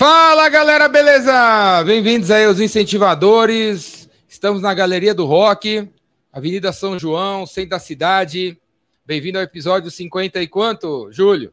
[0.00, 1.84] Fala galera, beleza?
[1.84, 4.08] Bem-vindos aí aos incentivadores.
[4.26, 5.86] Estamos na Galeria do Rock,
[6.32, 8.58] Avenida São João, centro da cidade.
[9.04, 11.52] Bem-vindo ao episódio 50 e quanto, Júlio?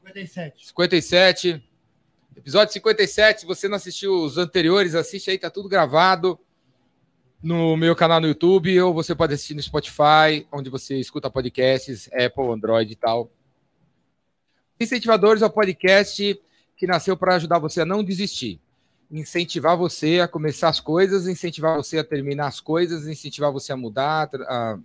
[0.00, 0.66] 57.
[0.66, 1.62] 57.
[2.36, 3.42] Episódio 57.
[3.42, 6.36] Se você não assistiu os anteriores, assiste aí, tá tudo gravado
[7.40, 12.10] no meu canal no YouTube, ou você pode assistir no Spotify, onde você escuta podcasts,
[12.12, 13.30] Apple, Android e tal.
[14.80, 16.36] Incentivadores ao podcast
[16.76, 18.60] que nasceu para ajudar você a não desistir,
[19.10, 23.76] incentivar você a começar as coisas, incentivar você a terminar as coisas, incentivar você a
[23.76, 24.78] mudar, a,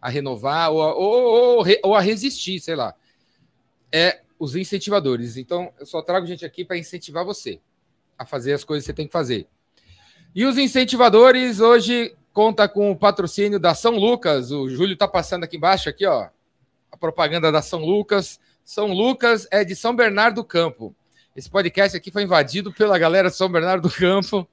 [0.00, 2.94] a renovar ou, ou, ou, ou a resistir, sei lá.
[3.92, 5.36] É os incentivadores.
[5.36, 7.60] Então, eu só trago gente aqui para incentivar você
[8.18, 9.46] a fazer as coisas que você tem que fazer.
[10.34, 14.50] E os incentivadores hoje conta com o patrocínio da São Lucas.
[14.50, 16.28] O Júlio está passando aqui embaixo, aqui, ó,
[16.90, 18.40] a propaganda da São Lucas.
[18.64, 20.94] São Lucas é de São Bernardo do Campo.
[21.36, 24.48] Esse podcast aqui foi invadido pela galera de São Bernardo do Campo.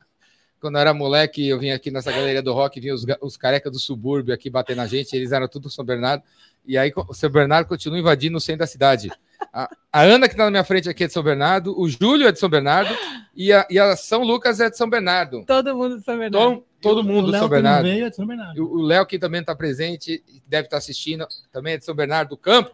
[0.60, 3.72] Quando eu era moleque, eu vinha aqui nessa galeria do rock, vinha os, os carecas
[3.72, 6.24] do subúrbio aqui bater na gente, eles eram tudo São Bernardo.
[6.66, 9.12] E aí o São Bernardo continua invadindo o centro da cidade.
[9.54, 12.28] A, a Ana, que está na minha frente aqui, é de São Bernardo, o Júlio
[12.28, 12.96] é de São Bernardo
[13.36, 15.44] e a, e a São Lucas é de São Bernardo.
[15.46, 16.46] Todo mundo de São Bernardo.
[16.46, 17.84] Todo, todo mundo de São Bernardo.
[17.84, 18.74] Veio é de São Bernardo.
[18.74, 22.30] O Léo, que também está presente, deve estar tá assistindo, também é de São Bernardo
[22.30, 22.72] do Campo.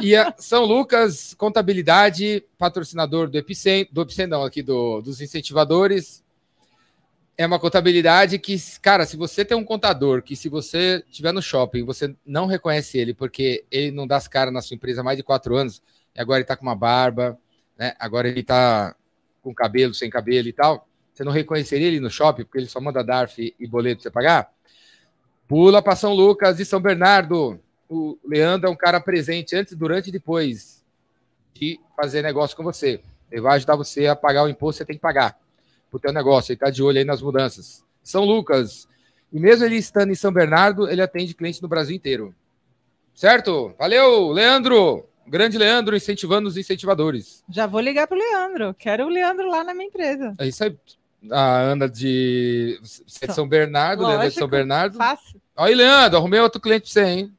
[0.00, 6.22] E a São Lucas Contabilidade, patrocinador do Epicentro, do Epicentro, não, aqui do, dos incentivadores.
[7.36, 11.42] É uma contabilidade que, cara, se você tem um contador que, se você estiver no
[11.42, 15.04] shopping, você não reconhece ele, porque ele não dá as caras na sua empresa há
[15.04, 15.82] mais de quatro anos,
[16.14, 17.36] e agora ele tá com uma barba,
[17.76, 17.94] né?
[17.98, 18.94] Agora ele tá
[19.42, 20.86] com cabelo, sem cabelo e tal.
[21.12, 24.10] Você não reconheceria ele no shopping, porque ele só manda DARF e boleto pra você
[24.10, 24.52] pagar?
[25.48, 30.08] Pula para São Lucas e São Bernardo o Leandro é um cara presente antes, durante
[30.08, 30.82] e depois
[31.54, 33.00] de fazer negócio com você.
[33.30, 35.38] Ele vai ajudar você a pagar o imposto que você tem que pagar
[35.90, 36.52] para o teu negócio.
[36.52, 37.84] Ele está de olho aí nas mudanças.
[38.02, 38.88] São Lucas.
[39.32, 42.34] E mesmo ele estando em São Bernardo, ele atende clientes no Brasil inteiro.
[43.14, 43.74] Certo?
[43.78, 45.08] Valeu, Leandro!
[45.26, 47.42] Grande Leandro incentivando os incentivadores.
[47.48, 48.74] Já vou ligar para o Leandro.
[48.74, 50.34] Quero o Leandro lá na minha empresa.
[50.38, 50.76] É isso aí.
[51.30, 52.78] A Ana de
[53.30, 54.98] São Bernardo, Lógico, Leandro de São Bernardo.
[54.98, 55.40] Fácil.
[55.56, 57.32] Olha aí, Leandro, arrumei outro cliente para você, hein?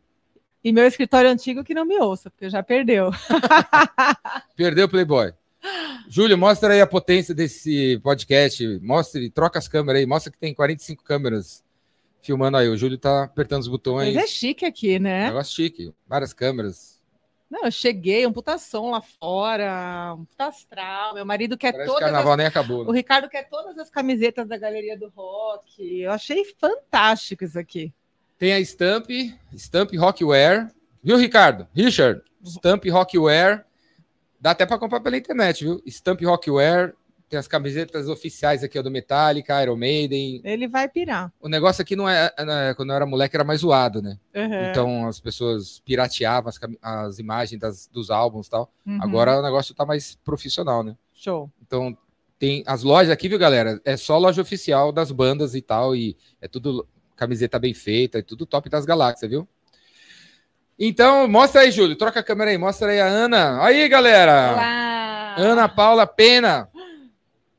[0.65, 3.11] E meu escritório antigo que não me ouça, porque já perdeu.
[4.57, 5.31] perdeu o Playboy.
[6.09, 8.79] Júlio, mostra aí a potência desse podcast.
[8.81, 10.07] Mostre, troca as câmeras aí.
[10.07, 11.63] Mostra que tem 45 câmeras
[12.19, 12.67] filmando aí.
[12.67, 14.15] O Júlio tá apertando os botões.
[14.15, 15.27] Mas é chique aqui, né?
[15.27, 15.93] Negócio chique.
[16.07, 16.99] Várias câmeras.
[17.47, 21.13] Não, eu cheguei, um putação lá fora, um puta astral.
[21.13, 22.01] Meu marido quer Parece todas.
[22.01, 22.37] O carnaval as...
[22.39, 22.83] nem acabou.
[22.83, 22.89] Né?
[22.89, 26.01] O Ricardo quer todas as camisetas da Galeria do Rock.
[26.01, 27.93] Eu achei fantástico isso aqui.
[28.38, 29.09] Tem a Stamp,
[29.53, 30.68] Stamp Rockware.
[31.01, 31.68] Viu, Ricardo?
[31.73, 33.63] Richard, Stamp Rockware.
[34.40, 35.81] Dá até para comprar pela internet, viu?
[35.88, 36.94] Stamp Rockware.
[37.28, 40.41] Tem as camisetas oficiais aqui ó, do Metallica, Iron Maiden.
[40.44, 41.34] Ele vai pirar.
[41.41, 44.19] O negócio aqui não é, é quando eu era moleque era mais zoado, né?
[44.35, 44.69] Uhum.
[44.69, 48.72] Então as pessoas pirateavam as, as imagens das, dos álbuns e tal.
[48.85, 49.00] Uhum.
[49.01, 50.95] Agora o negócio tá mais profissional, né?
[51.13, 51.50] Show.
[51.66, 51.97] Então
[52.38, 53.81] tem as lojas aqui, viu, galera?
[53.84, 58.45] É só loja oficial das bandas e tal e é tudo camiseta bem feita, tudo
[58.45, 59.47] top das galáxias, viu?
[60.77, 63.63] Então, mostra aí, Júlio, troca a câmera aí, mostra aí a Ana.
[63.63, 64.51] Aí, galera!
[64.53, 65.35] Olá!
[65.37, 66.69] Ana Paula Pena.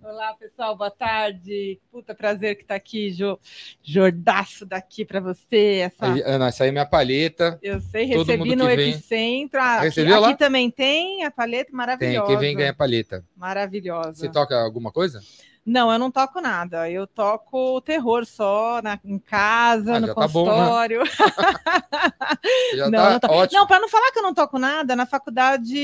[0.03, 1.81] Olá, pessoal, boa tarde.
[1.91, 3.39] Puta prazer que tá aqui, jo...
[3.83, 5.83] Jordaço daqui para você.
[5.85, 6.13] Essa...
[6.13, 7.59] Aí, Ana, essa aí é minha palheta.
[7.63, 9.61] Eu sei, recebi no Epicentro.
[9.61, 12.27] Ah, aqui, aqui, também tem a paleta maravilhosa.
[12.27, 13.25] Tem, quem vem ganha paleta.
[13.37, 14.15] Maravilhosa.
[14.15, 15.21] Você toca alguma coisa?
[15.21, 15.27] Não,
[15.67, 16.89] eu não toco nada.
[16.89, 21.03] Eu toco terror só na, em casa, ah, no consultório.
[21.05, 22.77] Tá bom, né?
[22.77, 25.77] já não, tá não, não para não falar que eu não toco nada, na faculdade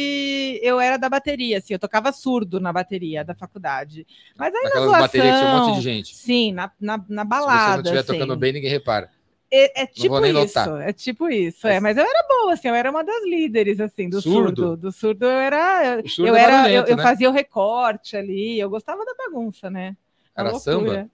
[0.62, 4.06] eu era da bateria, assim, eu tocava surdo na bateria da faculdade.
[4.36, 6.14] Mas aí Naquelas na zoação, baterias tinha um monte de gente.
[6.14, 7.52] Sim, na, na, na balada.
[7.52, 8.12] Se você não estiver assim.
[8.12, 9.10] tocando bem, ninguém repara.
[9.54, 10.88] É, é tipo isso, notar.
[10.88, 14.08] é tipo isso, é, mas eu era boa, assim, eu era uma das líderes, assim,
[14.08, 14.76] do surdo, surdo.
[14.78, 17.02] do surdo eu era, surdo eu é era, eu, eu né?
[17.02, 19.94] fazia o recorte ali, eu gostava da bagunça, né?
[20.34, 21.06] Era samba?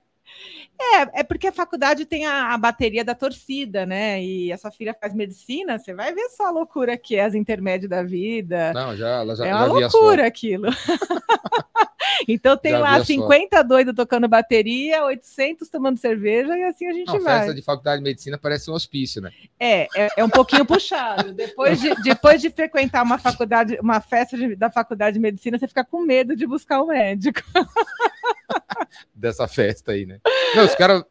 [0.80, 4.22] É, é porque a faculdade tem a, a, bateria da torcida, né?
[4.22, 7.34] E a sua filha faz medicina, você vai ver só a loucura que é as
[7.34, 8.72] intermédios da vida.
[8.72, 10.68] Não, já, ela já É uma já loucura aquilo.
[12.26, 16.86] então tem Já lá vi a 50 doidos tocando bateria, 800 tomando cerveja e assim
[16.86, 17.38] a gente Não, vai.
[17.38, 19.32] festa de faculdade de medicina parece um hospício, né?
[19.58, 21.32] É, é, é um pouquinho puxado.
[21.32, 25.68] Depois de, depois de frequentar uma faculdade, uma festa de- da faculdade de medicina, você
[25.68, 27.40] fica com medo de buscar o médico.
[29.14, 30.20] Dessa festa aí, né?
[30.54, 31.04] Não, os caras.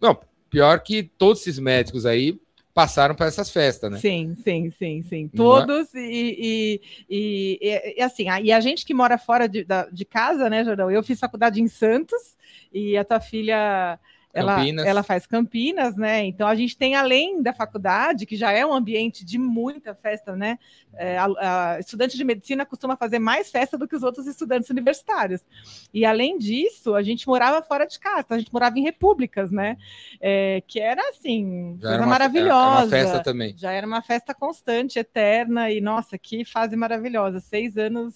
[0.00, 0.18] Não,
[0.48, 2.40] pior que todos esses médicos aí
[2.74, 3.98] passaram para essas festas, né?
[3.98, 5.24] Sim, sim, sim, sim.
[5.24, 5.28] É?
[5.36, 9.64] Todos e, e, e, e- e, assim, a- e a gente que mora fora de,
[9.64, 10.90] da- de casa, né, Jordão?
[10.90, 12.36] Eu fiz faculdade em Santos
[12.72, 13.98] e a tua filha.
[14.32, 14.86] Ela, Campinas.
[14.86, 16.24] ela faz Campinas, né?
[16.24, 20.36] Então a gente tem, além da faculdade, que já é um ambiente de muita festa,
[20.36, 20.56] né?
[20.94, 24.70] É, a- a- estudante de medicina costuma fazer mais festa do que os outros estudantes
[24.70, 25.40] universitários.
[25.92, 29.76] E além disso, a gente morava fora de casa, a gente morava em repúblicas, né?
[30.20, 32.56] É, que era assim, Já coisa era uma, maravilhosa.
[32.56, 33.54] era uma festa também.
[33.56, 37.40] Já era uma festa constante, eterna, e nossa, que fase maravilhosa.
[37.40, 38.14] Seis anos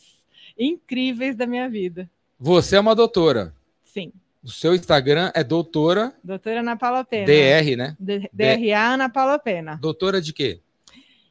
[0.56, 2.08] incríveis da minha vida.
[2.38, 3.52] Você é uma doutora.
[3.82, 4.12] Sim.
[4.44, 7.24] O seu Instagram é doutora Doutora Ana Paula Pena.
[7.26, 7.96] DR, né?
[7.98, 9.78] D- DRA Ana Paula Pena.
[9.80, 10.60] Doutora de quê?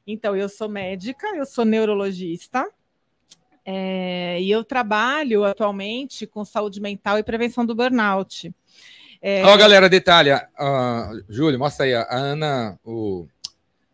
[0.06, 2.68] Então, eu sou médica, eu sou neurologista.
[3.66, 8.54] é, e eu trabalho atualmente com saúde mental e prevenção do burnout.
[9.22, 10.32] É, Ó, galera, detalhe.
[10.32, 11.94] ah, Júlio, mostra aí.
[11.96, 13.26] ó, A Ana, o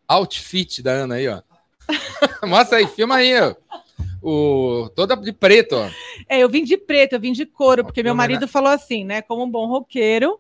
[0.08, 1.42] outfit da Ana aí, ó.
[2.48, 3.54] mostra aí, filma aí, ó.
[4.22, 5.90] O, toda de preto, ó.
[6.28, 9.04] É, eu vim de preto, eu vim de couro, porque meu homena- marido falou assim,
[9.04, 9.22] né?
[9.22, 10.40] Como um bom roqueiro,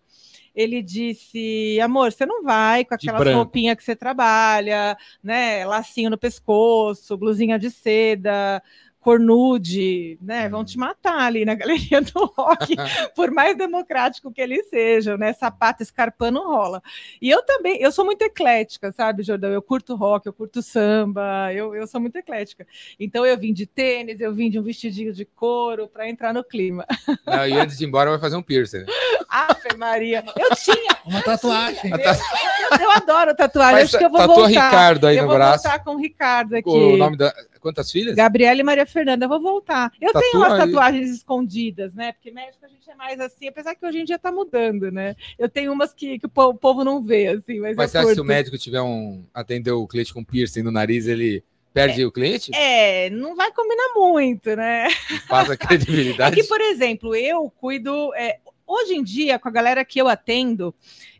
[0.53, 5.65] ele disse: amor, você não vai com aquelas roupinhas que você trabalha, né?
[5.65, 8.61] Lacinho no pescoço, blusinha de seda.
[8.99, 10.47] Cornude, né?
[10.47, 10.49] Hum.
[10.51, 12.75] Vão te matar ali na galeria do rock,
[13.15, 15.33] por mais democrático que eles sejam, né?
[15.33, 16.81] Sapato escarpando rola.
[17.21, 19.51] E eu também, eu sou muito eclética, sabe, Jordão?
[19.51, 22.65] Eu curto rock, eu curto samba, eu, eu sou muito eclética.
[22.99, 26.43] Então eu vim de tênis, eu vim de um vestidinho de couro para entrar no
[26.43, 26.85] clima.
[27.25, 28.79] Não, e antes de ir embora, vai fazer um piercing.
[28.79, 28.85] né?
[29.29, 31.91] Ave Maria, eu tinha, Uma tatuagem.
[31.91, 34.49] Eu, eu adoro tatuagem, Faz- acho que eu vou tatua voltar.
[34.69, 35.63] Ricardo aí eu no vou braço.
[35.63, 36.69] voltar com o Ricardo aqui.
[36.69, 37.33] O nome da.
[37.59, 38.15] Quantas filhas?
[38.15, 39.91] Gabriela e Maria Fernanda, eu vou voltar.
[39.99, 40.59] Eu Tatua tenho umas aí.
[40.59, 42.11] tatuagens escondidas, né?
[42.13, 45.15] Porque médico a gente é mais assim, apesar que hoje em dia tá mudando, né?
[45.37, 47.97] Eu tenho umas que, que o po- o povo não vê, assim, mas, Mas você
[47.97, 49.23] eu acha que se o médico tiver um.
[49.33, 52.51] atender o cliente com piercing no nariz, ele perde o cliente?
[52.53, 54.87] É, não vai combinar muito, né?
[55.27, 56.35] Passa É credibilidade?
[56.35, 58.13] que, por exemplo, eu cuido.
[58.15, 60.73] é, hoje em dia, com a galera que eu atendo,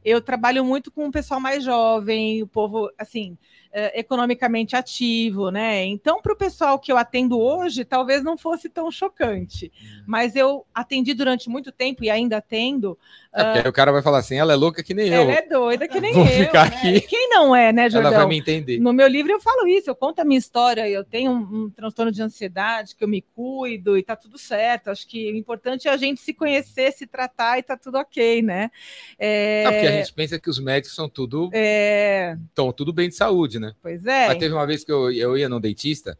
[0.03, 3.37] eu trabalho muito com o pessoal mais jovem, o povo, assim,
[3.71, 5.85] é, economicamente ativo, né?
[5.85, 9.71] Então, para o pessoal que eu atendo hoje, talvez não fosse tão chocante.
[9.81, 10.03] Hum.
[10.07, 12.97] Mas eu atendi durante muito tempo e ainda atendo.
[13.31, 15.21] É, porque aí o cara vai falar assim: ela é louca que nem eu.
[15.21, 16.31] Ela é doida que nem Vou eu.
[16.45, 16.75] ficar né?
[16.77, 17.01] aqui.
[17.01, 18.11] Quem não é, né, Ela Jordão?
[18.13, 18.79] vai me entender.
[18.79, 21.69] No meu livro eu falo isso, eu conto a minha história, eu tenho um, um
[21.69, 24.89] transtorno de ansiedade, que eu me cuido e tá tudo certo.
[24.89, 28.41] Acho que o importante é a gente se conhecer, se tratar e tá tudo ok,
[28.41, 28.71] né?
[29.19, 31.51] É, Não, porque a gente pensa que os médicos são tudo.
[31.53, 33.73] é, Estão tudo bem de saúde, né?
[33.81, 34.27] pois é.
[34.27, 36.17] Mas teve uma vez que eu, eu ia no dentista,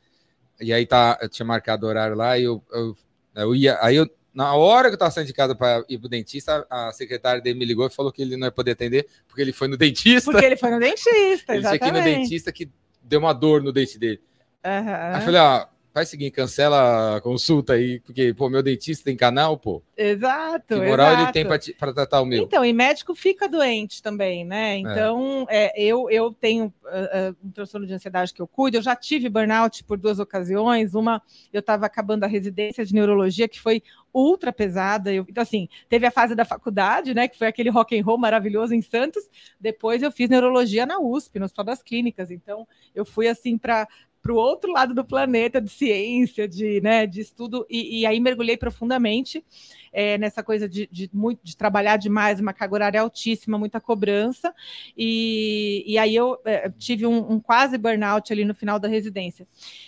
[0.62, 2.96] e aí tá, eu tinha marcado o horário lá, e eu, eu,
[3.36, 3.80] eu ia.
[3.82, 6.92] Aí eu, na hora que eu tava saindo de casa para ir pro dentista, a
[6.92, 9.68] secretária dele me ligou e falou que ele não ia poder atender, porque ele foi
[9.68, 10.32] no dentista.
[10.32, 12.22] Porque ele foi no dentista, ele tinha que ir no exatamente.
[12.22, 12.70] dentista que
[13.04, 14.22] deu uma dor no dente dele.
[14.64, 14.96] Aham.
[15.14, 19.06] Aí eu falei, ó, faz o seguinte, cancela a consulta aí, porque, pô, meu dentista
[19.06, 19.82] tem canal, pô.
[19.98, 20.76] Exato.
[20.80, 21.34] Que moral ele exato.
[21.34, 22.44] tem pra, te- pra tratar o meu?
[22.44, 24.78] Então, e médico fica doente também, né?
[24.78, 28.78] Então, é, eu, eu tenho ah, ah, um transtorno de ansiedade que eu cuido.
[28.78, 30.94] Eu já tive burnout por duas ocasiões.
[30.94, 31.22] Uma,
[31.52, 33.82] eu estava acabando a residência de neurologia, que foi
[34.14, 35.14] ultra pesada.
[35.14, 37.28] Eu- então, assim, teve a fase da faculdade, né?
[37.28, 39.24] Que foi aquele rock and roll maravilhoso em Santos.
[39.60, 42.32] Depois eu fiz neurologia na USP, no Hospital das Clínicas.
[42.32, 43.88] Então, eu fui assim para
[44.22, 48.20] para o outro lado do planeta de ciência, de, né, de estudo, e, e aí
[48.20, 49.42] mergulhei profundamente
[49.92, 54.54] é, nessa coisa de, de, muito, de trabalhar demais, uma carga horária altíssima, muita cobrança,
[54.98, 59.48] e, e aí eu é, tive um, um, quase burnout ali no final da residência.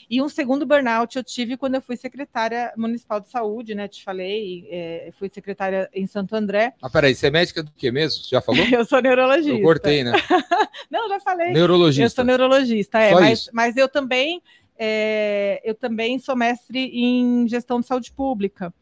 [0.10, 3.88] E um segundo burnout eu tive quando eu fui secretária municipal de saúde, né?
[3.88, 6.74] Te falei, é, fui secretária em Santo André.
[6.82, 8.24] Ah, peraí, você é médica do que mesmo?
[8.24, 8.66] Você já falou?
[8.72, 9.58] eu sou neurologista.
[9.58, 10.12] Eu cortei, né?
[10.90, 11.52] Não, já falei.
[11.52, 12.04] Neurologista.
[12.04, 14.42] Eu sou neurologista, é, mas, mas eu também
[14.78, 18.74] é, eu também sou mestre em gestão de saúde pública.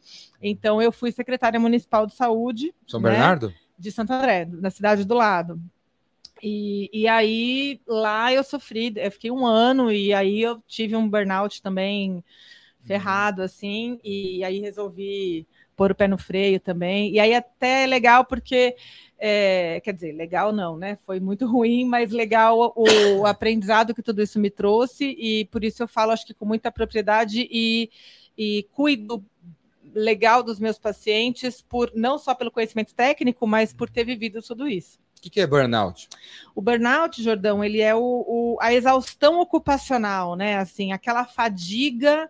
[0.42, 2.74] Então, eu fui secretária municipal de saúde.
[2.88, 3.54] São né, Bernardo?
[3.78, 5.62] De Santo André, na cidade do lado.
[6.42, 11.08] E, e aí, lá eu sofri, eu fiquei um ano, e aí eu tive um
[11.10, 12.24] burnout também
[12.84, 15.46] ferrado, assim, e aí resolvi
[15.80, 17.14] pôr o pé no freio também.
[17.14, 18.76] E aí até é legal porque,
[19.18, 20.98] é, quer dizer, legal não, né?
[21.06, 25.64] Foi muito ruim, mas legal o, o aprendizado que tudo isso me trouxe, e por
[25.64, 27.90] isso eu falo, acho que com muita propriedade e,
[28.38, 29.24] e cuido
[29.96, 34.68] legal dos meus pacientes, por não só pelo conhecimento técnico, mas por ter vivido tudo
[34.68, 35.00] isso.
[35.18, 36.10] O que, que é burnout?
[36.54, 40.58] O burnout, Jordão, ele é o, o, a exaustão ocupacional, né?
[40.58, 42.30] Assim, aquela fadiga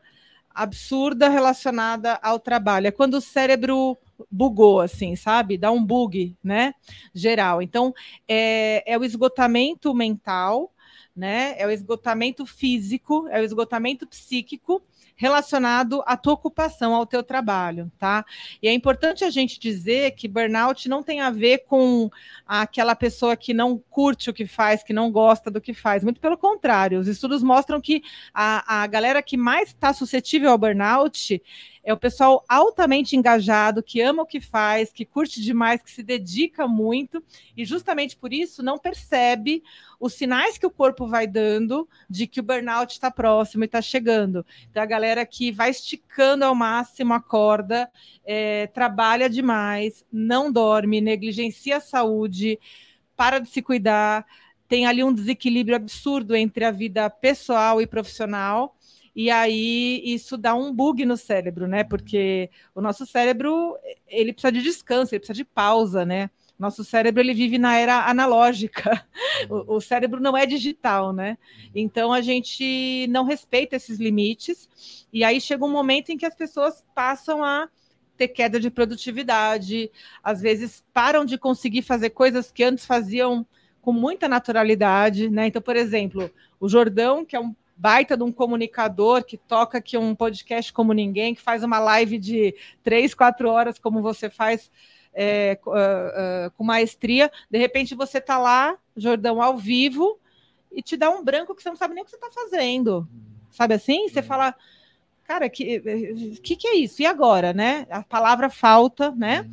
[0.59, 2.87] absurda relacionada ao trabalho.
[2.87, 3.97] É quando o cérebro
[4.29, 5.57] bugou, assim, sabe?
[5.57, 6.73] Dá um bug, né?
[7.13, 7.61] Geral.
[7.61, 7.93] Então,
[8.27, 10.73] é, é o esgotamento mental,
[11.15, 11.55] né?
[11.57, 14.83] É o esgotamento físico, é o esgotamento psíquico
[15.19, 18.23] relacionado à tua ocupação, ao teu trabalho, tá?
[18.63, 22.09] E é importante a gente dizer que burnout não tem a ver com
[22.47, 26.05] aquela pessoa que não curte o que faz, que não gosta do que faz.
[26.05, 28.01] Muito pelo contrário, os estudos mostram que
[28.33, 31.41] a, a galera que mais está suscetível ao burnout
[31.89, 36.03] é o pessoal altamente engajado, que ama o que faz, que curte demais, que se
[36.03, 37.23] dedica muito,
[37.57, 39.63] e justamente por isso não percebe
[39.99, 43.81] os sinais que o corpo vai dando de que o burnout está próximo e está
[43.81, 44.45] chegando.
[44.69, 47.89] Então, a galera que vai esticando ao máximo a corda,
[48.23, 52.59] é, trabalha demais, não dorme, negligencia a saúde,
[53.15, 54.27] para de se cuidar,
[54.67, 58.75] tem ali um desequilíbrio absurdo entre a vida pessoal e profissional
[59.19, 61.83] e aí isso dá um bug no cérebro, né?
[61.83, 66.29] Porque o nosso cérebro ele precisa de descanso, ele precisa de pausa, né?
[66.57, 69.05] Nosso cérebro ele vive na era analógica.
[69.49, 71.37] O, o, cérebro não é digital, né?
[71.73, 74.69] Então a gente não respeita esses limites
[75.13, 77.69] e aí chega um momento em que as pessoas passam a
[78.17, 79.89] ter queda de produtividade,
[80.21, 83.45] às vezes param de conseguir fazer coisas que antes faziam
[83.81, 85.47] com muita naturalidade, né?
[85.47, 89.97] Então, por exemplo, o Jordão, que é um baita de um comunicador que toca aqui
[89.97, 94.69] um podcast como ninguém, que faz uma live de três, quatro horas, como você faz
[95.13, 97.31] é, uh, uh, com maestria.
[97.49, 100.19] De repente você está lá, Jordão, ao vivo,
[100.69, 103.07] e te dá um branco que você não sabe nem o que você está fazendo.
[103.49, 104.09] Sabe assim?
[104.09, 104.25] Você uhum.
[104.25, 104.53] fala,
[105.23, 105.79] cara, que,
[106.43, 107.01] que que é isso?
[107.01, 107.87] E agora, né?
[107.89, 109.43] A palavra falta, né?
[109.43, 109.49] Uhum.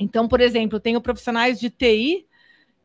[0.00, 2.26] Então, por exemplo, tenho profissionais de TI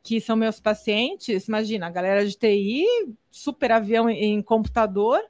[0.04, 2.86] que são meus pacientes, imagina, a galera de TI,
[3.30, 5.22] super avião em computador,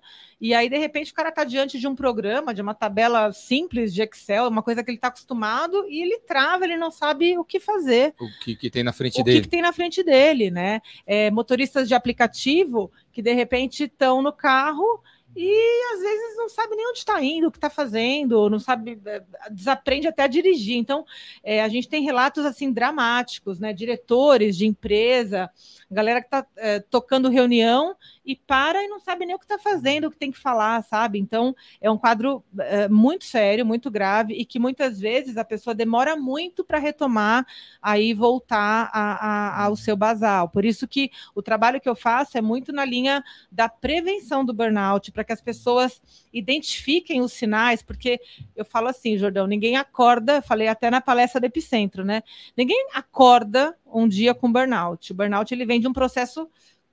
[0.41, 3.93] e aí, de repente, o cara está diante de um programa, de uma tabela simples
[3.93, 7.45] de Excel, uma coisa que ele está acostumado, e ele trava, ele não sabe o
[7.45, 8.15] que fazer.
[8.19, 9.37] O que, que tem na frente o dele.
[9.37, 10.81] O que, que, tem na frente dele, né?
[11.05, 15.03] É, motoristas de aplicativo que, de repente, estão no carro
[15.35, 18.99] e às vezes não sabe nem onde está indo, o que está fazendo, não sabe,
[19.05, 20.77] é, desaprende até a dirigir.
[20.77, 21.05] Então,
[21.43, 23.71] é, a gente tem relatos assim dramáticos, né?
[23.73, 25.49] Diretores de empresa,
[25.89, 29.57] galera que está é, tocando reunião e para e não sabe nem o que está
[29.57, 31.19] fazendo, o que tem que falar, sabe?
[31.19, 35.73] Então, é um quadro é, muito sério, muito grave e que muitas vezes a pessoa
[35.73, 37.45] demora muito para retomar,
[37.81, 40.49] aí voltar a, a, ao seu basal.
[40.49, 44.53] Por isso que o trabalho que eu faço é muito na linha da prevenção do
[44.53, 46.01] burnout, para que as pessoas
[46.31, 48.19] identifiquem os sinais, porque
[48.55, 52.21] eu falo assim, Jordão, ninguém acorda, falei até na palestra do Epicentro, né?
[52.55, 55.11] Ninguém acorda um dia com burnout.
[55.11, 56.49] O burnout ele vem de um processo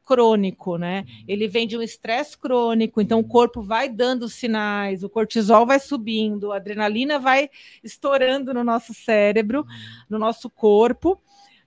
[0.08, 1.04] crônico, né?
[1.28, 5.78] Ele vem de um estresse crônico, então o corpo vai dando sinais, o cortisol vai
[5.78, 7.50] subindo, a adrenalina vai
[7.84, 9.66] estourando no nosso cérebro,
[10.08, 11.20] no nosso corpo,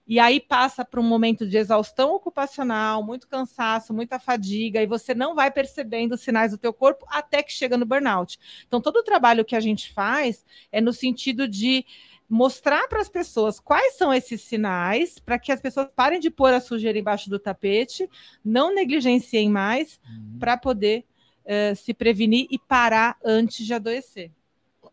[0.04, 5.14] e aí passa para um momento de exaustão ocupacional, muito cansaço, muita fadiga, e você
[5.14, 8.40] não vai percebendo os sinais do teu corpo até que chega no burnout.
[8.66, 11.86] Então, todo o trabalho que a gente faz é no sentido de
[12.32, 16.54] mostrar para as pessoas quais são esses sinais, para que as pessoas parem de pôr
[16.54, 18.08] a sujeira embaixo do tapete,
[18.42, 20.38] não negligenciem mais, uhum.
[20.38, 21.04] para poder
[21.44, 24.30] uh, se prevenir e parar antes de adoecer.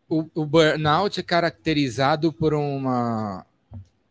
[0.06, 3.46] O, o burnout é caracterizado por uma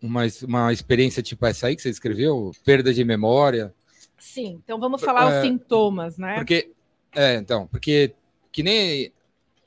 [0.01, 2.51] uma, uma experiência tipo essa aí que você escreveu?
[2.65, 3.71] Perda de memória?
[4.17, 6.33] Sim, então vamos falar é, os sintomas, né?
[6.33, 6.71] Porque,
[7.15, 8.15] é, então, porque
[8.51, 9.13] que nem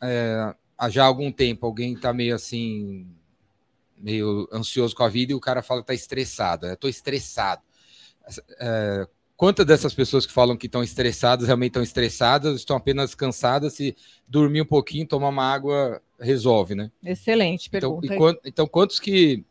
[0.02, 3.06] é, há já algum tempo alguém tá meio assim,
[4.02, 6.66] meio ansioso com a vida e o cara fala que tá estressado.
[6.66, 7.62] Eu tô estressado.
[8.60, 9.06] É,
[9.36, 13.96] quantas dessas pessoas que falam que estão estressadas realmente estão estressadas, estão apenas cansadas, se
[14.26, 16.90] dormir um pouquinho, tomar uma água, resolve, né?
[17.04, 18.14] Excelente então, pergunta.
[18.14, 19.44] Então, então quantos que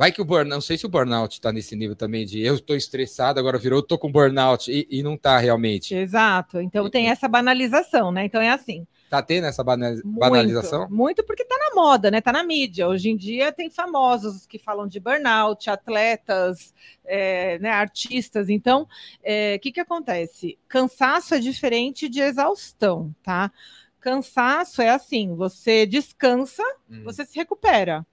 [0.00, 2.54] Vai que o burnout, não sei se o burnout está nesse nível também de eu
[2.54, 5.94] estou estressado, agora virou, eu estou com burnout e, e não está realmente.
[5.94, 6.58] Exato.
[6.58, 8.24] Então tem essa banalização, né?
[8.24, 8.86] Então é assim.
[9.10, 10.82] Tá tendo essa banalização?
[10.82, 12.20] Muito, muito porque tá na moda, né?
[12.20, 12.86] Tá na mídia.
[12.86, 16.72] Hoje em dia tem famosos que falam de burnout, atletas,
[17.04, 18.48] é, né, artistas.
[18.48, 18.88] Então, o
[19.20, 20.56] é, que, que acontece?
[20.68, 23.50] Cansaço é diferente de exaustão, tá?
[23.98, 27.02] Cansaço é assim: você descansa, hum.
[27.02, 28.06] você se recupera.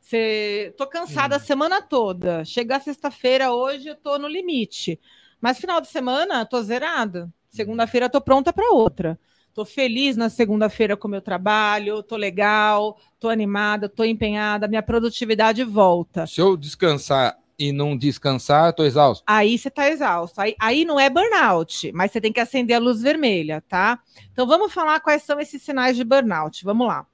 [0.00, 1.38] Você, tô cansada hum.
[1.38, 2.44] a semana toda.
[2.44, 4.98] Chegar sexta-feira, hoje eu tô no limite.
[5.40, 7.32] Mas final de semana, tô zerada.
[7.48, 9.16] Segunda-feira, tô pronta para outra.
[9.54, 14.82] Tô feliz na segunda-feira com o meu trabalho, tô legal, tô animada, tô empenhada, minha
[14.82, 16.26] produtividade volta.
[16.26, 19.22] Se eu descansar e não descansar, eu tô exausto.
[19.26, 20.40] Aí você tá exausto.
[20.40, 24.00] Aí, aí não é burnout, mas você tem que acender a luz vermelha, tá?
[24.32, 26.64] Então vamos falar quais são esses sinais de burnout.
[26.64, 27.06] Vamos lá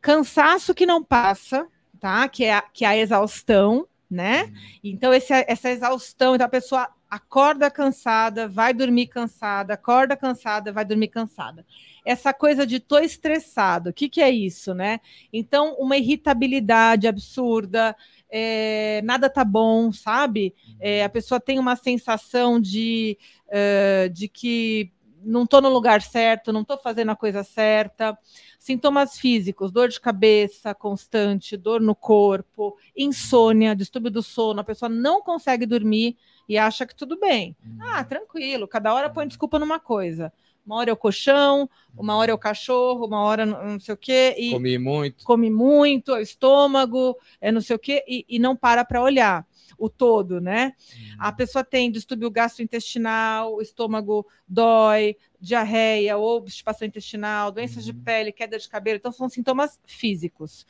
[0.00, 1.66] cansaço que não passa,
[2.00, 2.28] tá?
[2.28, 4.52] Que é a, que é a exaustão, né?
[4.82, 10.84] Então, esse, essa exaustão, então a pessoa acorda cansada, vai dormir cansada, acorda cansada, vai
[10.84, 11.64] dormir cansada.
[12.04, 15.00] Essa coisa de tô estressado, o que, que é isso, né?
[15.32, 17.96] Então, uma irritabilidade absurda,
[18.30, 20.54] é, nada tá bom, sabe?
[20.78, 26.52] É, a pessoa tem uma sensação de, uh, de que não estou no lugar certo,
[26.52, 28.16] não estou fazendo a coisa certa.
[28.58, 34.88] Sintomas físicos, dor de cabeça constante, dor no corpo, insônia, distúrbio do sono, a pessoa
[34.88, 36.16] não consegue dormir
[36.48, 37.56] e acha que tudo bem.
[37.78, 40.32] Ah, tranquilo, cada hora põe desculpa numa coisa.
[40.64, 43.96] Uma hora é o colchão, uma hora é o cachorro, uma hora não sei o
[43.96, 44.34] quê.
[44.36, 45.24] E Comi muito.
[45.24, 49.02] Come muito, é o estômago, é não sei o quê, e, e não para para
[49.02, 49.46] olhar
[49.78, 50.74] o todo, né?
[50.92, 51.16] Uhum.
[51.20, 57.92] A pessoa tem distúrbio gastrointestinal, o estômago dói, diarreia, obstipação intestinal, doenças uhum.
[57.92, 58.98] de pele, queda de cabelo.
[58.98, 60.66] Então, são sintomas físicos.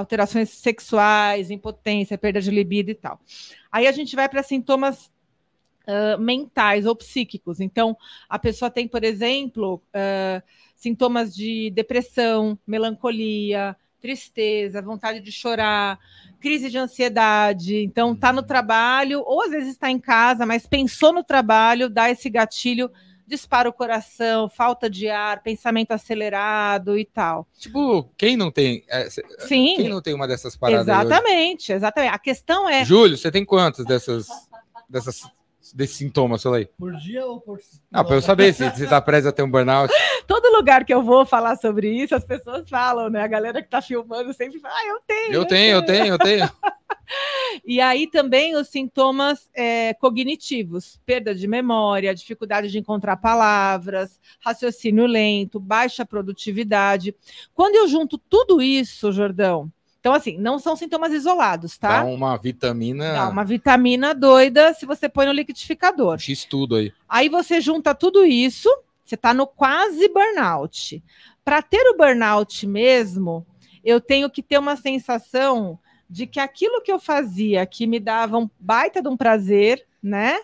[0.00, 3.20] Alterações sexuais, impotência, perda de libido e tal.
[3.70, 5.10] Aí a gente vai para sintomas
[5.86, 7.60] uh, mentais ou psíquicos.
[7.60, 7.96] Então,
[8.28, 10.42] a pessoa tem, por exemplo, uh,
[10.74, 15.98] sintomas de depressão, melancolia, tristeza, vontade de chorar,
[16.40, 17.76] crise de ansiedade.
[17.76, 22.10] Então, tá no trabalho, ou às vezes está em casa, mas pensou no trabalho, dá
[22.10, 22.90] esse gatilho,
[23.30, 27.46] dispara o coração, falta de ar, pensamento acelerado e tal.
[27.56, 28.84] Tipo, quem não tem?
[28.88, 29.76] É, Sim.
[29.76, 30.88] Quem não tem uma dessas paradas?
[30.88, 32.12] Exatamente, exatamente.
[32.12, 32.84] A questão é.
[32.84, 34.26] Júlio, você tem quantas dessas,
[34.88, 35.22] dessas
[35.72, 36.66] desses sintomas, aí.
[36.78, 37.58] Por dia ou por.
[37.90, 39.92] Não, para eu saber se você está preso a ter um burnout.
[40.26, 43.22] Todo lugar que eu vou falar sobre isso, as pessoas falam, né?
[43.22, 45.32] A galera que está filmando sempre fala, ah, eu tenho.
[45.32, 46.50] Eu, eu tenho, tenho, eu tenho, eu tenho.
[47.64, 55.06] e aí também os sintomas é, cognitivos, perda de memória, dificuldade de encontrar palavras, raciocínio
[55.06, 57.14] lento, baixa produtividade.
[57.54, 62.02] Quando eu junto tudo isso, Jordão, então, assim, não são sintomas isolados, tá?
[62.02, 63.12] Dá uma vitamina.
[63.12, 66.18] Dá uma vitamina doida se você põe no liquidificador.
[66.18, 66.90] X tudo aí.
[67.06, 68.68] Aí você junta tudo isso,
[69.04, 71.02] você tá no quase burnout.
[71.44, 73.46] Para ter o burnout mesmo,
[73.84, 78.38] eu tenho que ter uma sensação de que aquilo que eu fazia, que me dava
[78.38, 80.38] um baita de um prazer, né?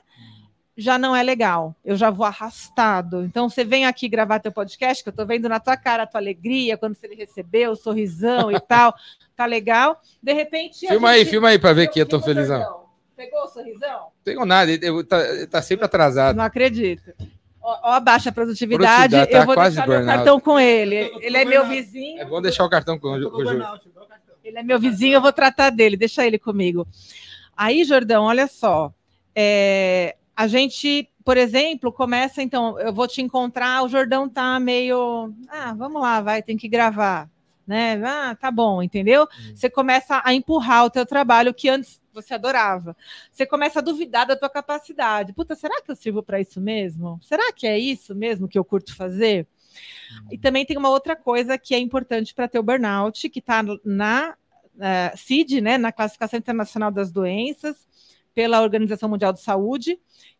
[0.76, 1.74] já não é legal.
[1.82, 3.24] Eu já vou arrastado.
[3.24, 6.06] Então você vem aqui gravar teu podcast, que eu tô vendo na tua cara a
[6.06, 8.94] tua alegria quando você recebeu, o sorrisão e tal.
[9.36, 10.00] Tá legal.
[10.22, 10.86] De repente.
[10.88, 11.20] Filma gente...
[11.20, 12.86] aí, filma aí para ver que eu tô felizão.
[13.16, 14.08] Pegou o sorrisão?
[14.22, 15.18] Pegou nada, ele tá,
[15.50, 16.36] tá sempre atrasado.
[16.36, 17.14] Não acredito.
[17.62, 21.10] Ó, ó a baixa produtividade, produtividade tá eu vou deixar meu cartão com ele.
[21.20, 22.20] Ele é meu vizinho.
[22.20, 23.64] É bom deixar o cartão com, o Júlio.
[24.44, 26.86] Ele é meu vizinho, eu vou tratar dele, deixa ele comigo.
[27.56, 28.92] Aí, Jordão, olha só.
[29.34, 35.32] É, a gente, por exemplo, começa, então, eu vou te encontrar, o Jordão tá meio,
[35.48, 37.28] ah, vamos lá, vai, tem que gravar,
[37.66, 38.00] né?
[38.04, 39.22] Ah, tá bom, entendeu?
[39.22, 39.56] Uhum.
[39.56, 42.96] Você começa a empurrar o teu trabalho que antes você adorava.
[43.30, 45.32] Você começa a duvidar da tua capacidade.
[45.32, 47.18] Puta, será que eu sirvo para isso mesmo?
[47.22, 49.46] Será que é isso mesmo que eu curto fazer?
[50.10, 50.28] Uhum.
[50.32, 53.62] E também tem uma outra coisa que é importante para ter o burnout, que está
[53.84, 54.34] na
[54.76, 57.86] uh, CID, né, na Classificação Internacional das Doenças,
[58.34, 59.98] pela Organização Mundial de Saúde,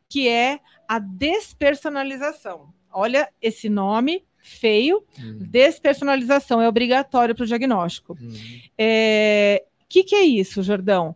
[0.09, 2.73] que é a despersonalização.
[2.93, 5.39] Olha esse nome feio, uhum.
[5.41, 8.15] despersonalização é obrigatório para o diagnóstico.
[8.15, 8.35] O uhum.
[8.79, 11.15] é, que, que é isso, Jordão?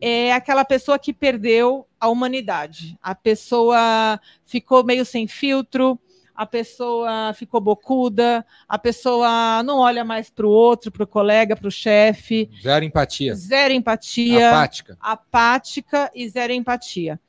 [0.00, 2.96] É aquela pessoa que perdeu a humanidade.
[3.02, 6.00] A pessoa ficou meio sem filtro,
[6.34, 11.54] a pessoa ficou bocuda, a pessoa não olha mais para o outro, para o colega,
[11.54, 12.48] para o chefe.
[12.62, 13.34] Zero empatia.
[13.34, 14.48] Zero empatia.
[14.48, 14.96] Apática.
[14.98, 17.20] Apática e zero empatia.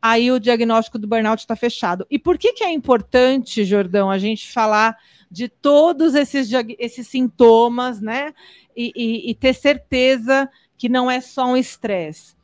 [0.00, 2.06] Aí o diagnóstico do burnout está fechado.
[2.10, 4.96] E por que, que é importante, Jordão, a gente falar
[5.30, 8.32] de todos esses, esses sintomas, né?
[8.76, 12.36] E, e, e ter certeza que não é só um estresse?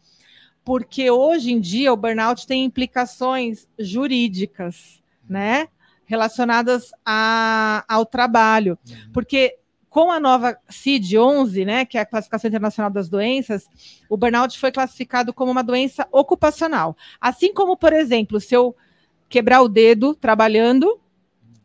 [0.64, 5.68] Porque hoje em dia o burnout tem implicações jurídicas, né?
[6.06, 8.78] relacionadas a, ao trabalho.
[8.88, 9.12] Uhum.
[9.12, 9.58] Porque
[9.94, 13.68] com a nova CID-11, né, que é a classificação internacional das doenças,
[14.08, 16.96] o burnout foi classificado como uma doença ocupacional.
[17.20, 18.74] Assim como, por exemplo, se eu
[19.28, 21.00] quebrar o dedo trabalhando,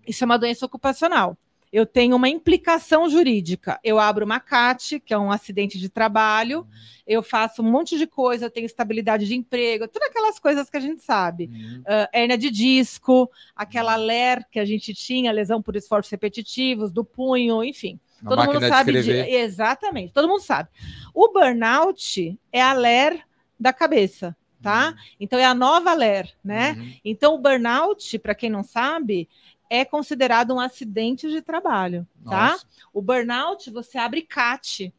[0.07, 1.35] isso é uma doença ocupacional
[1.71, 3.79] eu tenho uma implicação jurídica.
[3.83, 6.67] Eu abro uma CAT, que é um acidente de trabalho,
[7.05, 10.77] eu faço um monte de coisa, eu tenho estabilidade de emprego, todas aquelas coisas que
[10.77, 11.47] a gente sabe.
[11.51, 11.81] Uhum.
[11.81, 17.05] Uh, hernia de disco, aquela LER que a gente tinha, lesão por esforços repetitivos, do
[17.05, 17.99] punho, enfim.
[18.25, 20.69] A todo mundo sabe de, Exatamente, todo mundo sabe.
[21.13, 23.23] O burnout é a LER
[23.59, 24.89] da cabeça, tá?
[24.89, 24.95] Uhum.
[25.19, 26.73] Então é a nova LER, né?
[26.73, 26.93] Uhum.
[27.03, 29.29] Então o burnout, para quem não sabe,
[29.69, 32.51] é considerado um acidente de trabalho, tá?
[32.51, 32.65] Nossa.
[32.93, 34.93] O burnout, você abre CAT.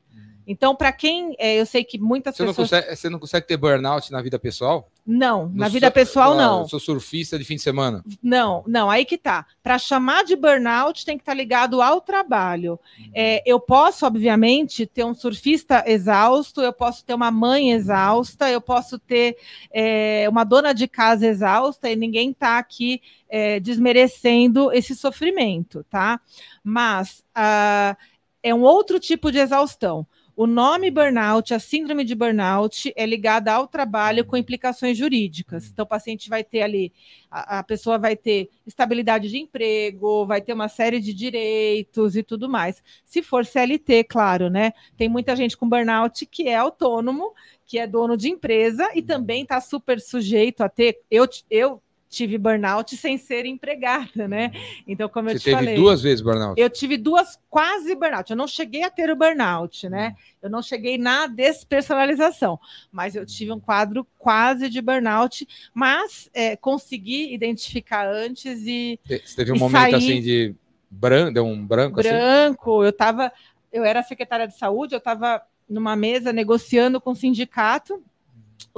[0.51, 2.71] Então, para quem, é, eu sei que muitas Você não, pessoas...
[2.71, 4.91] consegue, você não consegue ter burnout na vida pessoal?
[5.07, 6.63] Não, na No vida sur- pessoal, não.
[6.63, 8.05] Eu sou surfista de fim de semana.
[8.21, 9.47] Não, não, aí que tá.
[9.63, 12.81] Para chamar de burnout tem que estar ligado ao trabalho.
[13.15, 18.61] É, eu posso, obviamente, ter um surfista exausto, eu posso ter uma mãe exausta, eu
[18.61, 19.37] posso ter
[19.71, 26.21] é, uma dona de casa exausta, e ninguém está aqui é, desmerecendo esse sofrimento, tá?
[26.65, 27.97] Mas ah,
[28.43, 30.05] é um outro tipo de exaustão.
[30.37, 35.69] O nome burnout, a síndrome de burnout, é ligada ao trabalho com implicações jurídicas.
[35.69, 36.93] Então, o paciente vai ter ali,
[37.31, 42.23] a, a pessoa vai ter estabilidade de emprego, vai ter uma série de direitos e
[42.23, 42.83] tudo mais.
[43.05, 44.73] Se for CLT, claro, né?
[44.97, 47.35] Tem muita gente com burnout que é autônomo,
[47.67, 51.01] que é dono de empresa e também está super sujeito a ter.
[51.11, 54.51] Eu, eu tive burnout sem ser empregada, né?
[54.87, 55.77] Então, como eu Você te teve falei.
[55.77, 56.61] duas vezes burnout.
[56.61, 58.29] Eu tive duas quase burnout.
[58.31, 60.17] Eu não cheguei a ter o burnout, né?
[60.43, 62.59] Eu não cheguei na despersonalização,
[62.91, 69.37] mas eu tive um quadro quase de burnout, mas é, consegui identificar antes e Você
[69.37, 70.55] teve um momento saí- assim de
[70.91, 72.09] branco, um branco assim?
[72.09, 72.83] branco.
[72.83, 73.33] Eu estava,
[73.73, 78.03] eu era secretária de saúde, eu estava numa mesa negociando com o sindicato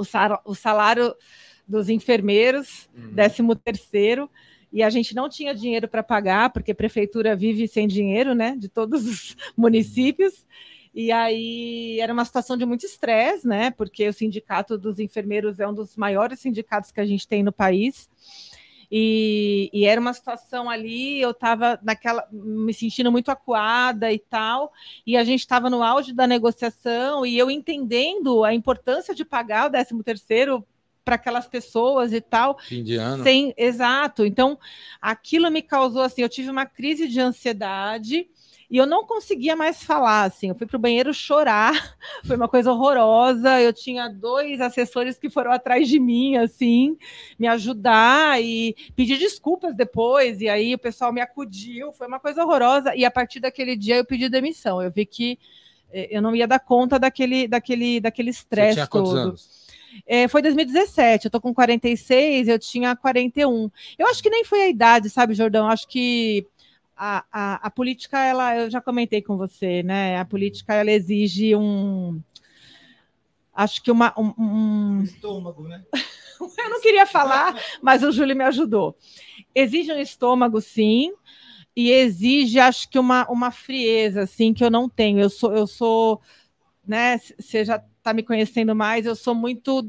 [0.05, 1.15] sar- o salário
[1.67, 3.13] dos enfermeiros, Uhum.
[3.13, 4.29] décimo terceiro,
[4.71, 8.55] e a gente não tinha dinheiro para pagar, porque a prefeitura vive sem dinheiro, né,
[8.57, 10.45] de todos os municípios.
[10.95, 13.71] E aí era uma situação de muito estresse, né?
[13.71, 17.51] Porque o sindicato dos enfermeiros é um dos maiores sindicatos que a gente tem no
[17.51, 18.07] país.
[18.91, 24.71] E, e era uma situação ali, eu estava naquela, me sentindo muito acuada e tal,
[25.03, 29.67] e a gente estava no auge da negociação, e eu entendendo a importância de pagar
[29.67, 30.63] o 13 terceiro
[31.03, 33.23] para aquelas pessoas e tal, Fim de ano.
[33.23, 34.25] sem exato.
[34.25, 34.57] Então,
[35.01, 38.27] aquilo me causou assim, eu tive uma crise de ansiedade
[38.73, 41.73] e eu não conseguia mais falar, assim, eu fui para o banheiro chorar,
[42.25, 43.61] foi uma coisa horrorosa.
[43.61, 46.97] Eu tinha dois assessores que foram atrás de mim, assim,
[47.37, 50.41] me ajudar e pedir desculpas depois.
[50.41, 52.95] E aí o pessoal me acudiu, foi uma coisa horrorosa.
[52.95, 54.81] E a partir daquele dia eu pedi demissão.
[54.81, 55.37] Eu vi que
[55.91, 59.15] eh, eu não ia dar conta daquele, daquele, daquele estresse todo.
[59.15, 59.62] anos?
[60.05, 63.69] É, foi 2017, eu tô com 46, eu tinha 41.
[63.97, 65.67] Eu acho que nem foi a idade, sabe, Jordão?
[65.67, 66.45] Acho que
[66.95, 70.17] a, a, a política, ela, eu já comentei com você, né?
[70.19, 72.19] A política, ela exige um.
[73.53, 74.13] Acho que uma.
[74.17, 75.83] um- um- Estômago, né?
[76.57, 78.95] eu não queria falar, mas o Júlio me ajudou.
[79.53, 81.13] Exige um estômago, sim,
[81.75, 85.19] e exige, acho que, uma, uma frieza, assim, que eu não tenho.
[85.19, 86.21] Eu sou, eu sou,
[86.85, 87.17] né?
[87.39, 89.81] Você já está me conhecendo mais, eu sou muito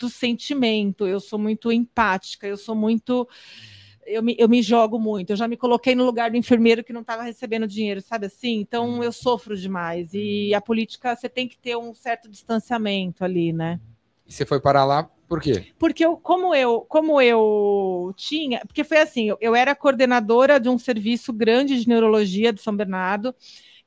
[0.00, 3.28] do sentimento, eu sou muito empática, eu sou muito.
[4.06, 5.30] Eu me, eu me jogo muito.
[5.30, 8.60] Eu já me coloquei no lugar do enfermeiro que não estava recebendo dinheiro, sabe assim?
[8.60, 10.10] Então eu sofro demais.
[10.14, 13.78] E a política, você tem que ter um certo distanciamento ali, né?
[14.26, 15.66] E você foi parar lá por quê?
[15.78, 20.68] porque eu, como eu, como eu tinha, porque foi assim, eu, eu era coordenadora de
[20.68, 23.32] um serviço grande de neurologia de São Bernardo,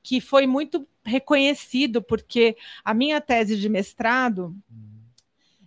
[0.03, 4.53] que foi muito reconhecido, porque a minha tese de mestrado,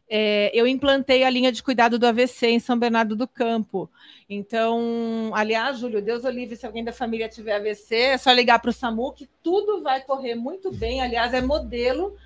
[0.08, 3.90] é, eu implantei a linha de cuidado do AVC em São Bernardo do Campo.
[4.28, 8.70] Então, aliás, Júlio, Deus livre, se alguém da família tiver AVC, é só ligar para
[8.70, 11.00] o SAMU que tudo vai correr muito bem.
[11.00, 12.16] Aliás, é modelo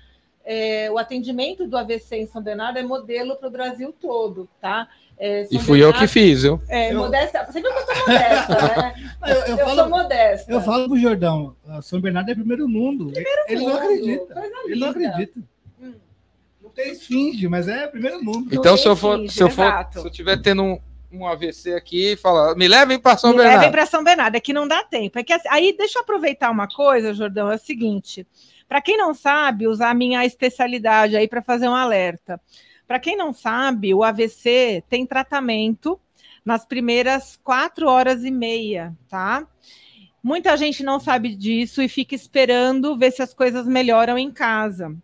[0.45, 4.87] é, o atendimento do AVC em São Bernardo é modelo para o Brasil todo, tá?
[5.17, 6.59] É, E fui eu que Bernardo- fiz, viu?
[6.67, 8.93] É, Eu- modesta, você viu que eu sou modesta, né?
[9.27, 10.51] Eu, eu Eu, falo, sou modesta.
[10.51, 13.11] eu falo pro Jordão, a São Bernardo é primeiro mundo.
[13.47, 14.33] ele não mundo, acredita.
[14.33, 15.39] coisa Ele não acredita.
[15.79, 15.93] Hum.
[16.63, 18.47] Não tem esfinge, mas é primeiro mundo.
[18.51, 20.01] Não Então, se eu for, finge, se eu for, exato.
[20.01, 20.79] se eu tiver tendo um,
[21.11, 23.57] um AVC aqui, fala, me levem para São Me Bernardo.
[23.59, 25.19] levem para São Bernardo, é que não dá tempo.
[25.19, 28.25] É que assim- aí deixa eu aproveitar uma coisa, Jordão, é o seguinte.
[28.71, 32.39] Para quem não sabe, usar a minha especialidade aí para fazer um alerta.
[32.87, 35.99] Para quem não sabe, o AVC tem tratamento
[36.45, 39.45] nas primeiras quatro horas e meia, tá?
[40.23, 44.95] Muita gente não sabe disso e fica esperando ver se as coisas melhoram em casa.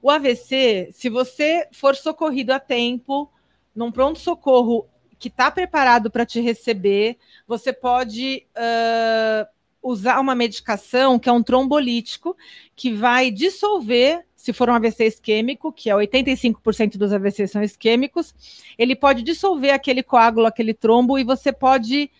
[0.00, 3.30] O AVC, se você for socorrido a tempo,
[3.76, 9.46] num pronto-socorro que está preparado para te receber, você pode ah,
[9.88, 12.36] usar uma medicação que é um trombolítico,
[12.76, 18.34] que vai dissolver, se for um AVC isquêmico, que é 85% dos AVC são isquêmicos,
[18.76, 22.10] ele pode dissolver aquele coágulo, aquele trombo, e você pode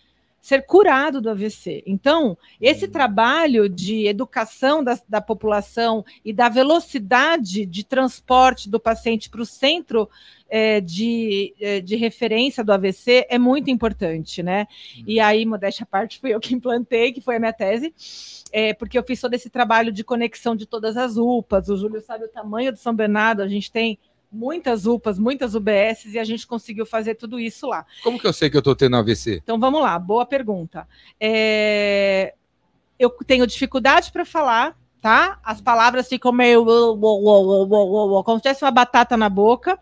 [0.41, 1.83] ser curado do AVC.
[1.85, 9.29] Então, esse trabalho de educação da, da população e da velocidade de transporte do paciente
[9.29, 10.09] para o centro
[10.49, 14.65] é, de, é, de referência do AVC é muito importante, né?
[15.05, 17.93] E aí, modéstia à parte, fui eu que implantei, que foi a minha tese,
[18.51, 21.69] é, porque eu fiz todo esse trabalho de conexão de todas as UPAs.
[21.69, 23.99] O Júlio sabe o tamanho do São Bernardo, a gente tem
[24.31, 27.85] muitas UPAs, muitas UBS e a gente conseguiu fazer tudo isso lá.
[28.03, 29.41] Como que eu sei que eu estou tendo AVC?
[29.43, 30.87] Então vamos lá, boa pergunta.
[31.19, 32.33] É...
[32.97, 35.39] Eu tenho dificuldade para falar, tá?
[35.43, 39.79] As palavras ficam meio como se tivesse uma batata na boca,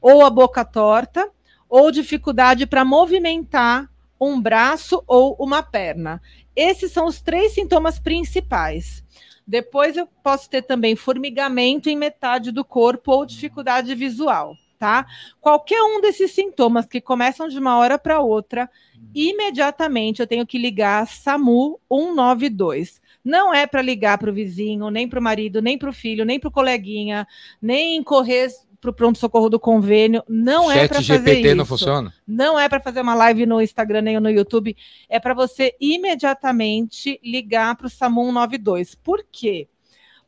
[0.00, 1.28] ou a boca torta,
[1.68, 6.22] ou dificuldade para movimentar um braço ou uma perna.
[6.54, 9.02] Esses são os três sintomas principais.
[9.50, 15.04] Depois eu posso ter também formigamento em metade do corpo ou dificuldade visual, tá?
[15.40, 18.70] Qualquer um desses sintomas que começam de uma hora para outra,
[19.12, 23.00] imediatamente eu tenho que ligar SAMU 192.
[23.24, 26.24] Não é para ligar para o vizinho, nem para o marido, nem para o filho,
[26.24, 27.26] nem para o coleguinha,
[27.60, 30.22] nem correr para o pronto-socorro do convênio.
[30.28, 31.56] Não é para fazer GPT isso.
[31.56, 32.14] não funciona?
[32.26, 34.76] Não é para fazer uma live no Instagram nem no YouTube.
[35.08, 38.94] É para você imediatamente ligar para o SAMU 192.
[38.94, 39.68] Por quê?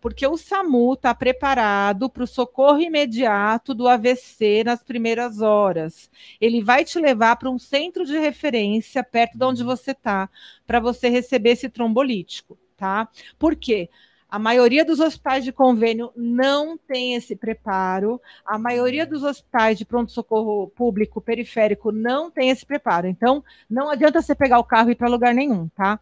[0.01, 6.11] Porque o SAMU está preparado para o socorro imediato do AVC nas primeiras horas.
[6.41, 10.29] Ele vai te levar para um centro de referência perto de onde você está,
[10.67, 13.09] para você receber esse trombolítico, tá?
[13.39, 13.89] Por quê?
[14.33, 18.19] A maioria dos hospitais de convênio não tem esse preparo.
[18.47, 23.07] A maioria dos hospitais de pronto-socorro público periférico não tem esse preparo.
[23.07, 26.01] Então, não adianta você pegar o carro e ir para lugar nenhum, tá?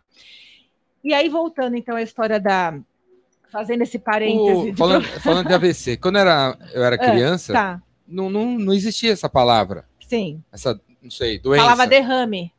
[1.02, 2.78] E aí, voltando então à história da.
[3.50, 4.70] Fazendo esse parêntese.
[4.70, 5.20] O, falando, de...
[5.20, 7.82] falando de AVC, quando era, eu era é, criança, é, tá.
[8.06, 9.86] não, não, não existia essa palavra.
[10.08, 10.40] Sim.
[10.52, 11.64] Essa, não sei, doença.
[11.64, 12.52] Falava derrame.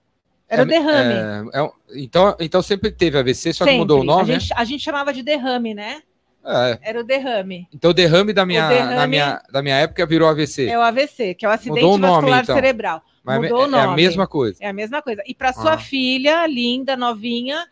[0.51, 1.49] Era é, o derrame.
[1.53, 3.75] É, é, então, então sempre teve AVC, só sempre.
[3.75, 4.33] que mudou o nome.
[4.33, 4.55] A gente, né?
[4.57, 6.01] a gente chamava de derrame, né?
[6.43, 6.79] É.
[6.81, 7.69] Era o derrame.
[7.73, 10.67] Então o derrame da minha, derrame na minha, da minha época virou AVC.
[10.67, 12.55] É o AVC, que é o acidente o vascular nome, então.
[12.55, 13.01] cerebral.
[13.23, 13.83] Mas Mudou é, o nome.
[13.83, 14.57] É a mesma coisa.
[14.59, 15.23] É a mesma coisa.
[15.25, 15.77] E para sua ah.
[15.77, 17.65] filha, linda, novinha,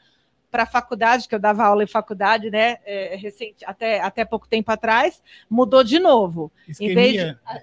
[0.50, 2.78] para a faculdade, que eu dava aula em faculdade, né?
[2.86, 6.50] É, recente, até, até pouco tempo atrás, mudou de novo.
[6.66, 6.92] Isquemia.
[6.92, 7.14] Em vez,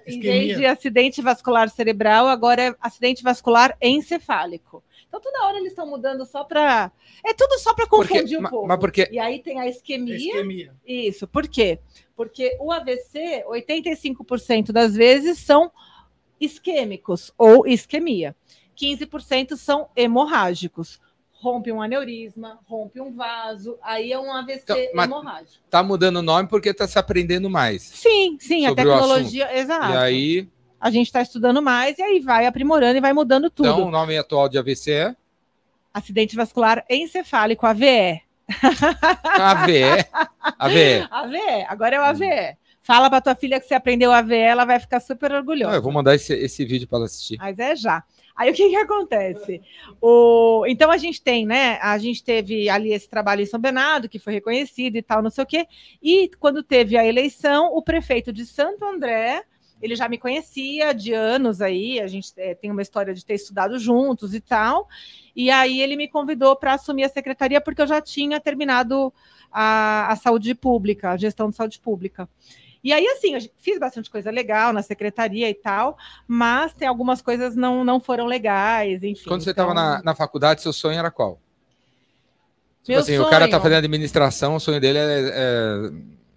[0.05, 4.83] de, em vez de acidente vascular cerebral, agora é acidente vascular encefálico.
[5.07, 6.91] Então, toda hora eles estão mudando só para.
[7.23, 8.67] É tudo só para confundir porque, um pouco.
[8.67, 9.07] Mas porque...
[9.11, 10.15] E aí tem a isquemia.
[10.15, 10.75] isquemia.
[10.85, 11.27] Isso.
[11.27, 11.79] Por quê?
[12.15, 15.71] Porque o AVC, 85% das vezes são
[16.39, 18.35] isquêmicos ou isquemia.
[18.77, 20.99] 15% são hemorrágicos.
[21.31, 25.63] Rompe um aneurisma, rompe um vaso, aí é um AVC então, hemorrágico.
[25.69, 27.83] Tá mudando o nome porque está se aprendendo mais.
[27.83, 29.93] Sim, sim, a tecnologia, exato.
[29.93, 33.69] E aí a gente está estudando mais e aí vai aprimorando e vai mudando tudo.
[33.69, 35.15] Então, o nome atual de AVC é?
[35.93, 38.21] Acidente vascular encefálico, AVE.
[39.23, 39.83] AVE?
[40.59, 41.07] AVE.
[41.09, 42.57] AVE, agora é o AVE.
[42.81, 45.75] Fala para tua filha que você aprendeu AVE, ela vai ficar super orgulhosa.
[45.75, 47.37] eu vou mandar esse, esse vídeo para ela assistir.
[47.37, 48.03] Mas é já.
[48.37, 49.61] Aí o que, que acontece?
[49.99, 51.79] O, então a gente tem, né?
[51.81, 55.31] A gente teve ali esse trabalho em São Bernardo, que foi reconhecido e tal, não
[55.31, 55.65] sei o quê.
[56.01, 59.43] E quando teve a eleição, o prefeito de Santo André
[59.81, 63.35] ele já me conhecia de anos aí, a gente é, tem uma história de ter
[63.35, 64.87] estudado juntos e tal.
[65.35, 69.13] E aí ele me convidou para assumir a secretaria, porque eu já tinha terminado
[69.51, 72.27] a, a saúde pública, a gestão de saúde pública.
[72.83, 77.21] E aí, assim, eu fiz bastante coisa legal na secretaria e tal, mas tem algumas
[77.21, 79.27] coisas não, não foram legais, enfim.
[79.27, 79.83] Quando você estava então...
[79.83, 81.39] na, na faculdade, seu sonho era qual?
[82.83, 83.27] Tipo assim, sonho...
[83.27, 85.91] o cara tá fazendo administração, o sonho dele é, é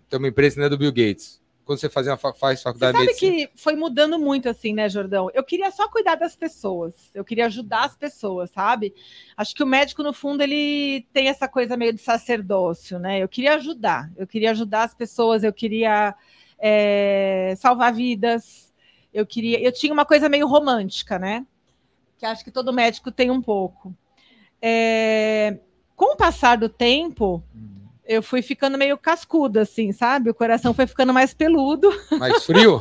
[0.09, 3.48] ter uma empresa né, do Bill Gates quando você fazia, faz faculdade você sabe que
[3.54, 5.30] foi mudando muito assim, né, Jordão?
[5.33, 8.92] Eu queria só cuidar das pessoas, eu queria ajudar as pessoas, sabe?
[9.37, 13.22] Acho que o médico, no fundo, ele tem essa coisa meio de sacerdócio, né?
[13.22, 16.12] Eu queria ajudar, eu queria ajudar as pessoas, eu queria
[16.59, 18.72] é, salvar vidas,
[19.14, 19.61] eu queria.
[19.61, 21.46] Eu tinha uma coisa meio romântica, né?
[22.18, 23.94] Que acho que todo médico tem um pouco.
[24.61, 25.56] É,
[25.94, 27.40] com o passar do tempo.
[27.54, 30.30] Hum eu fui ficando meio cascuda, assim, sabe?
[30.30, 31.90] O coração foi ficando mais peludo.
[32.18, 32.78] Mais frio?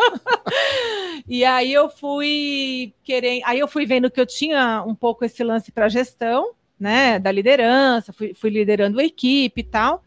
[1.27, 3.43] e aí eu fui querendo.
[3.45, 7.19] Aí eu fui vendo que eu tinha um pouco esse lance para gestão, né?
[7.19, 10.03] Da liderança, fui, fui, liderando a equipe e tal.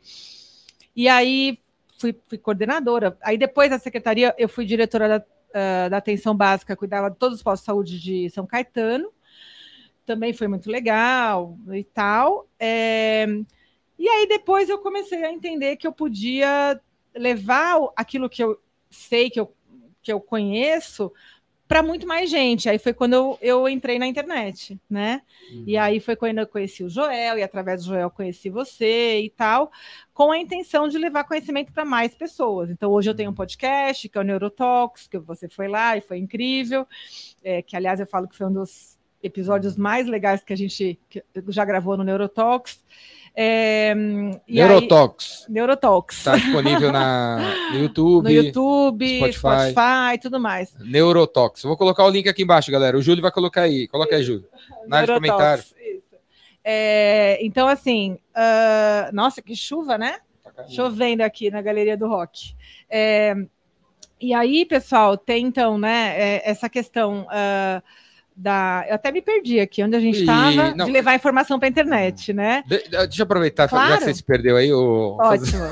[0.96, 1.58] E aí
[1.98, 3.16] fui, fui, coordenadora.
[3.22, 7.36] Aí depois da secretaria, eu fui diretora da, uh, da atenção básica, cuidava de todos
[7.36, 9.08] os postos de saúde de São Caetano.
[10.04, 12.48] Também foi muito legal e tal.
[12.58, 13.26] É...
[13.98, 16.80] E aí depois eu comecei a entender que eu podia
[17.14, 18.58] levar aquilo que eu
[18.90, 19.54] sei, que eu,
[20.02, 21.12] que eu conheço,
[21.72, 22.68] para muito mais gente.
[22.68, 25.22] Aí foi quando eu, eu entrei na internet, né?
[25.50, 25.64] Uhum.
[25.66, 29.30] E aí foi quando eu conheci o Joel, e através do Joel conheci você e
[29.30, 29.72] tal,
[30.12, 32.68] com a intenção de levar conhecimento para mais pessoas.
[32.68, 36.02] Então, hoje eu tenho um podcast, que é o Neurotalks, que você foi lá e
[36.02, 36.86] foi incrível,
[37.42, 40.98] é, que aliás eu falo que foi um dos episódios mais legais que a gente
[41.48, 42.84] já gravou no Neurotalks.
[43.34, 43.94] É,
[44.46, 45.46] Neurotox.
[45.46, 46.18] Aí, Neurotox.
[46.18, 47.38] Está disponível na,
[47.72, 49.38] no YouTube, no YouTube Spotify.
[49.38, 50.74] Spotify e tudo mais.
[50.78, 51.62] Neurotox.
[51.62, 52.96] Vou colocar o link aqui embaixo, galera.
[52.96, 53.88] O Júlio vai colocar aí.
[53.88, 54.46] Coloca aí, Júlio.
[54.86, 55.64] Na área de comentário.
[56.64, 60.18] É, então, assim, uh, nossa, que chuva, né?
[60.54, 62.54] Tá Chovendo aqui na Galeria do Rock.
[62.88, 63.34] É,
[64.20, 67.22] e aí, pessoal, tem então, né, é, essa questão.
[67.22, 67.82] Uh,
[68.36, 68.84] da.
[68.88, 72.32] Eu até me perdi aqui, onde a gente estava, de levar informação para a internet,
[72.32, 72.62] né?
[72.66, 73.90] De, deixa eu aproveitar, claro.
[73.90, 74.72] já que você se perdeu aí.
[74.72, 75.16] O...
[75.20, 75.64] Ótimo.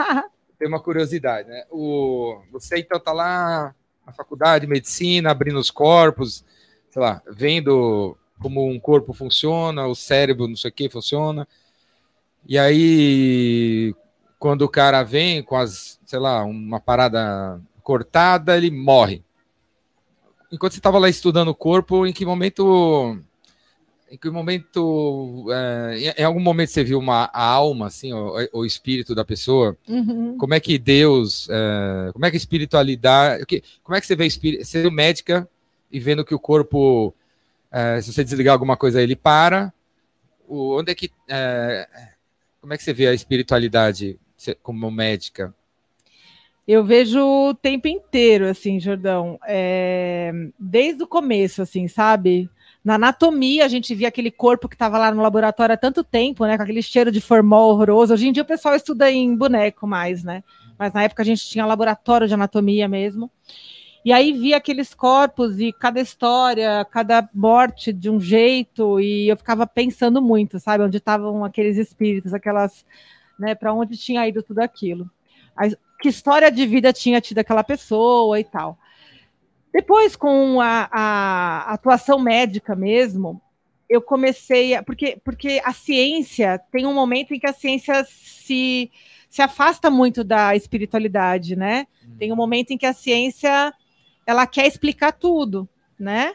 [0.58, 1.64] Tem uma curiosidade, né?
[1.70, 2.40] O...
[2.52, 3.74] Você então está lá
[4.06, 6.44] na faculdade de medicina, abrindo os corpos,
[6.90, 11.46] sei lá, vendo como um corpo funciona, o cérebro, não sei o que, funciona.
[12.46, 13.94] E aí,
[14.38, 19.22] quando o cara vem com as, sei lá, uma parada cortada, ele morre
[20.50, 23.18] enquanto você estava lá estudando o corpo, em que momento.
[24.10, 25.46] Em que momento.
[25.52, 29.76] É, em algum momento você viu uma a alma, assim, o, espírito da pessoa?
[29.88, 30.36] Uhum.
[30.36, 31.48] Como é que Deus.
[31.50, 33.44] É, como é que a espiritualidade.
[33.82, 35.48] Como é que você vê espírito, sendo médica
[35.90, 37.14] e vendo que o corpo.
[37.70, 39.72] É, se você desligar alguma coisa, ele para.
[40.48, 41.10] O, onde é que.
[41.28, 41.88] É,
[42.60, 44.18] como é que você vê a espiritualidade
[44.62, 45.54] como médica?
[46.66, 49.38] Eu vejo o tempo inteiro, assim, Jordão.
[49.46, 50.32] É...
[50.58, 52.48] Desde o começo, assim, sabe?
[52.84, 56.46] Na anatomia, a gente via aquele corpo que estava lá no laboratório há tanto tempo,
[56.46, 56.56] né?
[56.56, 58.14] Com aquele cheiro de formol horroroso.
[58.14, 60.44] Hoje em dia o pessoal estuda em boneco mais, né?
[60.78, 63.30] Mas na época a gente tinha laboratório de anatomia mesmo.
[64.04, 69.36] E aí via aqueles corpos e cada história, cada morte de um jeito, e eu
[69.36, 70.84] ficava pensando muito, sabe?
[70.84, 72.84] Onde estavam aqueles espíritos, aquelas.
[73.38, 75.10] Né, para onde tinha ido tudo aquilo
[76.00, 78.78] que história de vida tinha tido aquela pessoa e tal.
[79.72, 83.40] Depois, com a, a atuação médica mesmo,
[83.88, 84.82] eu comecei a.
[84.82, 88.90] Porque, porque a ciência tem um momento em que a ciência se,
[89.28, 91.86] se afasta muito da espiritualidade, né?
[92.04, 92.16] Hum.
[92.18, 93.72] Tem um momento em que a ciência
[94.26, 96.34] ela quer explicar tudo, né?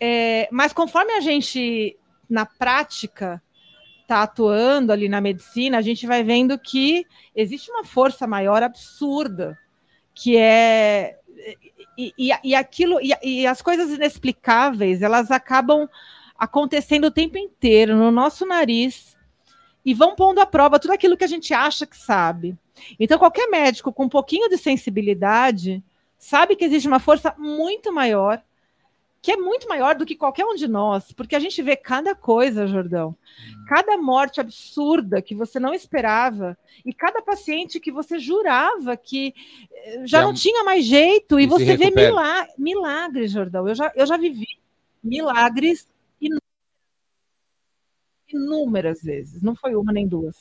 [0.00, 1.96] É, mas conforme a gente,
[2.28, 3.42] na prática,
[4.06, 9.58] está atuando ali na medicina, a gente vai vendo que existe uma força maior absurda,
[10.14, 11.18] que é.
[11.98, 15.88] E, e, e aquilo, e, e as coisas inexplicáveis, elas acabam
[16.38, 19.16] acontecendo o tempo inteiro no nosso nariz
[19.84, 22.56] e vão pondo à prova tudo aquilo que a gente acha que sabe.
[23.00, 25.82] Então, qualquer médico com um pouquinho de sensibilidade
[26.18, 28.42] sabe que existe uma força muito maior
[29.26, 32.14] que é muito maior do que qualquer um de nós, porque a gente vê cada
[32.14, 33.16] coisa, Jordão,
[33.66, 39.34] cada morte absurda que você não esperava, e cada paciente que você jurava que
[39.72, 43.66] eh, já, não tinha mais jeito, e, você vê milagres, milagres, Jordão.
[43.66, 44.46] Eu já, eu já vivi
[45.02, 45.88] milagres
[48.32, 50.36] inúmeras vezes, não foi uma nem duas.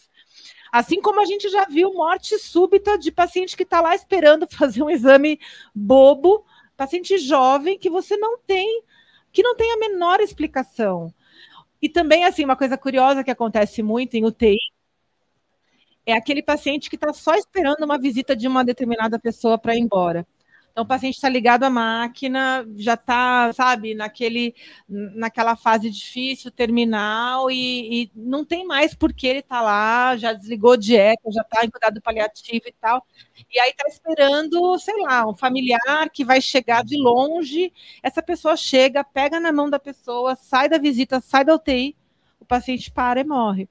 [0.72, 4.84] Assim como a gente já viu morte súbita de paciente que está lá esperando fazer
[4.84, 5.40] um exame
[5.74, 8.84] bobo paciente jovem que você não tem,
[9.32, 11.14] que não tem a menor explicação.
[11.82, 14.58] E também, assim, uma coisa curiosa que acontece muito em UTI
[16.06, 19.80] é aquele paciente que está só esperando uma visita de uma determinada pessoa para ir
[19.80, 20.26] embora.
[20.76, 24.54] Então, o paciente está ligado à máquina, já está, sabe, naquele,
[24.90, 30.34] naquela fase difícil, terminal, e, e não tem mais por que ele está lá, já
[30.34, 33.08] desligou dieta, já está em cuidado paliativo e tal.
[33.50, 37.72] E aí está esperando, sei lá, um familiar que vai chegar de longe.
[38.04, 41.96] Essa pessoa chega, pega na mão da pessoa, sai da visita, sai da UTI,
[42.38, 43.70] o paciente para e morre.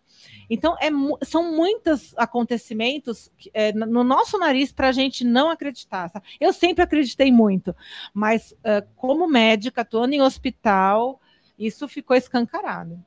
[0.49, 0.89] Então, é,
[1.25, 6.09] são muitos acontecimentos é, no nosso nariz para a gente não acreditar.
[6.11, 6.27] Sabe?
[6.41, 7.75] Eu sempre acreditei muito,
[8.13, 11.21] mas uh, como médica, atuando em hospital,
[11.59, 13.03] isso ficou escancarado.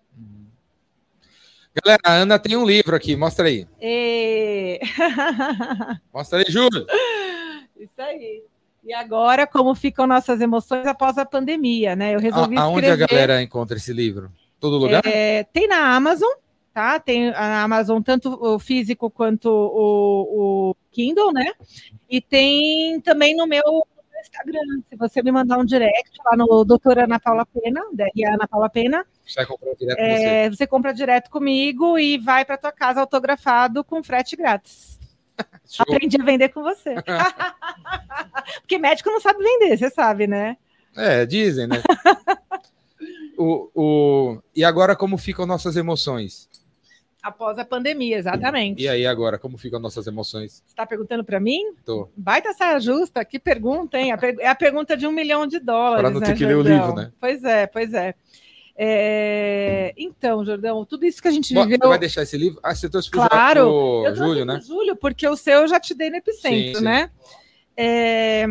[1.83, 3.67] Galera, a Ana tem um livro aqui, mostra aí.
[3.79, 4.79] E...
[6.11, 6.87] mostra aí, Júlio.
[7.79, 8.43] Isso aí.
[8.83, 12.15] E agora, como ficam nossas emoções após a pandemia, né?
[12.15, 13.03] Eu resolvi a, Aonde escrever...
[13.03, 14.31] a galera encontra esse livro?
[14.59, 15.05] Todo lugar?
[15.05, 16.31] É, tem na Amazon,
[16.77, 16.99] tá?
[16.99, 21.53] Tem a Amazon, tanto o físico quanto o, o Kindle, né?
[22.07, 23.87] E tem também no meu
[24.21, 24.83] Instagram.
[24.87, 28.69] Se você me mandar um direct lá no Doutora Ana Paula Pena, DRA Ana Paula
[28.69, 29.47] Pena, você,
[29.97, 34.99] é, você compra direto comigo e vai para tua casa autografado com frete grátis.
[35.79, 36.93] Aprendi a vender com você.
[38.61, 40.57] Porque médico não sabe vender, você sabe, né?
[40.95, 41.81] É, dizem, né?
[43.35, 44.41] o, o...
[44.55, 46.47] E agora, como ficam nossas emoções?
[47.27, 48.81] Após a pandemia, exatamente.
[48.81, 50.53] E aí, agora, como ficam nossas emoções?
[50.53, 51.73] Você está perguntando para mim?
[51.83, 52.07] Tô.
[52.15, 54.13] Baita saia justa, que pergunta, hein?
[54.39, 56.01] É a pergunta de um milhão de dólares.
[56.01, 57.11] Pra não ter né, que ler o livro, né?
[57.19, 58.15] Pois é, pois é.
[58.77, 61.89] É, Então, Jordão, tudo isso que a gente viveu.
[61.89, 62.61] Vai deixar esse livro?
[62.63, 64.61] Ah, você trouxe pro, Claro, Júlio, né?
[64.65, 66.83] Júlio, porque o seu eu já te dei no epicentro, Sim, sim.
[66.83, 67.11] né?
[67.75, 68.45] É,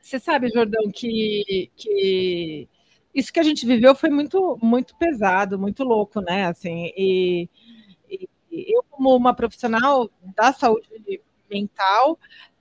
[0.00, 2.68] Você sabe, Jordão, que, que
[3.14, 6.46] isso que a gente viveu foi muito, muito pesado, muito louco, né?
[6.46, 7.48] Assim, e
[8.68, 10.88] eu, como uma profissional da saúde
[11.50, 12.18] mental,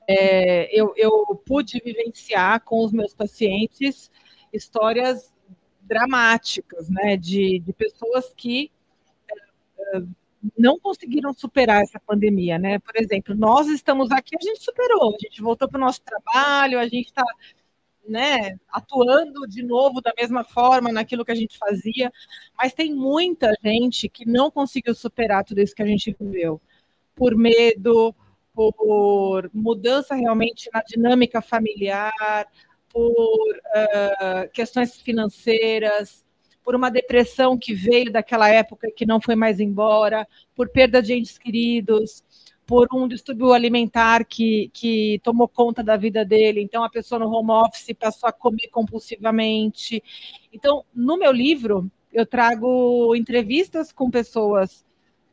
[0.08, 1.12] é, eu, eu
[1.46, 4.12] pude vivenciar com os meus pacientes
[4.52, 5.34] histórias
[5.82, 7.18] dramáticas, né?
[7.18, 8.72] De, de pessoas que
[10.58, 12.80] não conseguiram superar essa pandemia, né?
[12.80, 16.80] Por exemplo, nós estamos aqui, a gente superou, a gente voltou para o nosso trabalho,
[16.80, 17.24] a gente está
[18.08, 22.12] né, atuando de novo da mesma forma naquilo que a gente fazia,
[22.58, 26.62] mas tem muita gente que não conseguiu superar tudo isso que a gente viveu,
[27.16, 28.14] por medo,
[28.54, 32.48] por mudança realmente na dinâmica familiar,
[32.90, 36.24] por uh, questões financeiras,
[36.64, 41.14] por uma depressão que veio daquela época que não foi mais embora, por perda de
[41.14, 42.24] entes queridos,
[42.66, 46.62] por um distúrbio alimentar que, que tomou conta da vida dele.
[46.62, 50.02] Então, a pessoa no home office passou a comer compulsivamente.
[50.52, 54.86] Então, no meu livro, eu trago entrevistas com pessoas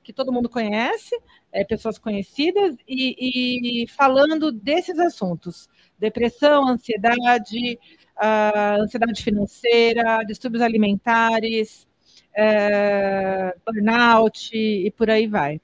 [0.03, 1.17] que todo mundo conhece,
[1.53, 5.69] é, pessoas conhecidas, e, e falando desses assuntos:
[5.99, 7.79] depressão, ansiedade,
[8.17, 11.87] uh, ansiedade financeira, distúrbios alimentares,
[12.33, 15.61] uh, burnout e por aí vai.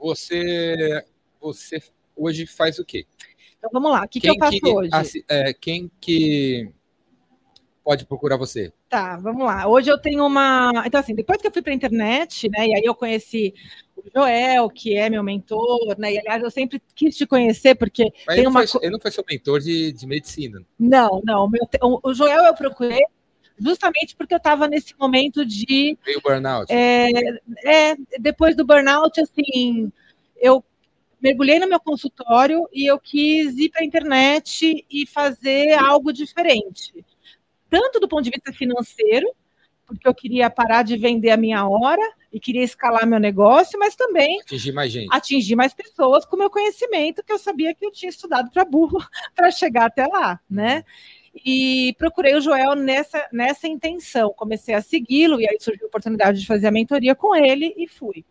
[0.00, 1.04] Você,
[1.40, 1.82] você
[2.16, 3.06] hoje faz o quê?
[3.58, 4.90] Então vamos lá, o que, que eu faço que, hoje?
[4.92, 6.72] assi- é, quem que
[7.84, 8.72] pode procurar você?
[8.88, 9.68] Tá, vamos lá.
[9.68, 10.72] Hoje eu tenho uma.
[10.86, 13.52] Então, assim, depois que eu fui para a internet, né, e aí eu conheci
[13.94, 18.04] o Joel, que é meu mentor, né, e aliás eu sempre quis te conhecer, porque
[18.26, 18.60] Mas tem ele, uma.
[18.60, 20.64] não foi, ele não foi seu mentor de, de medicina.
[20.78, 21.68] Não, não, meu
[22.02, 23.04] o Joel eu procurei
[23.60, 26.72] justamente porque eu estava nesse momento de Veio burnout.
[26.72, 27.10] É,
[27.64, 29.92] é, depois do burnout, assim,
[30.36, 30.64] eu
[31.20, 37.04] mergulhei no meu consultório e eu quis ir para a internet e fazer algo diferente.
[37.68, 39.30] Tanto do ponto de vista financeiro,
[39.86, 42.02] porque eu queria parar de vender a minha hora
[42.32, 45.08] e queria escalar meu negócio, mas também Atingir mais gente.
[45.10, 48.64] atingir mais pessoas com o meu conhecimento, que eu sabia que eu tinha estudado para
[48.64, 48.98] burro
[49.34, 50.84] para chegar até lá, né?
[51.34, 54.32] E procurei o Joel nessa, nessa intenção.
[54.36, 57.86] Comecei a segui-lo, e aí surgiu a oportunidade de fazer a mentoria com ele e
[57.86, 58.24] fui.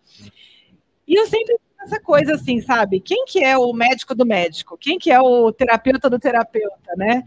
[1.07, 2.99] E eu sempre essa coisa assim, sabe?
[2.99, 4.77] Quem que é o médico do médico?
[4.77, 7.23] Quem que é o terapeuta do terapeuta, né?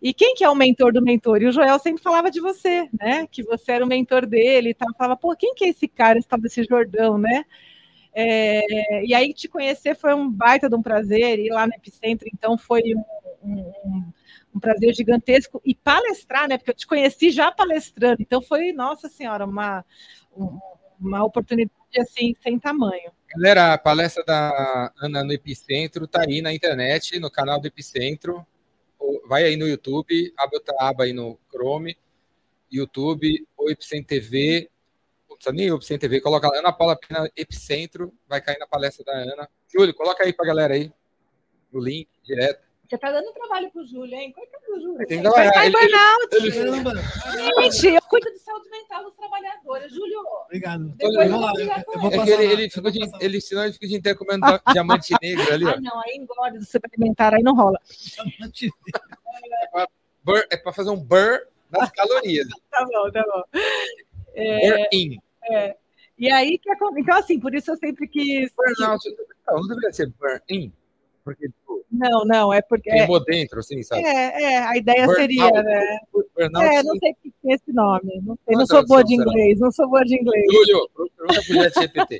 [0.00, 1.42] E quem que é o mentor do mentor?
[1.42, 3.26] E o Joel sempre falava de você, né?
[3.26, 4.88] Que você era o mentor dele e tal.
[4.96, 7.44] Falava, pô, quem que é esse cara, esse tal desse Jordão, né?
[8.14, 12.28] É, e aí te conhecer foi um baita de um prazer, ir lá no Epicentro,
[12.32, 13.04] então foi um,
[13.48, 14.12] um,
[14.54, 15.60] um- prazer gigantesco.
[15.64, 16.58] E palestrar, né?
[16.58, 19.84] Porque eu te conheci já palestrando, então foi, nossa senhora, uma,
[20.36, 20.58] um-
[21.00, 23.12] uma oportunidade assim, sem tamanho.
[23.34, 28.44] Galera, a palestra da Ana no Epicentro tá aí na internet, no canal do Epicentro.
[29.28, 31.96] Vai aí no YouTube, abre outra aba aí no Chrome,
[32.70, 34.68] YouTube, ou Epicentro TV.
[35.28, 39.12] Não precisa nem Epicentro TV, coloca Ana Paula Pena Epicentro, vai cair na palestra da
[39.12, 39.48] Ana.
[39.72, 40.92] Júlio, coloca aí pra galera aí,
[41.72, 42.66] o link direto.
[42.88, 44.32] Você tá dando trabalho pro Júlio, hein?
[44.32, 45.06] Coitado do Júlio.
[45.06, 45.24] Tem que gente.
[45.24, 47.22] Vai trabalhar, estar em ele- burnout.
[47.22, 49.92] Caramba, Gente, eu cuido de saúde mental dos trabalhadores.
[49.92, 50.88] Júlio, obrigado.
[50.96, 52.90] Depois Vamos lá, eu vou eu, eu vou É passar que ele, ele, fica vou
[52.90, 55.70] de, ele, senão ele fica o dia inteiro comendo da- diamante negro ali, ó.
[55.70, 57.78] ah não, aí engorda do suplementar, aí não rola.
[60.24, 62.48] Bur, é pra fazer um burn das calorias.
[62.70, 63.42] Tá bom, tá bom.
[64.34, 65.18] Burn in.
[66.18, 68.50] E aí, então assim, por isso eu sempre quis...
[68.52, 69.02] Burnout.
[69.46, 70.72] Não, não deveria ser burn in.
[71.28, 72.90] Porque tipo, Não, não, é porque...
[72.90, 74.02] É, queimou dentro, assim, sabe?
[74.02, 75.20] é, é, a ideia Burnout.
[75.20, 75.98] seria, né?
[76.12, 76.66] Burnout.
[76.66, 78.20] É, não sei o que é esse nome.
[78.24, 79.42] Não, sei, não a sou boa de tradução será?
[79.42, 80.44] inglês, não sou boa de inglês.
[80.50, 82.18] Júlio, pergunta pro ChatGPT.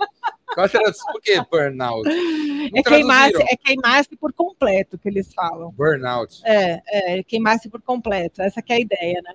[0.54, 1.12] Qual a tradução?
[1.12, 2.08] Por que burnout?
[2.08, 5.70] Não É queimar-se é queimar-se por completo que eles falam.
[5.72, 6.40] Burnout.
[6.44, 6.82] É,
[7.18, 8.42] é, queimar-se por completo.
[8.42, 9.34] Essa que é a ideia, né?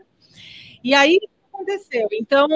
[0.83, 1.19] E aí,
[1.53, 2.07] aconteceu?
[2.11, 2.47] Então,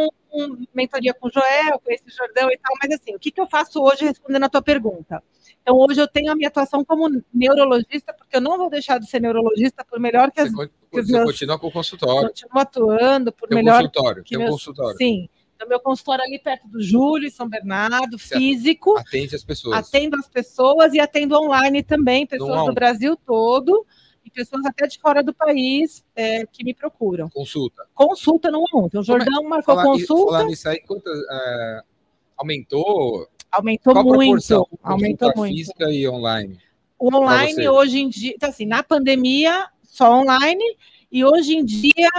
[0.73, 3.47] mentoria com o Joel, com esse Jordão e tal, mas assim, o que, que eu
[3.47, 5.23] faço hoje respondendo a tua pergunta?
[5.61, 9.09] Então, hoje eu tenho a minha atuação como neurologista, porque eu não vou deixar de
[9.09, 12.27] ser neurologista, por melhor que Você, as que os você meus- continua com o consultório.
[12.29, 14.23] continuo atuando, por Tem melhor consultório.
[14.23, 14.97] que Tem um meus- consultório.
[14.97, 15.29] Sim.
[15.55, 18.39] Então, meu consultório ali perto do Júlio, São Bernardo, Certo.
[18.39, 18.95] físico.
[18.99, 19.75] Atende as pessoas.
[19.75, 23.85] Atendo as pessoas e atendo online também, pessoas do Brasil todo.
[24.27, 27.29] E pessoas até de fora do país é, que me procuram.
[27.29, 27.85] Consulta.
[27.95, 28.85] Consulta no um.
[28.85, 31.81] Então, o é- Jordão marcou Falar, consulta, falar nisso aí, quantas, é,
[32.35, 33.27] aumentou?
[33.49, 34.67] aumentou Qual muito.
[34.83, 35.55] Aumentou muito.
[35.55, 36.59] física e online.
[36.99, 40.63] O online hoje em dia, então assim, na pandemia, só online,
[41.11, 42.09] e hoje em dia,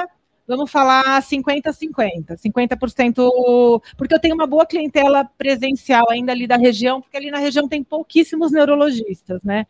[0.46, 7.02] vamos falar 50-50, 50%, porque eu tenho uma boa clientela presencial ainda ali da região,
[7.02, 9.66] porque ali na região tem pouquíssimos neurologistas, né?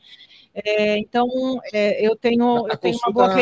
[0.65, 1.29] É, então,
[1.73, 3.35] é, eu tenho, eu tenho uma boa.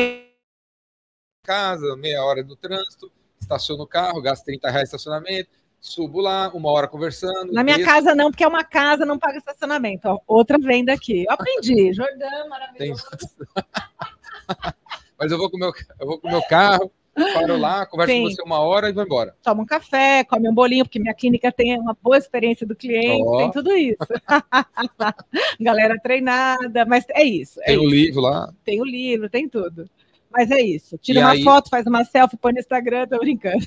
[1.45, 3.11] Casa, meia hora no trânsito,
[3.41, 5.51] estaciono o carro, gasto 30 reais de estacionamento,
[5.81, 7.53] subo lá, uma hora conversando.
[7.53, 10.09] Na minha desço, casa não, porque é uma casa, não paga estacionamento.
[10.09, 11.25] Ó, outra venda aqui.
[11.25, 11.93] Eu aprendi.
[11.95, 13.05] Jordão, tem- maravilhoso.
[15.19, 16.91] Mas eu vou com meu, eu vou com o meu carro,
[17.35, 18.35] paro lá, converso com Sim.
[18.37, 19.35] você uma hora e vou embora.
[19.43, 23.23] toma um café, come um bolinho, porque minha clínica tem uma boa experiência do cliente,
[23.27, 23.39] Ó.
[23.39, 23.97] tem tudo isso.
[25.61, 27.61] Galera treinada, mas é isso.
[27.63, 27.91] É Tem um isso.
[27.95, 28.53] livro lá.
[28.65, 29.89] Tem o livro, tem tudo.
[30.31, 30.99] Mas é isso.
[30.99, 33.65] Tira E uma aí- foto, faz uma selfie, põe no Instagram, tô brincando.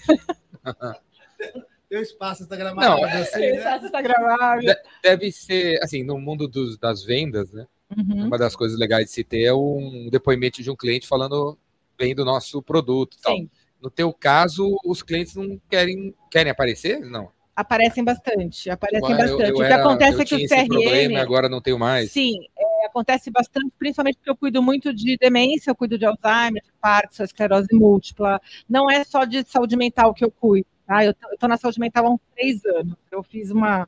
[1.89, 3.55] Tem um espaço Não, Instagramável é- assim, né?
[3.55, 4.61] Essa Instagramável.
[4.69, 7.65] De- Deve ser, assim, no mundo dos- das vendas, né?
[7.97, 8.27] Uhum.
[8.27, 11.57] Uma das coisas legais de se ter é um depoimento de um cliente falando
[11.99, 13.17] bem do nosso produto.
[13.21, 13.35] Tal.
[13.35, 13.49] Sim,
[13.81, 16.99] No teu caso, os clientes não querem, querem aparecer?
[17.01, 17.29] Não.
[17.55, 19.49] aparecem bastante, aparecem Eu- bastante.
[19.49, 20.67] eu o que era- acontece eu é que o CRM.
[20.69, 22.09] problema, agora não tenho mais.
[22.09, 26.63] Sim, é, acontece bastante, principalmente porque eu cuido muito de demência, eu cuido de Alzheimer,
[26.63, 28.39] de Parkinson, esclerose múltipla.
[28.67, 31.03] Não é só de saúde mental que eu cuido, tá?
[31.03, 32.95] Eu estou na saúde mental há uns três anos.
[33.11, 33.87] Eu fiz uma,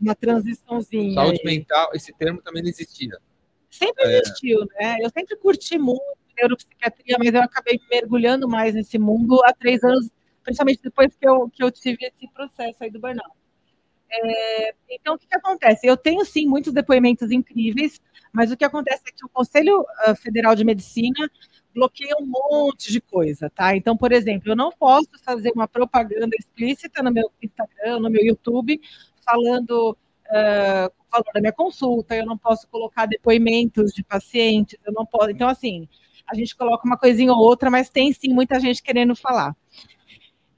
[0.00, 1.12] uma transiçãozinha.
[1.14, 1.56] Saúde aí.
[1.58, 3.18] mental, esse termo também não existia.
[3.70, 4.96] Sempre existiu, né?
[5.02, 10.10] Eu sempre curti muito neuropsiquiatria, mas eu acabei mergulhando mais nesse mundo há três anos,
[10.42, 13.38] principalmente depois que eu, que eu tive esse processo aí do burnout.
[14.10, 15.86] É, então, o que, que acontece?
[15.86, 18.00] Eu tenho, sim, muitos depoimentos incríveis,
[18.32, 21.30] mas o que acontece é que o Conselho ah, Federal de Medicina
[21.74, 23.76] bloqueia um monte de coisa, tá?
[23.76, 28.24] Então, por exemplo, eu não posso fazer uma propaganda explícita no meu Instagram, no meu
[28.24, 28.80] YouTube,
[29.24, 29.96] falando
[30.30, 35.04] ah, o valor da minha consulta, eu não posso colocar depoimentos de pacientes, eu não
[35.04, 35.30] posso.
[35.30, 35.88] Então, assim,
[36.30, 39.56] a gente coloca uma coisinha ou outra, mas tem sim muita gente querendo falar.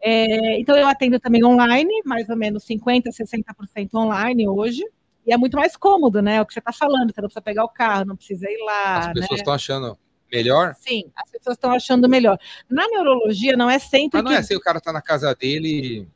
[0.03, 4.83] É, então, eu atendo também online, mais ou menos 50%, 60% online hoje.
[5.27, 6.37] E é muito mais cômodo, né?
[6.37, 8.65] É o que você está falando, você não precisa pegar o carro, não precisa ir
[8.65, 8.99] lá.
[8.99, 9.37] As pessoas né?
[9.37, 9.99] estão achando
[10.33, 12.39] melhor, Sim, as pessoas estão achando melhor.
[12.69, 14.37] Na neurologia, não é sempre mas não que.
[14.37, 16.07] é assim, o cara tá na casa dele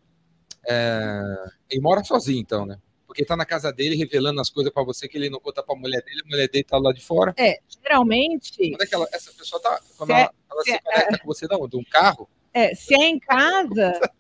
[0.67, 1.23] é,
[1.71, 2.79] e mora sozinho, então, né?
[3.15, 5.77] Porque tá na casa dele revelando as coisas pra você que ele não conta pra
[5.77, 7.33] mulher dele, a mulher dele tá lá de fora.
[7.39, 8.71] É, geralmente.
[8.73, 9.79] Quando é que ela- essa pessoa tá.
[9.97, 12.29] Quando Se é- ela, ela se se é- conecta com você, não, de um carro?
[12.53, 14.01] É, se é em casa,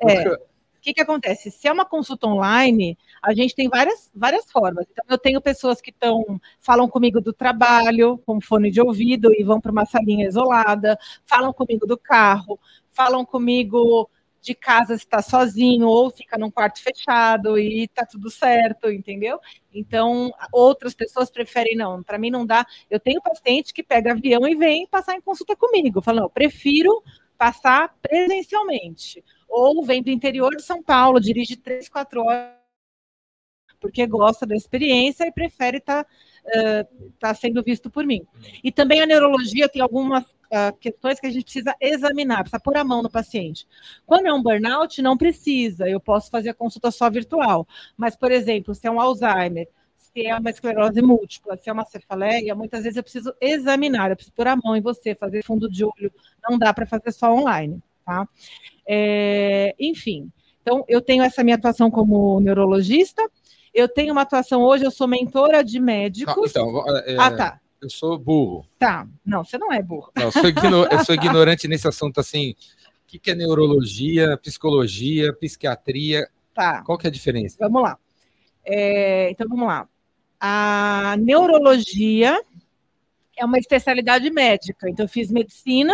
[0.00, 0.38] é, o
[0.80, 1.48] que, que acontece?
[1.52, 4.84] Se é uma consulta online, a gente tem várias, várias formas.
[4.90, 9.44] Então, eu tenho pessoas que estão falam comigo do trabalho, com fone de ouvido, e
[9.44, 12.58] vão para uma salinha isolada, falam comigo do carro,
[12.90, 14.10] falam comigo
[14.40, 19.38] de casa está sozinho, ou fica num quarto fechado e tá tudo certo, entendeu?
[19.72, 22.66] Então, outras pessoas preferem, não, para mim não dá.
[22.90, 27.02] Eu tenho paciente que pega avião e vem passar em consulta comigo, falando, eu prefiro
[27.36, 29.22] passar presencialmente.
[29.48, 32.54] Ou vem do interior de São Paulo, dirige três, quatro horas,
[33.80, 36.06] porque gosta da experiência e prefere estar
[37.18, 38.26] tá sendo visto por mim.
[38.62, 42.76] E também a neurologia tem algumas ah, questões que a gente precisa examinar, precisa pôr
[42.76, 43.66] a mão no paciente.
[44.04, 47.66] Quando é um burnout, não precisa, eu posso fazer a consulta só virtual.
[47.96, 51.84] Mas, por exemplo, se é um Alzheimer, se é uma esclerose múltipla, se é uma
[51.84, 55.70] cefaleia, muitas vezes eu preciso examinar, eu preciso pôr a mão em você, fazer fundo
[55.70, 56.12] de olho,
[56.48, 58.28] não dá para fazer só online, tá?
[58.86, 60.30] É, enfim,
[60.62, 63.22] então eu tenho essa minha atuação como neurologista,
[63.72, 66.50] eu tenho uma atuação hoje, eu sou mentora de médicos.
[66.50, 67.60] Então, é, ah, tá.
[67.80, 68.66] Eu sou burro.
[68.78, 69.06] Tá.
[69.24, 70.10] Não, você não é burro.
[70.16, 72.50] Não, eu, sou igno- eu sou ignorante nesse assunto assim.
[72.52, 76.28] O que, que é neurologia, psicologia, psiquiatria?
[76.54, 76.82] Tá.
[76.82, 77.56] Qual que é a diferença?
[77.58, 77.98] Vamos lá.
[78.64, 79.88] É, então vamos lá.
[80.38, 82.40] A neurologia
[83.36, 84.88] é uma especialidade médica.
[84.88, 85.92] Então, eu fiz medicina,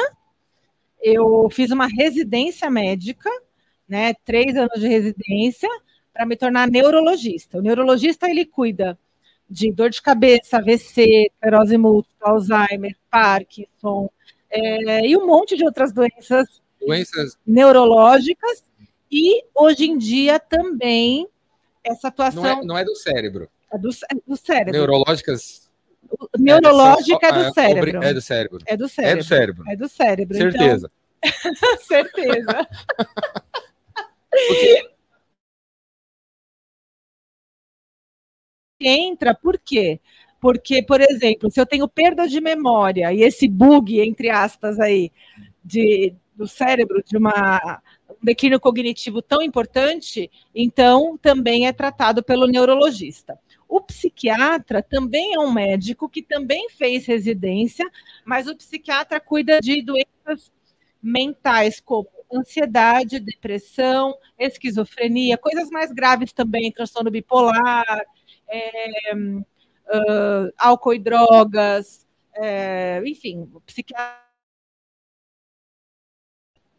[1.00, 3.30] eu fiz uma residência médica,
[3.88, 4.14] né?
[4.24, 5.68] Três anos de residência,
[6.12, 7.58] para me tornar neurologista.
[7.58, 8.98] O neurologista ele cuida
[9.48, 14.10] de dor de cabeça, AVC, esclerose múltipla, Alzheimer, Parkinson,
[14.50, 18.62] é, e um monte de outras doenças Doenças neurológicas
[19.10, 21.26] e hoje em dia também
[21.82, 23.48] essa atuação não é, não é do cérebro.
[23.72, 24.72] é do, é do cérebro.
[24.72, 25.70] Neurológicas.
[26.38, 28.04] Neurológica é do é, cérebro.
[28.04, 28.58] É do cérebro.
[28.66, 29.18] É do É cérebro.
[29.18, 29.64] do cérebro.
[29.68, 30.36] É do cérebro.
[30.36, 30.90] Certeza.
[31.24, 32.68] Então, certeza.
[34.30, 34.90] Porque
[38.80, 40.00] Entra, por quê?
[40.40, 45.10] Porque, por exemplo, se eu tenho perda de memória e esse bug, entre aspas, aí,
[45.64, 52.46] de, do cérebro, de uma, um declínio cognitivo tão importante, então também é tratado pelo
[52.46, 53.38] neurologista.
[53.68, 57.90] O psiquiatra também é um médico que também fez residência,
[58.24, 60.52] mas o psiquiatra cuida de doenças
[61.02, 68.04] mentais como ansiedade, depressão, esquizofrenia, coisas mais graves também, transtorno bipolar,
[68.48, 74.26] é, uh, álcool e drogas, é, enfim, o psiquiatra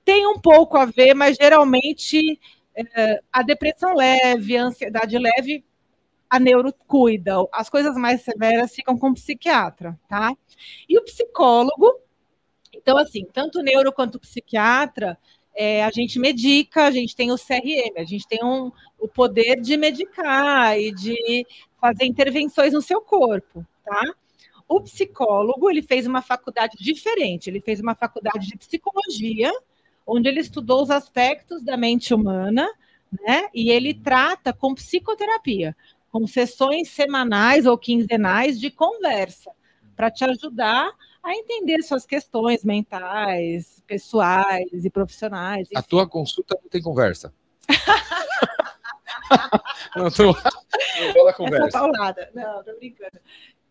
[0.07, 2.39] tem um pouco a ver, mas geralmente
[2.73, 5.65] é, a depressão leve, a ansiedade leve,
[6.29, 7.33] a neuro cuida.
[7.51, 10.31] As coisas mais severas ficam com o psiquiatra, tá?
[10.87, 11.99] E o psicólogo,
[12.73, 15.17] então, assim, tanto neuro quanto psiquiatra,
[15.57, 19.59] é, a gente medica, a gente tem o CRM, a gente tem um, o poder
[19.59, 21.45] de medicar e de
[21.81, 24.03] fazer intervenções no seu corpo, tá?
[24.67, 29.51] O psicólogo, ele fez uma faculdade diferente, ele fez uma faculdade de psicologia,
[30.05, 32.69] onde ele estudou os aspectos da mente humana,
[33.25, 33.47] né?
[33.53, 35.75] E ele trata com psicoterapia
[36.11, 39.51] com sessões semanais ou quinzenais de conversa,
[39.95, 40.91] para te ajudar
[41.23, 45.67] a entender suas questões mentais, pessoais e profissionais.
[45.67, 45.77] Enfim.
[45.77, 47.33] A tua consulta não tem conversa.
[49.95, 50.25] não, tô...
[50.25, 51.67] não rola conversa.
[51.67, 52.31] Essa paulada.
[52.33, 53.19] Não, tô brincando.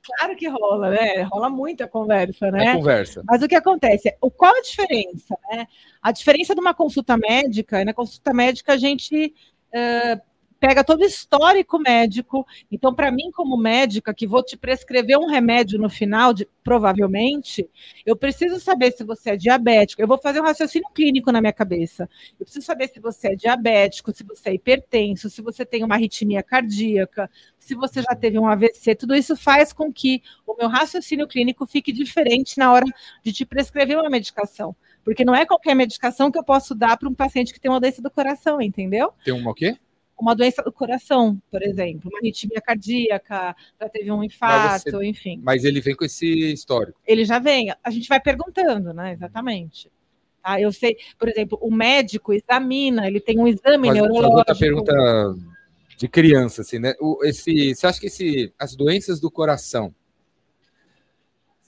[0.07, 1.23] Claro que rola, né?
[1.23, 2.67] Rola muita conversa, né?
[2.67, 3.25] É conversa.
[3.27, 4.17] Mas o que acontece?
[4.21, 5.37] O, qual a diferença?
[5.51, 5.67] Né?
[6.01, 9.35] A diferença de uma consulta médica, na consulta médica a gente
[9.75, 10.21] uh,
[10.67, 12.45] pega todo histórico médico.
[12.73, 17.71] Então, para mim, como médica, que vou te prescrever um remédio no final, de, provavelmente,
[18.05, 20.03] eu preciso saber se você é diabético.
[20.03, 22.11] Eu vou fazer um raciocínio clínico na minha cabeça.
[22.41, 25.95] Eu preciso saber se você é diabético, se você é hipertenso, se você tem uma
[25.95, 28.97] arritmia cardíaca, se você já teve um AVC.
[28.97, 32.87] Tudo isso faz com que o meu raciocínio clínico fique diferente na hora
[33.23, 34.75] de te prescrever uma medicação.
[35.05, 37.79] Porque não é qualquer medicação que eu posso dar para um paciente que tem uma
[37.79, 39.13] doença do coração, entendeu?
[39.25, 39.77] Tem uma o quê?
[40.19, 45.41] Uma doença do coração, por exemplo, uma arritmia cardíaca, já teve um infarto, você, enfim.
[45.43, 46.99] Mas ele vem com esse histórico.
[47.07, 49.13] Ele já vem, a gente vai perguntando, né?
[49.13, 49.91] Exatamente.
[50.43, 50.61] Tá?
[50.61, 54.39] Eu sei, por exemplo, o médico examina, ele tem um exame mas, neurológico.
[54.39, 54.93] Outra pergunta
[55.99, 56.95] de criança, assim, né?
[57.01, 59.95] O, esse, você acha que esse, as doenças do coração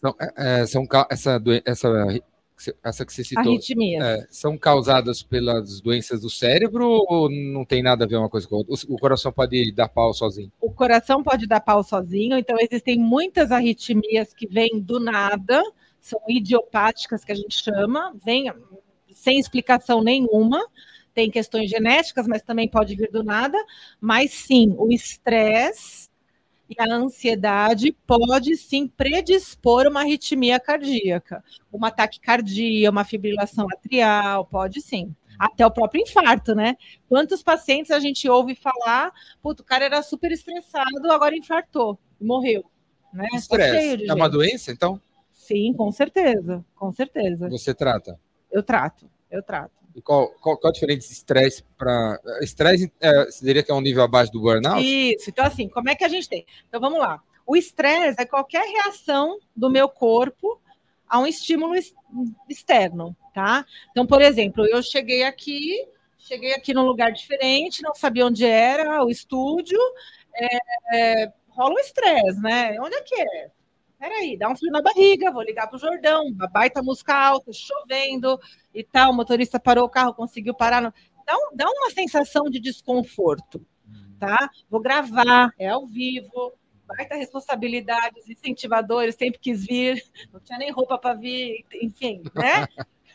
[0.00, 1.88] são, é, é são essa, essa
[2.82, 3.58] essa que você citou,
[4.00, 8.48] é, são causadas pelas doenças do cérebro ou não tem nada a ver uma coisa
[8.48, 8.74] com a outra?
[8.88, 10.52] O coração pode dar pau sozinho?
[10.60, 15.62] O coração pode dar pau sozinho, então existem muitas arritmias que vêm do nada,
[16.00, 18.52] são idiopáticas que a gente chama, vem
[19.14, 20.64] sem explicação nenhuma.
[21.12, 23.58] Tem questões genéticas, mas também pode vir do nada.
[24.00, 26.07] Mas sim, o estresse
[26.68, 31.42] e a ansiedade pode sim predispor uma arritmia cardíaca,
[31.72, 35.14] uma taquicardia, uma fibrilação atrial, pode sim.
[35.38, 36.76] Até o próprio infarto, né?
[37.08, 42.64] Quantos pacientes a gente ouve falar, puto, o cara era super estressado, agora infartou morreu.
[43.12, 43.26] Né?
[43.34, 45.00] Estresse é uma doença, então?
[45.32, 47.48] Sim, com certeza, com certeza.
[47.48, 48.20] Você trata?
[48.50, 49.77] Eu trato, eu trato.
[50.02, 52.18] Qual, qual, qual a diferença de estresse para.
[52.40, 54.82] Estresse é, você diria que é um nível abaixo do burnout?
[54.82, 56.46] Isso, então assim, como é que a gente tem?
[56.68, 57.22] Então vamos lá.
[57.46, 60.60] O estresse é qualquer reação do meu corpo
[61.08, 61.74] a um estímulo
[62.48, 63.64] externo, tá?
[63.90, 65.86] Então, por exemplo, eu cheguei aqui,
[66.18, 69.80] cheguei aqui num lugar diferente, não sabia onde era o estúdio,
[70.34, 70.58] é,
[70.92, 72.78] é, rola um estresse, né?
[72.80, 73.50] Onde é que é?
[73.98, 77.52] Peraí, dá um frio na barriga, vou ligar para o Jordão, uma baita música alta,
[77.52, 78.38] chovendo
[78.74, 80.80] e tal, o motorista parou o carro, conseguiu parar.
[80.80, 80.92] No...
[81.26, 83.64] Dá, um, dá uma sensação de desconforto,
[84.18, 84.48] tá?
[84.70, 86.54] Vou gravar, é ao vivo,
[86.86, 92.66] baita responsabilidade, os incentivadores sempre quis vir, não tinha nem roupa para vir, enfim, né?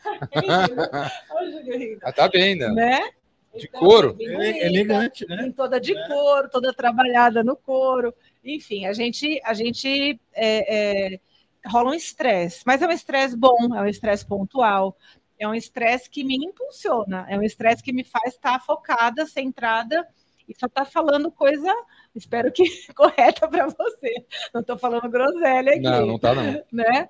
[2.04, 2.70] ah, tá bem, né?
[2.70, 3.10] né?
[3.56, 4.18] De então, couro?
[4.20, 5.54] É elegante, né?
[5.56, 6.08] Toda de é.
[6.08, 8.14] couro, toda trabalhada no couro.
[8.44, 11.20] Enfim, a gente, a gente é, é,
[11.66, 14.98] rola um estresse, mas é um estresse bom, é um estresse pontual,
[15.40, 20.06] é um estresse que me impulsiona, é um estresse que me faz estar focada, centrada
[20.48, 21.72] e só tá falando coisa,
[22.14, 22.64] espero que
[22.94, 24.26] correta para você.
[24.54, 25.82] Não estou falando groselha aqui.
[25.82, 26.64] Não, não tá não.
[26.72, 27.10] Né?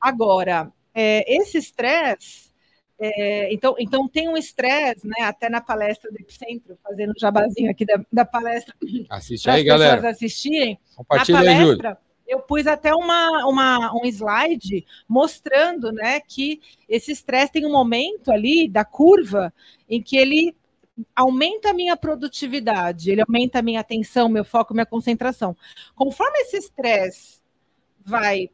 [0.00, 2.45] Agora, é, esse estresse
[2.98, 5.24] é, então, então tem um estresse, né?
[5.24, 8.74] Até na palestra do Epicentro, fazendo um jabazinho aqui da, da palestra.
[9.10, 10.08] Assiste aí, galera.
[10.08, 10.78] assistirem.
[10.96, 17.12] Compartilha na palestra, aí, eu pus até uma, uma, um slide mostrando né, que esse
[17.12, 19.52] estresse tem um momento ali da curva
[19.88, 20.56] em que ele
[21.14, 25.54] aumenta a minha produtividade, ele aumenta a minha atenção, meu foco, minha concentração.
[25.94, 27.40] Conforme esse estresse
[28.04, 28.50] vai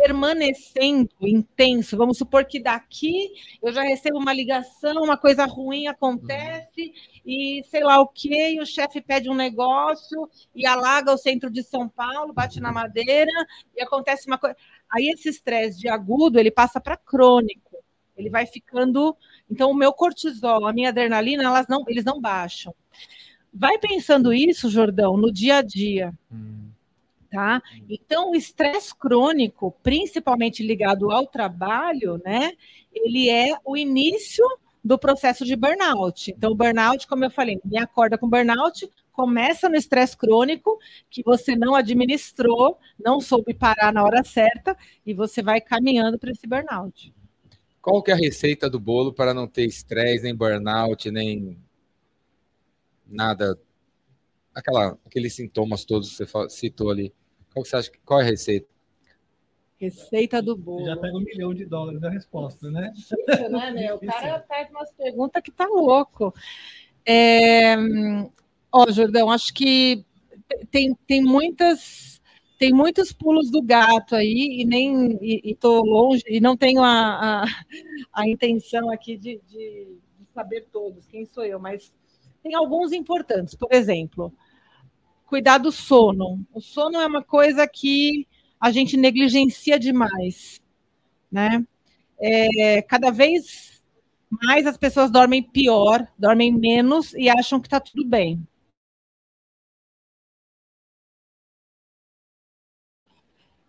[0.00, 3.32] permanecendo intenso, vamos supor que daqui
[3.62, 6.92] eu já recebo uma ligação, uma coisa ruim acontece
[7.26, 11.50] e sei lá o que, e o chefe pede um negócio e alaga o centro
[11.50, 13.30] de São Paulo, bate na madeira
[13.76, 14.56] e acontece uma coisa.
[14.90, 17.76] Aí esse estresse de agudo, ele passa para crônico.
[18.16, 19.16] Ele vai ficando,
[19.48, 22.74] então o meu cortisol, a minha adrenalina, elas não, eles não baixam.
[23.54, 26.12] Vai pensando isso, Jordão, no dia a dia.
[26.32, 26.67] Hum
[27.30, 27.62] tá?
[27.88, 32.52] Então, o estresse crônico, principalmente ligado ao trabalho, né?
[32.92, 34.44] Ele é o início
[34.82, 36.30] do processo de burnout.
[36.30, 40.78] Então, o burnout, como eu falei, me acorda com burnout, começa no estresse crônico,
[41.10, 46.30] que você não administrou, não soube parar na hora certa, e você vai caminhando para
[46.30, 47.12] esse burnout.
[47.80, 51.58] Qual que é a receita do bolo para não ter estresse, nem burnout, nem
[53.06, 53.58] nada
[54.58, 57.12] aquela, aqueles sintomas todos que você citou ali.
[57.52, 57.90] Qual você acha?
[58.04, 58.68] Qual é a receita?
[59.78, 60.86] Receita do bolo.
[60.86, 62.92] Já pega um milhão de dólares da resposta, né?
[62.96, 63.14] Isso,
[63.48, 63.96] né, meu?
[63.96, 66.34] O cara pega umas perguntas que tá louco.
[67.06, 67.76] É...
[68.72, 70.04] Ó, Jordão, acho que
[70.70, 72.20] tem, tem muitas
[72.58, 76.82] tem muitos pulos do gato aí e nem e, e tô longe e não tenho
[76.82, 77.44] a, a,
[78.12, 81.92] a intenção aqui de, de, de, saber todos quem sou eu, mas
[82.42, 83.54] tem alguns importantes.
[83.54, 84.32] Por exemplo,
[85.28, 86.44] cuidar do sono.
[86.52, 88.26] O sono é uma coisa que
[88.60, 90.60] a gente negligencia demais,
[91.30, 91.64] né?
[92.20, 93.82] É, cada vez
[94.30, 98.42] mais as pessoas dormem pior, dormem menos e acham que está tudo bem.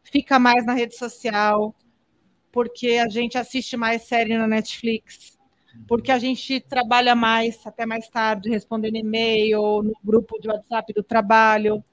[0.04, 1.76] Fica mais na rede social,
[2.52, 5.39] porque a gente assiste mais série na Netflix,
[5.88, 11.04] porque a gente trabalha mais, até mais tarde, respondendo e-mail, no grupo de WhatsApp do
[11.04, 11.84] trabalho.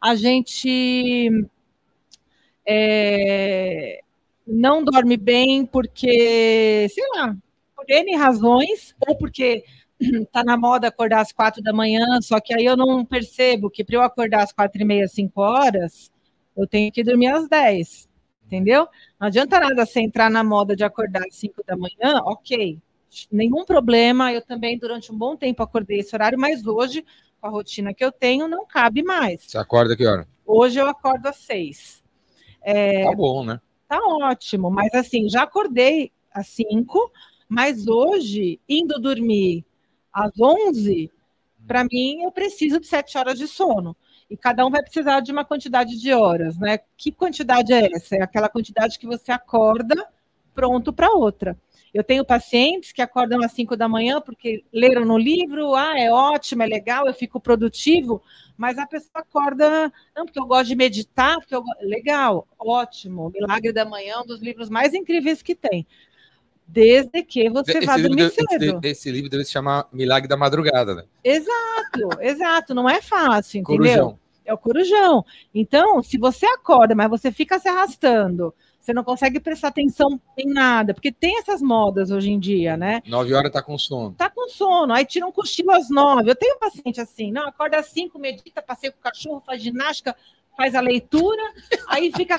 [0.00, 1.30] A gente
[2.66, 4.00] é,
[4.46, 7.36] não dorme bem porque, sei lá,
[7.74, 9.64] por N razões, ou porque
[10.00, 13.84] está na moda acordar às quatro da manhã, só que aí eu não percebo que
[13.84, 16.10] para eu acordar às quatro e meia, cinco horas,
[16.56, 18.08] eu tenho que dormir às dez,
[18.46, 18.86] entendeu?
[19.18, 22.78] Não adianta nada você entrar na moda de acordar às cinco da manhã, ok,
[23.30, 24.32] nenhum problema.
[24.32, 27.04] Eu também, durante um bom tempo, acordei esse horário, mas hoje,
[27.40, 29.42] com a rotina que eu tenho, não cabe mais.
[29.42, 30.26] Você acorda que hora?
[30.46, 32.02] Hoje eu acordo às seis.
[32.62, 33.60] É, tá bom, né?
[33.88, 37.12] Tá ótimo, mas assim, já acordei às cinco,
[37.48, 39.64] mas hoje, indo dormir
[40.12, 41.10] às onze,
[41.66, 43.96] para mim, eu preciso de sete horas de sono.
[44.28, 46.78] E cada um vai precisar de uma quantidade de horas, né?
[46.96, 48.16] Que quantidade é essa?
[48.16, 50.08] É aquela quantidade que você acorda
[50.54, 51.56] pronto para outra.
[51.94, 56.10] Eu tenho pacientes que acordam às 5 da manhã porque leram no livro, ah, é
[56.10, 58.20] ótimo, é legal, eu fico produtivo,
[58.56, 63.72] mas a pessoa acorda, não, porque eu gosto de meditar, porque eu legal, ótimo, Milagre
[63.72, 65.86] da Manhã, um dos livros mais incríveis que tem.
[66.66, 68.80] Desde que você esse vá dormir cedo.
[68.82, 71.04] Esse, esse, livro deve se chamar Milagre da Madrugada, né?
[71.22, 73.78] Exato, exato, não é fácil, entendeu?
[73.78, 74.18] Corujão.
[74.44, 75.24] É o corujão.
[75.54, 78.52] Então, se você acorda, mas você fica se arrastando,
[78.84, 83.00] você não consegue prestar atenção em nada, porque tem essas modas hoje em dia, né?
[83.06, 84.14] Nove horas tá com sono.
[84.14, 86.30] Tá com sono, aí tira um cochilo às nove.
[86.30, 89.62] Eu tenho um paciente assim, não, acorda às cinco, medita, passeia com o cachorro, faz
[89.62, 90.14] ginástica,
[90.54, 91.42] faz a leitura,
[91.88, 92.38] aí fica...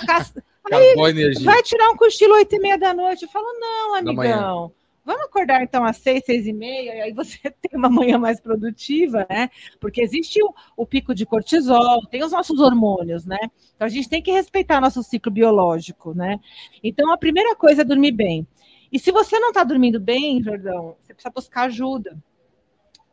[0.72, 0.96] Aí
[1.44, 3.24] vai tirar um cochilo oito e meia da noite.
[3.24, 4.72] Eu falo, não, amigão
[5.06, 8.42] Vamos acordar então às seis, seis e meia, e aí você tem uma manhã mais
[8.42, 9.52] produtiva, né?
[9.80, 13.38] Porque existe o, o, pico de cortisol, tem os nossos hormônios, né?
[13.76, 16.40] Então a gente tem que respeitar nosso ciclo biológico, né?
[16.84, 18.48] Então a primeira coisa é dormir bem.
[18.92, 22.18] E se você não está dormindo bem, Jordão, você precisa buscar ajuda.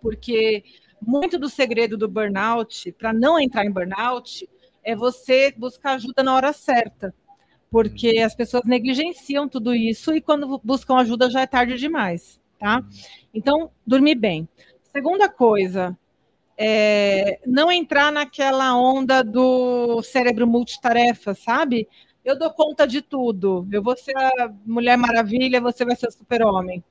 [0.00, 0.64] Porque
[1.00, 4.48] muito do segredo do burnout, para não entrar em burnout,
[4.82, 7.14] é você buscar ajuda na hora certa
[7.72, 12.84] porque as pessoas negligenciam tudo isso e quando buscam ajuda já é tarde demais, tá?
[13.32, 14.46] Então, dormir bem.
[14.92, 15.96] Segunda coisa,
[16.56, 21.88] é não entrar naquela onda do cérebro multitarefa, sabe?
[22.22, 23.66] Eu dou conta de tudo.
[23.72, 26.84] Eu vou ser a Mulher Maravilha, você vai ser o super-homem.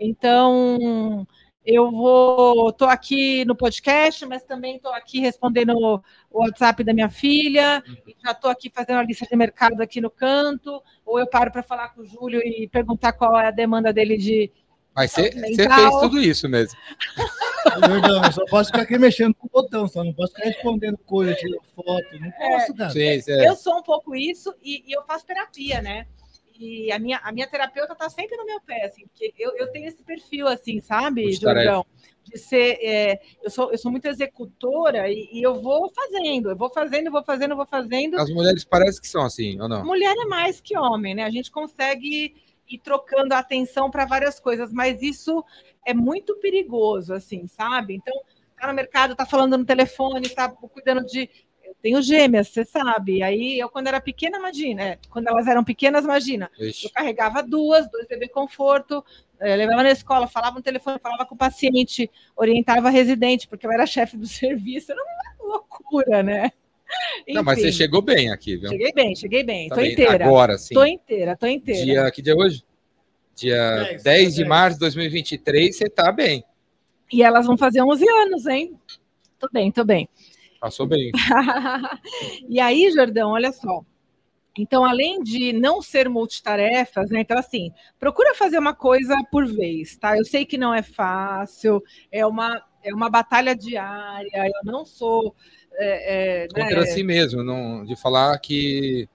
[0.00, 1.26] Então,
[1.64, 6.02] eu vou, estou aqui no podcast, mas também estou aqui respondendo o
[6.40, 7.96] WhatsApp da minha filha, uhum.
[8.22, 11.62] já estou aqui fazendo a lista de mercado aqui no canto, ou eu paro para
[11.62, 14.50] falar com o Júlio e perguntar qual é a demanda dele de.
[14.94, 16.78] Mas você fez tudo isso mesmo.
[17.88, 20.98] Jordão, eu só posso ficar aqui mexendo com o botão, só não posso ficar respondendo
[20.98, 22.90] coisas, tirando foto, não é, posso, cara.
[22.90, 23.48] Sim, é.
[23.48, 26.06] Eu sou um pouco isso e, e eu faço terapia, né?
[26.58, 29.70] E a minha, a minha terapeuta tá sempre no meu pé, assim, porque eu, eu
[29.70, 31.64] tenho esse perfil, assim, sabe, Multitarefa.
[31.64, 31.86] Jordão?
[32.24, 32.78] De ser.
[32.80, 37.06] é, eu, sou, eu sou muito executora e, e eu vou fazendo, eu vou fazendo,
[37.06, 38.20] eu vou fazendo, eu vou fazendo.
[38.20, 39.84] As mulheres parecem que são assim, ou não?
[39.84, 41.24] Mulher é mais que homem, né?
[41.24, 42.34] A gente consegue
[42.68, 45.44] ir trocando a atenção para várias coisas, mas isso
[45.84, 47.94] é muito perigoso, assim, sabe?
[47.94, 48.14] Então,
[48.58, 51.28] tá no mercado, tá falando no telefone, tá cuidando de.
[51.82, 53.22] Tenho gêmeas, você sabe.
[53.24, 56.48] Aí eu, quando era pequena, imagina, é, quando elas eram pequenas, imagina.
[56.58, 56.86] Ixi.
[56.86, 59.04] Eu carregava duas, dois bebê conforto,
[59.40, 63.66] eh, levava na escola, falava no telefone, falava com o paciente, orientava a residente, porque
[63.66, 64.92] eu era chefe do serviço.
[64.92, 65.00] Era
[65.40, 66.52] uma loucura, né?
[67.28, 68.68] Não, mas você Enfim, chegou bem aqui, viu?
[68.68, 69.68] Cheguei bem, cheguei bem.
[69.68, 69.92] Tá tô bem.
[69.92, 70.24] inteira.
[70.24, 70.74] Agora sim.
[70.74, 71.84] Tô inteira, tô inteira.
[71.84, 72.62] Dia, que dia é hoje?
[73.34, 76.44] Dia 10, 10, de dia março de 2023, você tá bem.
[77.12, 78.78] E elas vão fazer 11 anos, hein?
[79.38, 80.08] Tô bem, tô bem.
[80.62, 81.10] Passou bem.
[82.48, 83.84] e aí, Jordão, olha só.
[84.56, 87.22] Então, além de não ser multitarefas, né?
[87.22, 90.16] Então, assim, procura fazer uma coisa por vez, tá?
[90.16, 91.82] Eu sei que não é fácil,
[92.12, 95.34] é uma, é uma batalha diária, eu não sou.
[95.74, 99.08] É, é, né, Contra si mesmo, não, de falar que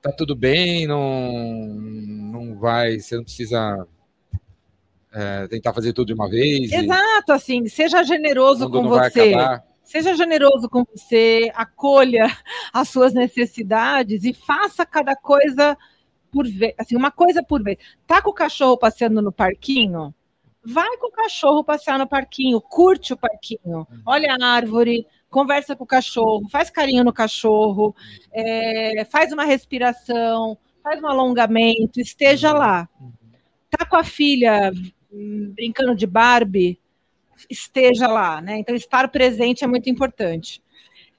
[0.00, 3.84] tá tudo bem, não, não vai, você não precisa
[5.12, 6.70] é, tentar fazer tudo de uma vez.
[6.70, 9.34] Exato, assim, seja generoso com você.
[9.34, 9.67] acabar.
[9.88, 12.26] Seja generoso com você, acolha
[12.74, 15.78] as suas necessidades e faça cada coisa
[16.30, 17.78] por vez, assim, uma coisa por vez.
[18.06, 20.14] Tá com o cachorro passeando no parquinho?
[20.62, 25.84] Vai com o cachorro passear no parquinho, curte o parquinho, olha a árvore, conversa com
[25.84, 27.96] o cachorro, faz carinho no cachorro,
[28.30, 32.86] é, faz uma respiração, faz um alongamento, esteja lá.
[33.70, 34.70] Tá com a filha
[35.10, 36.78] hum, brincando de Barbie?
[37.48, 38.58] Esteja lá, né?
[38.58, 40.62] Então, estar presente é muito importante.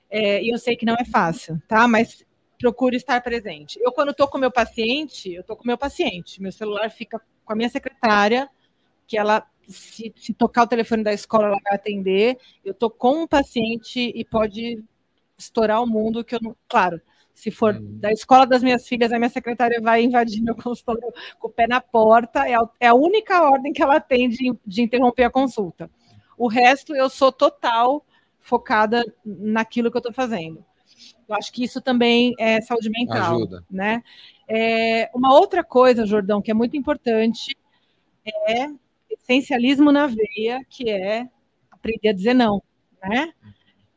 [0.10, 1.88] É, e eu sei que não é fácil, tá?
[1.88, 2.26] Mas
[2.58, 3.80] procure estar presente.
[3.82, 6.42] Eu, quando estou com meu paciente, eu estou com meu paciente.
[6.42, 8.50] Meu celular fica com a minha secretária,
[9.08, 12.38] que ela, se, se tocar o telefone da escola, ela vai atender.
[12.64, 14.84] Eu estou com um paciente e pode
[15.38, 16.56] estourar o mundo, que eu não.
[16.68, 17.02] Claro,
[17.40, 18.00] se for Hum.
[18.00, 21.66] da escola das minhas filhas, a minha secretária vai invadir meu consultório com o pé
[21.68, 22.46] na porta.
[22.46, 25.90] É a, é a única ordem que ela tem de, de interromper a consulta.
[26.40, 28.06] O resto, eu sou total
[28.40, 30.64] focada naquilo que eu estou fazendo.
[31.28, 33.36] Eu acho que isso também é saúde mental.
[33.36, 33.66] Ajuda.
[33.70, 34.02] Né?
[34.48, 37.56] É, uma outra coisa, Jordão, que é muito importante
[38.26, 38.68] é
[39.10, 41.28] essencialismo na veia, que é
[41.70, 42.62] aprender a dizer não,
[43.04, 43.34] né?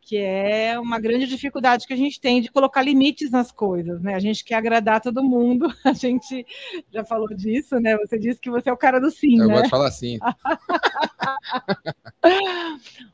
[0.05, 4.15] Que é uma grande dificuldade que a gente tem de colocar limites nas coisas, né?
[4.15, 6.45] A gente quer agradar todo mundo, a gente
[6.93, 7.97] já falou disso, né?
[7.99, 9.55] Você disse que você é o cara do sim, Eu né?
[9.55, 10.19] gosto de falar assim.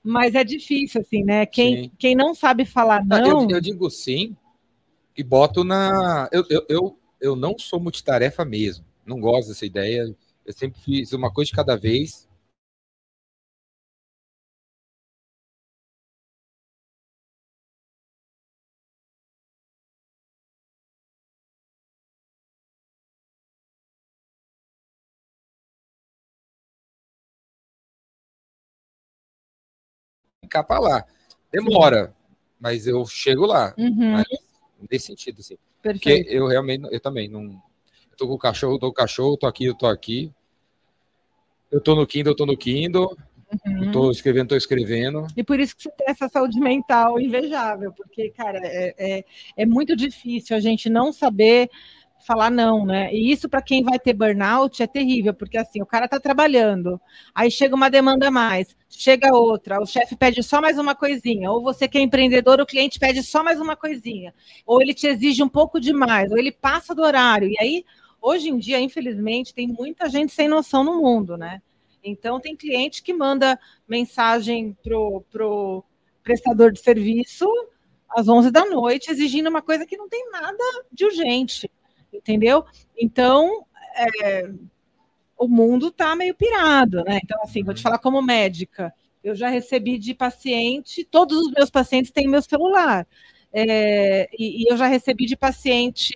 [0.02, 1.46] Mas é difícil, assim, né?
[1.46, 1.92] Quem, Sim.
[1.98, 3.42] quem não sabe falar não.
[3.42, 4.34] Eu, eu digo sim
[5.18, 6.28] e boto na.
[6.30, 8.84] Eu, eu, eu, eu não sou multitarefa mesmo.
[9.04, 10.14] Não gosto dessa ideia.
[10.46, 12.27] Eu sempre fiz uma coisa de cada vez.
[30.48, 31.04] Ficar pra lá.
[31.52, 32.14] Demora,
[32.58, 33.74] mas eu chego lá.
[33.76, 34.26] Uhum, Mas
[34.90, 35.58] nesse sentido, assim.
[35.82, 36.32] Porque perfeito.
[36.32, 37.42] eu realmente, eu também não.
[37.42, 40.32] Eu tô com o cachorro, tô com o cachorro, tô aqui, eu tô aqui.
[41.70, 43.14] Eu tô no Kindle, eu tô no Kindle.
[43.66, 43.84] Uhum.
[43.84, 45.26] Eu tô escrevendo, tô escrevendo.
[45.36, 49.24] E por isso que você tem essa saúde mental invejável, porque, cara, é, é,
[49.54, 51.70] é muito difícil a gente não saber
[52.26, 53.12] falar não, né?
[53.12, 57.00] E isso para quem vai ter burnout é terrível, porque assim, o cara tá trabalhando,
[57.34, 61.50] aí chega uma demanda a mais, chega outra, o chefe pede só mais uma coisinha,
[61.50, 64.34] ou você que é empreendedor, o cliente pede só mais uma coisinha,
[64.66, 67.48] ou ele te exige um pouco demais, ou ele passa do horário.
[67.48, 67.84] E aí,
[68.20, 71.62] hoje em dia, infelizmente, tem muita gente sem noção no mundo, né?
[72.02, 75.84] Então, tem cliente que manda mensagem pro, pro
[76.22, 77.46] prestador de serviço
[78.10, 81.70] às 11 da noite, exigindo uma coisa que não tem nada de urgente,
[82.12, 82.64] entendeu?
[82.96, 84.50] Então, é,
[85.36, 87.20] o mundo está meio pirado, né?
[87.22, 88.92] Então, assim, vou te falar como médica.
[89.22, 93.06] Eu já recebi de paciente, todos os meus pacientes têm meu celular.
[93.52, 96.12] É, e, e eu já recebi de paciente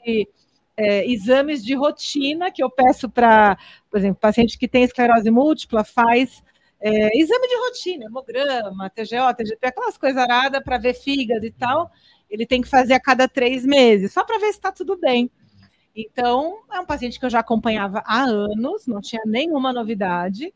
[0.76, 3.56] é, exames de rotina que eu peço para,
[3.90, 6.42] por exemplo, paciente que tem esclerose múltipla faz
[6.82, 11.90] é, exame de rotina, hemograma, TGO, TGP, aquelas coisas aradas para ver fígado e tal.
[12.28, 15.30] Ele tem que fazer a cada três meses, só para ver se está tudo bem.
[15.94, 20.52] Então, é um paciente que eu já acompanhava há anos, não tinha nenhuma novidade.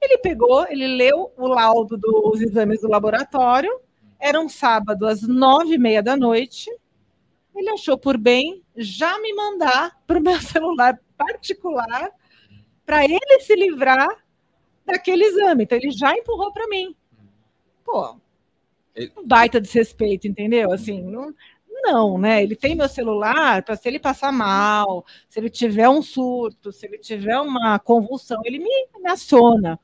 [0.00, 3.70] Ele pegou, ele leu o laudo dos exames do laboratório.
[4.18, 6.70] Era um sábado às nove e meia da noite.
[7.54, 12.10] ele achou por bem já me mandar para o meu celular particular
[12.84, 14.24] para ele se livrar
[14.84, 15.64] daquele exame.
[15.64, 16.94] Então, ele já empurrou para mim.
[17.84, 18.16] Pô,
[19.16, 20.72] um baita desrespeito, entendeu?
[20.72, 21.34] Assim, não,
[21.84, 22.42] não, né?
[22.42, 26.86] Ele tem meu celular para se ele passar mal, se ele tiver um surto, se
[26.86, 29.78] ele tiver uma convulsão, ele me, me aciona.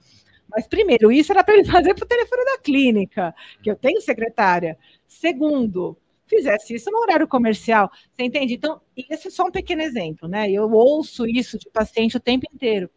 [0.49, 4.01] Mas, primeiro, isso era para ele fazer para o telefone da clínica, que eu tenho
[4.01, 4.77] secretária.
[5.07, 5.97] Segundo,
[6.27, 7.91] fizesse isso no horário comercial.
[8.13, 8.55] Você entende?
[8.55, 10.51] Então, esse é só um pequeno exemplo, né?
[10.51, 12.91] Eu ouço isso de paciente o tempo inteiro.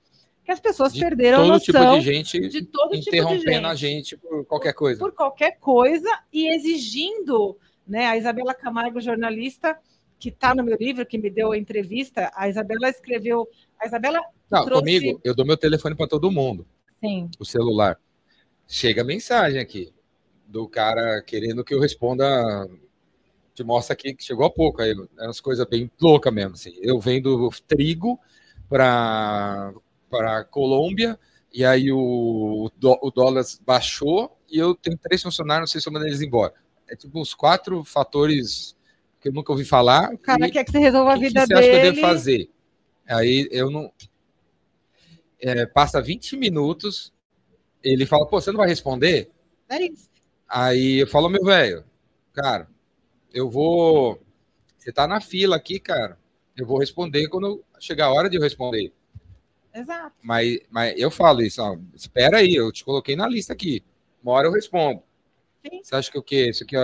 [0.43, 3.10] Que as pessoas De perderam a todo noção tipo de gente de todo tipo de
[3.10, 4.10] interrompendo a gente.
[4.10, 4.99] gente por qualquer coisa.
[4.99, 8.05] por qualquer coisa e exigindo, né?
[8.07, 9.77] A Isabela Camargo, jornalista,
[10.19, 13.47] que está no meu livro, que me deu a entrevista, a Isabela escreveu.
[13.79, 16.65] A Isabela Não, trouxe- comigo, eu dou meu telefone para todo mundo,
[16.99, 17.99] sim, o celular.
[18.67, 19.93] Chega a mensagem aqui
[20.47, 22.25] do cara querendo que eu responda.
[23.53, 24.81] Te mostra aqui que chegou há pouco.
[24.81, 26.53] Aí, é umas coisas bem loucas mesmo.
[26.53, 26.73] Assim.
[26.81, 28.19] Eu vendo trigo
[28.69, 29.73] para
[30.09, 31.19] para Colômbia
[31.51, 32.69] e aí o,
[33.01, 36.53] o dólar baixou e eu tenho três funcionários, não sei se eu mandei eles embora.
[36.89, 38.75] É tipo uns quatro fatores
[39.19, 40.13] que eu nunca ouvi falar.
[40.13, 41.75] o cara e- quer que você resolva a o que, que vida você acha que
[41.75, 41.95] eu dele.
[41.95, 42.49] devo fazer?
[43.07, 43.91] Aí eu não.
[45.39, 47.11] É, passa 20 minutos,
[47.84, 49.29] ele fala, pô, você não vai responder?
[49.69, 50.09] É isso.
[50.47, 51.84] Aí eu falo, meu velho,
[52.34, 52.67] cara,
[53.34, 54.21] eu vou.
[54.77, 56.17] Você tá na fila aqui, cara.
[56.55, 58.93] Eu vou responder quando chegar a hora de eu responder.
[59.73, 60.15] Exato.
[60.21, 63.84] Mas, mas eu falo isso, ó, espera aí, eu te coloquei na lista aqui.
[64.21, 65.01] Uma hora eu respondo.
[65.66, 65.80] Sim.
[65.82, 66.49] Você acha que o quê?
[66.49, 66.84] Isso aqui, ó,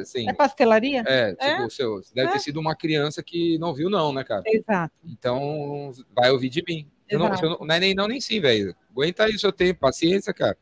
[0.00, 1.02] assim, É pastelaria?
[1.06, 2.32] é, tipo, o seu, você deve É.
[2.32, 4.42] ter sido uma criança que não viu, não, né, cara?
[4.46, 4.94] Exato.
[5.04, 6.90] Então, vai ouvir de mim.
[7.08, 8.74] Eu não, eu não, não é nem não, nem sim, velho.
[8.90, 10.56] Aguenta aí o seu tempo, paciência, cara.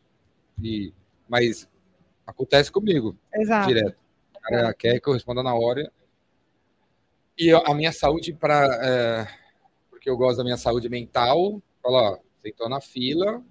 [0.62, 0.92] E,
[1.28, 1.68] mas
[2.26, 3.68] acontece comigo, Exato.
[3.68, 3.96] direto.
[4.34, 5.92] O cara quer que eu responda na hora.
[7.38, 9.28] E eu- a minha saúde, para
[9.90, 13.42] porque eu gosto da minha saúde mental, fala, ó, você entrou na fila,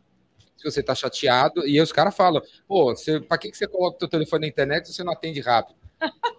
[0.57, 2.93] se você tá chateado, e os caras falam, pô,
[3.27, 5.77] pra que, que você coloca o teu telefone na internet se você não atende rápido?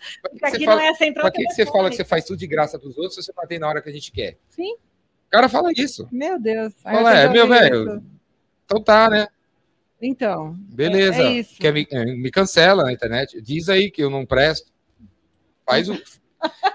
[0.00, 1.36] Que Porque você aqui fala- não é que, que você fala que
[1.66, 1.96] telefônica.
[1.96, 3.92] você faz tudo de graça pros outros se você não atende na hora que a
[3.92, 4.38] gente quer?
[4.48, 4.74] Sim.
[4.74, 6.08] O cara fala isso.
[6.10, 6.72] Meu Deus.
[6.82, 8.02] Fala, é, meu que velho.
[8.64, 9.26] Então tá, né?
[10.00, 10.54] Então.
[10.58, 11.20] Beleza.
[11.22, 11.44] É, é.
[11.44, 13.40] Quer me, é, me cancela na internet.
[13.42, 14.72] Diz aí que eu não presto.
[15.66, 16.00] Faz o.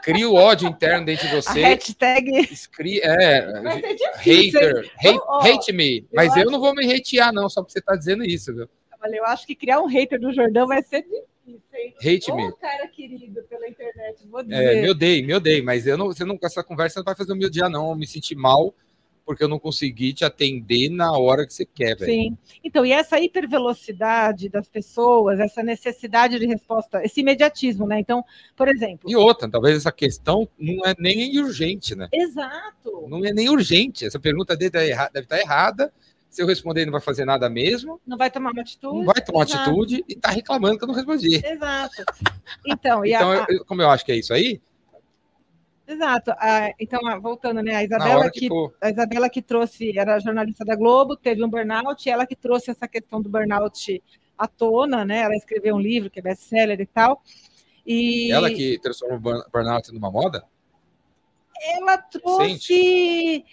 [0.02, 1.62] Cria o ódio interno dentro de A você.
[1.62, 2.32] hashtag.
[2.52, 3.42] Escri, é,
[3.82, 4.60] ser difícil.
[4.60, 6.06] hater, hate, hate me.
[6.14, 8.68] Mas eu, acho- não vou me hatear, não, só porque você tá dizendo isso, viu?
[9.02, 11.94] Olha, eu acho que criar um hater do Jordão vai ser difícil, hein?
[12.00, 12.52] Hate me.
[12.58, 14.78] cara querido pela internet, vou dizer.
[14.78, 17.32] É, me odeio, me odeio, mas eu não, você não, essa conversa não vai fazer
[17.32, 17.90] eu me odiar, não.
[17.90, 18.74] Eu me sentir mal
[19.26, 22.12] porque eu não consegui te atender na hora que você quer, velho.
[22.12, 22.38] Sim.
[22.64, 28.00] Então, e essa hipervelocidade das pessoas, essa necessidade de resposta, esse imediatismo, né?
[28.00, 28.24] Então,
[28.56, 29.10] por exemplo.
[29.10, 32.08] E outra, talvez essa questão não é nem urgente, né?
[32.12, 33.06] Exato.
[33.08, 34.06] Não é nem urgente.
[34.06, 35.94] Essa pergunta dele tá deve estar errada.
[36.30, 38.02] Se eu responder, ele não vai fazer nada mesmo.
[38.08, 38.98] Não vai tomar uma atitude.
[38.98, 39.70] Não vai tomar Exato.
[39.70, 41.36] atitude e tá reclamando que eu não respondi.
[41.46, 42.04] Exato.
[42.66, 44.60] Então, e a- Então, a- eu- como eu acho que é isso aí,
[45.88, 46.32] exato.
[46.38, 47.76] A- então, a- voltando, né?
[47.76, 52.10] A Isabela que, que a Isabela que trouxe, era jornalista da Globo, teve um burnout,
[52.10, 54.02] ela que trouxe essa questão do burnout
[54.38, 55.20] à tona, né?
[55.22, 57.22] Ela escreveu um livro que é best-seller e tal.
[57.86, 60.46] E Ela que transforma o burn- burnout numa moda?
[61.66, 63.46] ela trouxe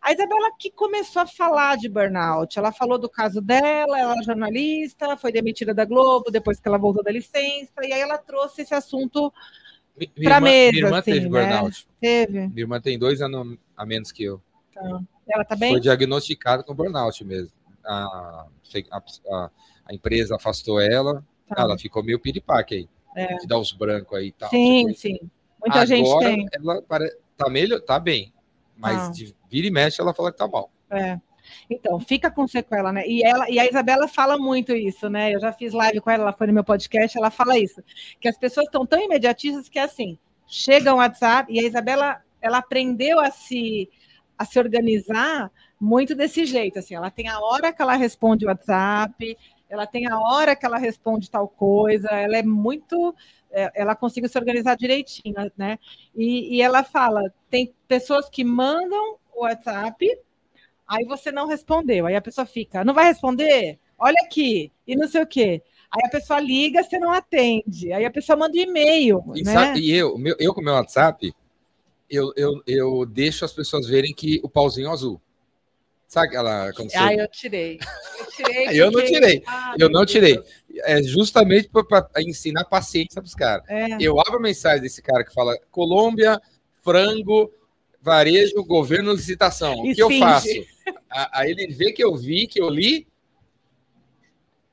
[0.00, 2.58] a Isabela que começou a falar de burnout.
[2.58, 6.78] Ela falou do caso dela, ela é jornalista, foi demitida da Globo depois que ela
[6.78, 9.32] voltou da licença, e aí ela trouxe esse assunto,
[9.98, 11.40] Mi- Pra irmã, mesa, minha irmã assim, teve né?
[11.46, 11.88] burnout.
[12.00, 12.38] teve.
[12.48, 14.40] Minha irmã tem dois anos a menos que eu.
[15.28, 15.72] Ela tá bem?
[15.72, 17.50] Foi diagnosticada com burnout mesmo.
[17.84, 18.46] A,
[18.90, 19.50] a, a-
[19.86, 21.24] a empresa afastou ela.
[21.48, 21.62] Tá.
[21.62, 22.88] Ela ficou meio piripaque aí.
[23.16, 23.36] É.
[23.38, 24.50] De dar os brancos aí e tal.
[24.50, 25.18] Sim, sim.
[25.60, 26.46] Muita gente Agora, tem.
[26.52, 27.10] ela pare...
[27.36, 28.32] tá melhor, tá bem.
[28.76, 29.10] Mas Ah.
[29.10, 30.70] de vira e mexe, ela fala que tá mal.
[30.90, 31.18] É.
[31.68, 33.06] Então, fica com sequela, né?
[33.06, 35.34] E, ela, e a Isabela fala muito isso, né?
[35.34, 37.82] Eu já fiz live com ela, ela foi no meu podcast, ela fala isso.
[38.20, 42.58] Que as pessoas estão tão imediatistas que, assim, chega um WhatsApp, e a Isabela, ela
[42.58, 43.88] aprendeu a se,
[44.36, 46.94] a se organizar muito desse jeito, assim.
[46.94, 49.36] Ela tem a hora que ela responde o WhatsApp,
[49.68, 53.14] ela tem a hora que ela responde tal coisa, ela é muito...
[53.50, 55.78] é, Ela consegue se organizar direitinho, né?
[56.14, 60.18] E, e ela fala, tem pessoas que mandam o WhatsApp,
[60.88, 62.06] Aí você não respondeu.
[62.06, 63.78] Aí a pessoa fica, não vai responder?
[63.98, 65.62] Olha aqui, e não sei o quê.
[65.90, 67.92] Aí a pessoa liga, você não atende.
[67.92, 69.22] Aí a pessoa manda um e-mail.
[69.34, 69.52] E, né?
[69.52, 71.32] sabe- e eu, meu- eu com o meu WhatsApp,
[72.08, 75.20] eu, eu, eu deixo as pessoas verem que o pauzinho é azul.
[76.06, 76.72] Sabe aquela.
[76.72, 76.96] Quando você...
[76.96, 77.78] Ah, eu tirei.
[78.18, 79.42] Eu, tirei Eu não tirei.
[79.46, 80.34] Ah, Eu não tirei.
[80.36, 80.46] Deus.
[80.84, 83.64] É justamente para ensinar paciência para os caras.
[83.68, 83.98] É.
[84.00, 86.40] Eu abro a mensagem desse cara que fala Colômbia,
[86.82, 87.52] frango,
[88.00, 89.74] varejo, governo, licitação.
[89.74, 90.20] O que eu Esfinge.
[90.20, 90.48] faço?
[91.32, 93.06] Aí ele vê que eu vi, que eu li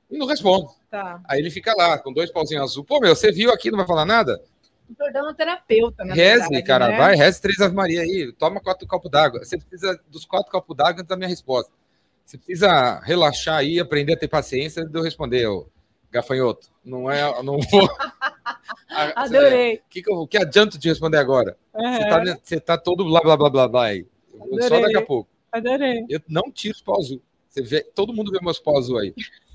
[0.10, 0.68] e não respondo.
[0.90, 1.22] Tá.
[1.28, 2.84] Aí ele fica lá com dois pauzinhos azul.
[2.84, 4.42] Pô, meu, você viu aqui, não vai falar nada?
[4.90, 6.98] O Jordão é um terapeuta, na Reze, verdade, cara, né?
[6.98, 9.44] vai, reze três Ave Maria aí, toma quatro copos d'água.
[9.44, 11.72] Você precisa dos quatro copos d'água antes da minha resposta.
[12.24, 15.68] Você precisa relaxar aí, aprender a ter paciência de eu responder, ô
[16.12, 16.70] gafanhoto.
[16.84, 17.90] Não é, não vou.
[19.16, 19.76] Adorei.
[19.78, 21.58] O que, que, eu, que adianta te responder agora?
[21.74, 24.08] Você Aham, tá, você tá todo blá blá blá blá blá aí.
[24.34, 24.82] Vou Só Adorei.
[24.84, 25.30] daqui a pouco.
[25.56, 26.06] Adorei.
[26.10, 27.22] Eu não tiro os pau azul.
[27.48, 29.14] Você vê, todo mundo vê meus pau azul aí.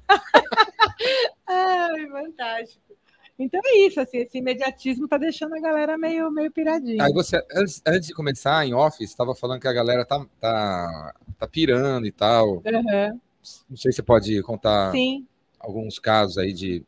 [1.47, 2.97] Ai, fantástico.
[3.39, 7.05] Então é isso, assim, esse imediatismo tá deixando a galera meio, meio piradinha.
[7.05, 11.15] Aí você, antes, antes de começar em office, estava falando que a galera tá, tá,
[11.39, 12.63] tá pirando e tal.
[12.67, 13.21] Aham,
[13.69, 15.27] Não sei se você pode contar Sim.
[15.59, 16.83] alguns casos aí de,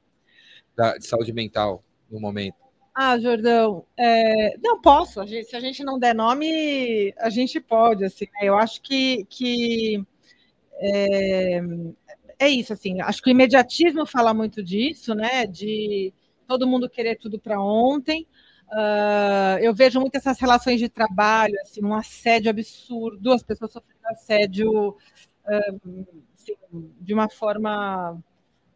[0.98, 2.61] de saúde mental no momento.
[2.94, 5.20] Ah, Jordão, é, não posso.
[5.20, 8.04] a gente- se a gente não der nome, a gente pode.
[8.04, 8.40] Assim, né?
[8.48, 10.04] Eu acho que, que
[10.80, 11.60] é,
[12.38, 12.72] é isso.
[12.72, 15.46] Assim, acho que o imediatismo fala muito disso, né?
[15.46, 16.12] De
[16.48, 18.26] todo mundo querer tudo para ontem.
[18.72, 24.00] Ah, eu vejo muito essas relações de trabalho, assim, um assédio absurdo, as pessoas sofrendo
[24.08, 24.96] assédio
[25.46, 25.60] ah,
[26.34, 26.54] assim,
[27.00, 28.18] de uma forma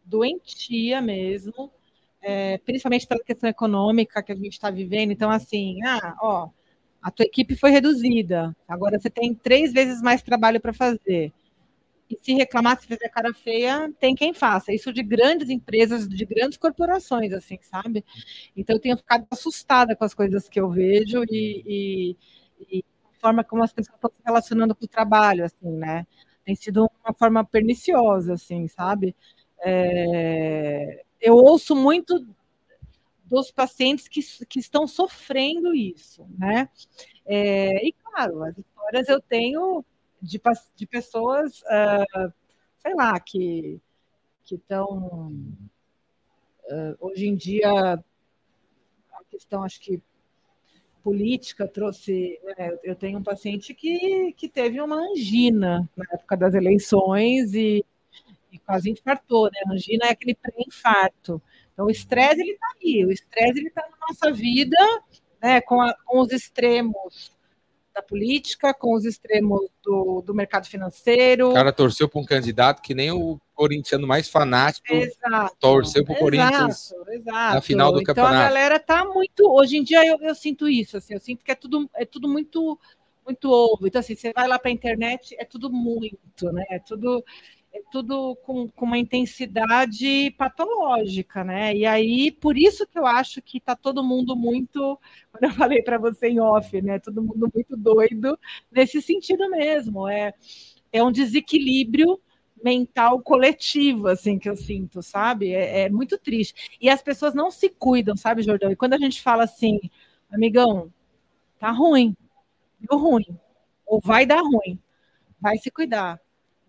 [0.05, 1.71] doentia mesmo
[2.21, 5.11] é, principalmente pela questão econômica que a gente está vivendo.
[5.11, 6.49] Então, assim, ah, ó,
[7.01, 11.31] a tua equipe foi reduzida, agora você tem três vezes mais trabalho para fazer.
[12.09, 14.73] E se reclamar, se fizer cara feia, tem quem faça.
[14.73, 18.03] Isso de grandes empresas, de grandes corporações, assim, sabe?
[18.55, 22.15] Então, eu tenho ficado assustada com as coisas que eu vejo e,
[22.61, 26.07] e, e a forma como as pessoas estão se relacionando com o trabalho, assim, né?
[26.45, 29.13] Tem sido uma forma perniciosa, assim, sabe?
[29.65, 32.25] É, eu ouço muito
[33.25, 36.69] dos pacientes que, que estão sofrendo isso, né?
[37.25, 39.83] É, e claro, as histórias eu tenho
[40.21, 40.39] de,
[40.75, 42.31] de pessoas, ah,
[42.79, 43.79] sei lá, que
[44.49, 45.31] estão
[46.99, 47.69] hoje em dia
[49.13, 50.01] a questão acho que
[51.03, 56.53] política trouxe, né, eu- tenho um paciente que, que teve uma angina na época das
[56.53, 57.85] eleições e
[58.67, 59.73] quase infartou, né?
[59.73, 61.41] Angina é aquele pré-infarto.
[61.73, 63.05] Então, o estresse, ele está aí.
[63.05, 64.77] O estresse, ele está na nossa vida,
[65.41, 65.61] né?
[65.61, 67.31] Com, a- com os extremos
[67.95, 71.49] da política, com os extremos do, do mercado financeiro.
[71.49, 75.55] O cara torceu para um candidato que nem o corintiano mais fanático Exato.
[75.59, 78.35] torceu pro Corinthians Exato, na final do então, campeonato.
[78.35, 79.49] a galera tá muito.
[79.51, 82.27] Hoje em dia eu, eu sinto isso, assim, eu sinto que é tudo, é tudo
[82.27, 82.79] muito,
[83.25, 83.87] muito ovo.
[83.87, 86.65] Então, assim, você vai lá para a internet, é tudo muito, né?
[86.69, 87.25] É tudo,
[87.77, 91.75] é tudo com, com uma intensidade patológica, né?
[91.75, 94.99] E aí, por isso que eu acho que tá todo mundo muito,
[95.31, 96.99] quando eu falei para você em off, né?
[96.99, 98.37] Todo mundo muito doido
[98.71, 100.07] nesse sentido mesmo.
[100.07, 100.33] É,
[100.91, 102.19] é um desequilíbrio
[102.63, 105.53] mental coletivo, assim, que eu sinto, sabe?
[105.53, 106.77] É, é muito triste.
[106.81, 108.71] E as pessoas não se cuidam, sabe, Jordão?
[108.71, 109.79] E quando a gente fala assim,
[110.31, 110.91] amigão,
[111.59, 112.15] tá ruim,
[112.79, 113.25] deu ruim,
[113.85, 114.79] ou vai dar ruim,
[115.39, 116.19] vai se cuidar,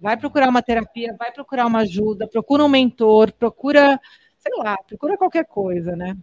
[0.01, 4.01] vai procurar uma terapia, vai procurar uma ajuda, procura um mentor, procura,
[4.39, 6.17] sei lá, procura qualquer coisa, né?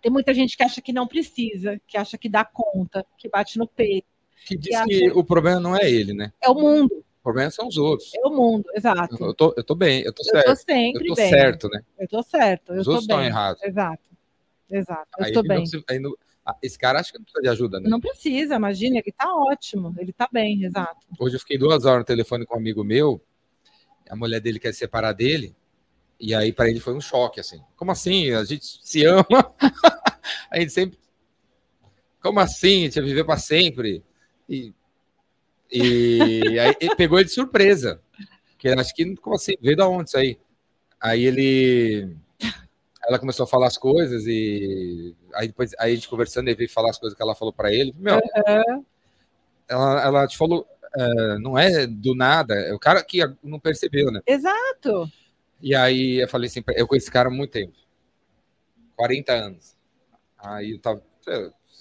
[0.00, 3.58] Tem muita gente que acha que não precisa, que acha que dá conta, que bate
[3.58, 4.06] no peito.
[4.46, 6.32] Que diz acha- que o problema não é ele, né?
[6.42, 8.12] É o mundo, O problema são os outros.
[8.14, 9.16] é o mundo, exato.
[9.24, 10.46] Eu tô, eu tô bem, eu tô Eu certo.
[10.46, 11.28] tô sempre Eu tô bem.
[11.30, 11.82] certo, né?
[11.98, 13.16] Eu tô certo, eu Os tô outros bem.
[13.18, 13.62] estão errados.
[13.62, 14.10] Exato.
[14.68, 15.08] Exato.
[15.18, 15.64] Eu Aí não bem.
[15.88, 15.98] aí
[16.62, 17.88] esse cara acha que não precisa de ajuda, né?
[17.88, 21.06] Não precisa, imagina, ele tá ótimo, ele tá bem, exato.
[21.18, 23.22] Hoje eu fiquei duas horas no telefone com um amigo meu,
[24.08, 25.54] a mulher dele quer se separar dele,
[26.18, 27.60] e aí para ele foi um choque, assim.
[27.76, 28.32] Como assim?
[28.32, 29.26] A gente se ama,
[30.50, 30.98] a gente sempre...
[32.20, 32.82] Como assim?
[32.82, 34.04] A gente vai viver para sempre?
[34.48, 34.72] E,
[35.70, 38.00] e aí ele pegou ele de surpresa,
[38.58, 39.54] que eu acho que, como assim?
[39.60, 40.38] Veio da onde isso aí?
[41.00, 42.16] Aí ele...
[43.06, 46.70] Ela começou a falar as coisas e aí depois aí a gente conversando, ele veio
[46.70, 47.92] falar as coisas que ela falou para ele.
[47.98, 48.20] Meu,
[49.68, 50.66] ela, ela te falou,
[50.96, 54.20] é, não é do nada, é o cara que não percebeu, né?
[54.26, 55.10] Exato.
[55.60, 57.72] E aí eu falei assim, eu conheço esse cara há muito tempo,
[58.96, 59.76] 40 anos.
[60.38, 61.02] Aí eu tava,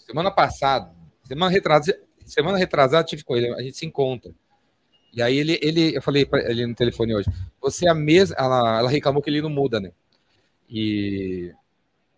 [0.08, 0.92] semana passada,
[1.24, 4.34] semana retrasada, semana retrasada tive com ele, a gente se encontra.
[5.14, 7.30] E aí ele, ele eu falei para ele no telefone hoje,
[7.60, 9.92] você é a mesma, ela, ela reclamou que ele não muda, né?
[10.72, 11.54] E,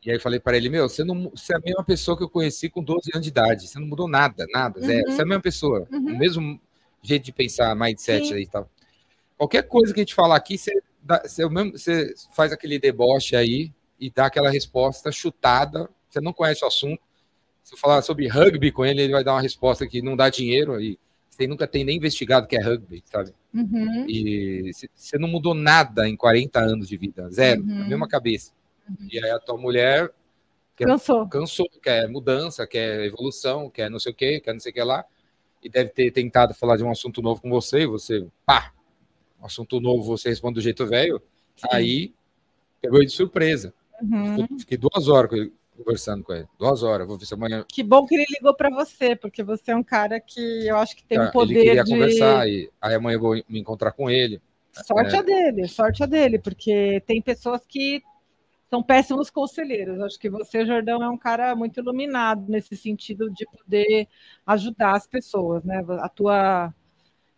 [0.05, 2.29] e aí falei para ele, meu, você, não, você é a mesma pessoa que eu
[2.29, 5.07] conheci com 12 anos de idade, você não mudou nada, nada, zero.
[5.07, 5.11] Uhum.
[5.11, 5.99] Você é a mesma pessoa, Uhum.
[6.13, 6.61] o mesmo
[7.01, 8.33] jeito de pensar, mindset Sim.
[8.35, 8.69] aí e tal.
[9.37, 10.71] Qualquer coisa que a gente falar aqui, você,
[11.01, 15.89] dá, você, mesmo, você faz aquele deboche aí e dá aquela resposta chutada.
[16.09, 17.01] Você não conhece o assunto.
[17.63, 20.29] Se eu falar sobre rugby com ele, ele vai dar uma resposta que não dá
[20.29, 20.99] dinheiro e
[21.35, 23.33] você nunca tem nem investigado o que é rugby, sabe?
[23.53, 24.05] Uhum.
[24.07, 27.81] E você não mudou nada em 40 anos de vida, zero, Uhum.
[27.83, 28.51] a mesma cabeça.
[29.11, 30.11] E aí a tua mulher
[30.75, 31.27] que- Cansou.
[31.27, 34.83] cansou, quer mudança, quer evolução, quer não sei o que, quer não sei o que
[34.83, 35.05] lá,
[35.63, 38.73] e deve ter tentado falar de um assunto novo com você, e você, pá,
[39.41, 41.21] um assunto novo, você responde do jeito velho,
[41.71, 42.13] aí
[42.81, 43.73] pegou ele de surpresa.
[44.01, 44.59] Uhum.
[44.59, 45.53] Fiquei duas horas com ele-
[45.83, 48.69] conversando com ele, duas horas, vou ver se amanhã Que bom que ele ligou para
[48.69, 51.63] você, porque você é um cara que eu acho que tem um Ah, poder ele
[51.65, 54.41] queria de conversar, e aí amanhã eu vou me encontrar com ele.
[54.71, 55.19] sorte É.
[55.19, 58.01] a dele, sorte a dele, porque tem pessoas que
[58.73, 60.01] são péssimos conselheiros.
[60.01, 64.07] Acho que você, Jordão, é um cara muito iluminado nesse sentido de poder
[64.47, 65.85] ajudar as pessoas, né?
[65.99, 66.73] A tua,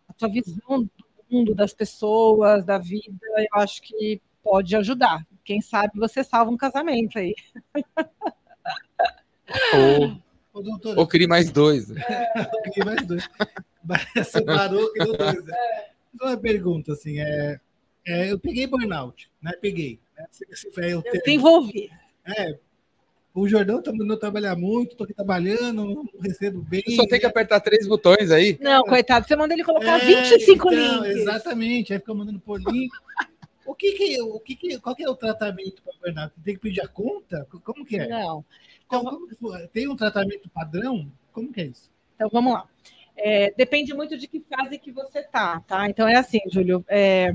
[0.08, 0.90] a tua visão do
[1.30, 5.26] mundo, das pessoas, da vida, eu acho que pode ajudar.
[5.44, 7.34] Quem sabe você salva um casamento aí.
[9.74, 10.16] Ou,
[10.52, 11.90] Ô, doutor, ou crie mais dois.
[11.90, 11.96] eu
[12.62, 13.28] peguei mais dois.
[14.26, 15.44] Separou, criou dois.
[15.44, 15.54] né?
[16.14, 17.60] Então, uma pergunta, assim, é,
[18.06, 19.52] é, eu peguei burnout, né?
[19.60, 20.00] Peguei.
[20.16, 20.24] Né?
[20.78, 21.20] É Eu termo.
[21.24, 21.90] desenvolvi.
[22.26, 22.58] É,
[23.34, 26.82] o Jordão tá mandando trabalhar muito, tô aqui trabalhando, não recebo bem.
[26.96, 28.56] Só tem que apertar três botões aí.
[28.62, 31.20] Não, coitado, você manda ele colocar É, 25 então, links.
[31.20, 32.90] Exatamente, aí fica mandando por link.
[33.66, 36.32] O que que, o que que, qual que é o tratamento para burnout?
[36.42, 37.46] Tem que pedir a conta?
[37.62, 38.08] Como que é?
[38.08, 38.42] Não.
[38.88, 39.66] Que foi?
[39.68, 41.10] tem um tratamento padrão?
[41.32, 41.90] Como que é isso?
[42.14, 42.68] Então vamos lá.
[43.16, 45.88] É, depende muito de que fase que você tá, tá?
[45.88, 46.84] Então é assim, Júlio.
[46.86, 47.32] é,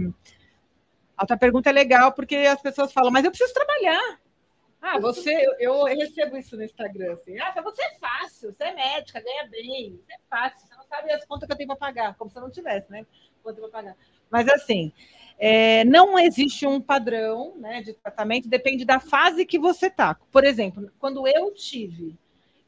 [1.17, 4.19] a tua pergunta é legal porque as pessoas falam, mas eu preciso trabalhar.
[4.81, 7.37] Ah, você, eu, eu recebo isso no Instagram, assim.
[7.39, 11.11] Ah, você é fácil, você é médica, ganha bem, isso é fácil, você não sabe
[11.11, 13.05] as contas que eu tenho para pagar, como se eu não tivesse, né?
[13.43, 13.97] Conta para pagar.
[14.31, 14.91] Mas assim,
[15.41, 20.15] é, não existe um padrão né, de tratamento, depende da fase que você tá.
[20.31, 22.15] Por exemplo, quando eu tive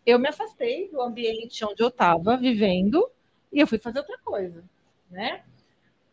[0.05, 3.09] eu me afastei do ambiente onde eu estava vivendo
[3.51, 4.63] e eu fui fazer outra coisa,
[5.09, 5.43] né?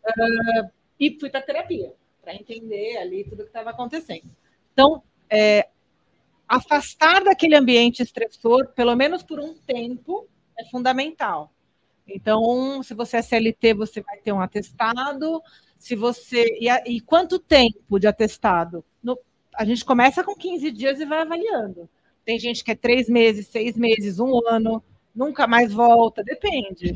[0.06, 1.92] Ah, e fui para terapia
[2.22, 4.30] para entender ali tudo que estava acontecendo.
[4.72, 5.68] Então, é,
[6.46, 11.50] afastar daquele ambiente estressor, pelo menos por um tempo, é fundamental.
[12.06, 15.42] Então, se você é CLT, você vai ter um atestado.
[15.80, 18.84] Se você e, a- e quanto tempo de atestado?
[19.02, 19.18] No-
[19.54, 21.88] a gente começa com 15 dias e vai avaliando.
[22.24, 24.84] Tem gente que é três meses, seis meses, um ano,
[25.14, 26.94] nunca mais volta, depende.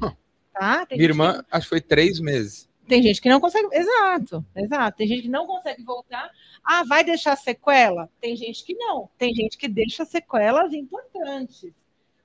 [0.52, 0.84] Tá?
[0.86, 2.68] Tem Minha irmã, acho que foi três meses.
[2.82, 3.66] que- tem gente que não consegue.
[3.72, 4.98] Exato, exato.
[4.98, 6.30] Tem gente que não consegue voltar.
[6.62, 8.10] Ah, vai deixar sequela?
[8.20, 9.08] Tem gente que não.
[9.16, 11.72] Tem gente que deixa sequelas importantes.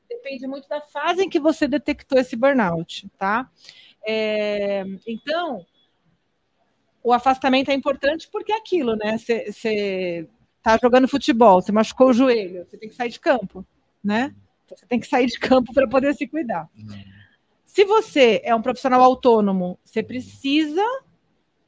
[0.09, 3.49] Depende muito da fase em que você detectou esse burnout, tá?
[4.05, 5.65] É, então,
[7.09, 9.17] o afastamento é importante porque é aquilo, né?
[9.17, 10.29] Você
[10.61, 13.65] tá jogando futebol, você machucou o joelho, você tem que sair de campo,
[14.03, 14.35] né?
[14.65, 16.69] Então, Você tem que sair de campo para poder se cuidar.
[17.65, 20.83] Se você é um profissional autônomo, você precisa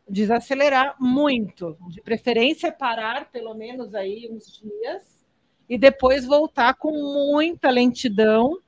[0.08, 5.26] desacelerar muito, de preferência parar pelo menos aí uns dias
[5.68, 8.60] e depois voltar com muita lentidão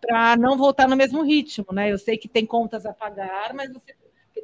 [0.00, 1.92] para não voltar no mesmo ritmo, né?
[1.92, 3.94] Eu sei que tem contas a pagar, mas você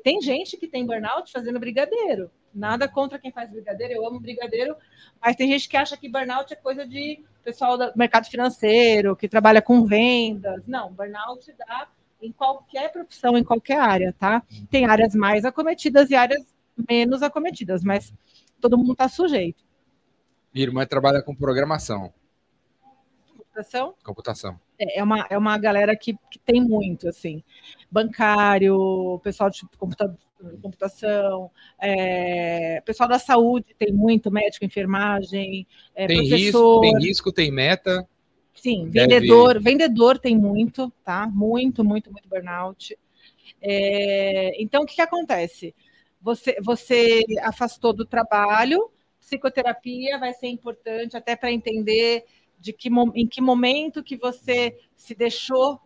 [0.04, 2.30] tem gente que tem burnout fazendo brigadeiro.
[2.54, 4.76] Nada contra quem faz brigadeiro, eu amo brigadeiro,
[5.18, 9.26] mas tem gente que acha que burnout é coisa de pessoal do mercado financeiro, que
[9.26, 10.62] trabalha com vendas.
[10.66, 11.88] Não, burnout dá
[12.20, 14.42] em qualquer profissão, em qualquer área, tá?
[14.70, 16.44] Tem áreas mais acometidas e áreas
[16.88, 18.12] menos acometidas, mas
[18.60, 19.64] todo mundo está sujeito.
[20.52, 22.12] Minha irmã trabalha com programação,
[23.26, 24.60] Computação computação.
[24.78, 27.42] É uma, é uma galera que, que tem muito, assim.
[27.90, 30.16] Bancário, pessoal de computa-
[30.60, 36.80] computação, é, pessoal da saúde tem muito, médico, enfermagem, é, Tem risco, professor.
[36.80, 38.06] tem risco, tem meta.
[38.54, 41.26] Sim, Deve- vendedor, vendedor tem muito, tá?
[41.28, 42.96] Muito, muito, muito burnout.
[43.60, 45.74] É, então, o que, que acontece?
[46.20, 48.90] Você, você afastou do trabalho,
[49.20, 52.24] psicoterapia vai ser importante até para entender
[52.64, 55.78] de que, em que momento que você se deixou.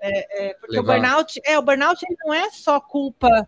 [0.00, 0.96] é, é, porque Levar.
[0.96, 3.46] o burnout, é, o burnout ele não é só culpa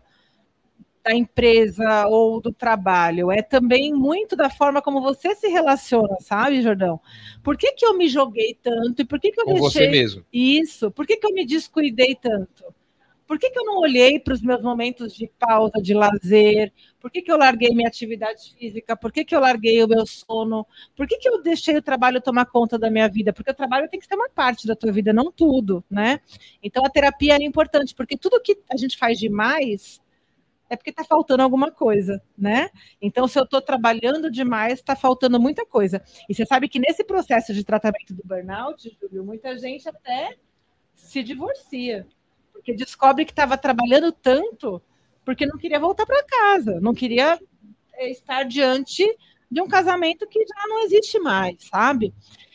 [1.03, 6.61] da empresa ou do trabalho, é também muito da forma como você se relaciona, sabe,
[6.61, 6.99] Jordão?
[7.43, 9.89] Por que, que eu me joguei tanto e por que, que eu Com deixei você
[9.89, 10.23] mesmo.
[10.31, 10.91] isso?
[10.91, 12.63] Por que, que eu me descuidei tanto?
[13.31, 16.73] Por que, que eu não olhei para os meus momentos de pausa, de lazer?
[16.99, 18.93] Por que, que eu larguei minha atividade física?
[18.93, 20.67] Por que, que eu larguei o meu sono?
[20.97, 23.31] Por que, que eu deixei o trabalho tomar conta da minha vida?
[23.31, 26.19] Porque o trabalho tem que ser uma parte da tua vida, não tudo, né?
[26.61, 30.01] Então a terapia é importante, porque tudo que a gente faz demais
[30.69, 32.69] é porque está faltando alguma coisa, né?
[33.01, 36.03] Então, se eu estou trabalhando demais, está faltando muita coisa.
[36.27, 40.35] E você sabe que nesse processo de tratamento do burnout, Júlio, muita gente até
[40.93, 42.05] se divorcia
[42.61, 44.81] porque descobre que estava trabalhando tanto
[45.25, 47.39] porque não queria voltar para casa, não queria
[47.95, 49.03] eh, estar diante
[49.49, 52.13] de um casamento que já não existe mais, sabe?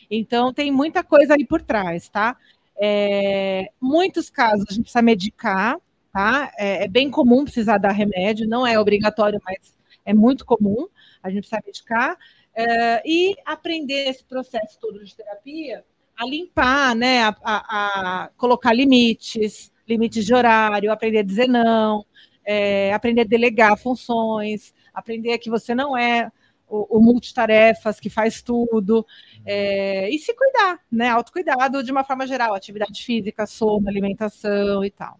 [0.09, 2.37] Então tem muita coisa aí por trás, tá?
[2.79, 5.77] É, muitos casos a gente precisa medicar,
[6.11, 6.51] tá?
[6.57, 9.75] É, é, bem comum precisar dar remédio, não é obrigatório, mas
[10.05, 10.87] é muito comum
[11.21, 12.17] a gente precisa medicar
[12.55, 15.83] é, e aprender esse processo todo de terapia
[16.17, 17.23] a limpar, né?
[17.23, 22.05] a, a, a colocar limites, limites de horário, aprender a dizer não,
[22.45, 26.31] é, aprender a delegar funções, aprender que você não é
[26.67, 29.05] o, o multitarefas que faz tudo,
[29.45, 31.09] é, e se cuidar, né?
[31.09, 35.19] Autocuidado de uma forma geral, atividade física, sono, alimentação e tal.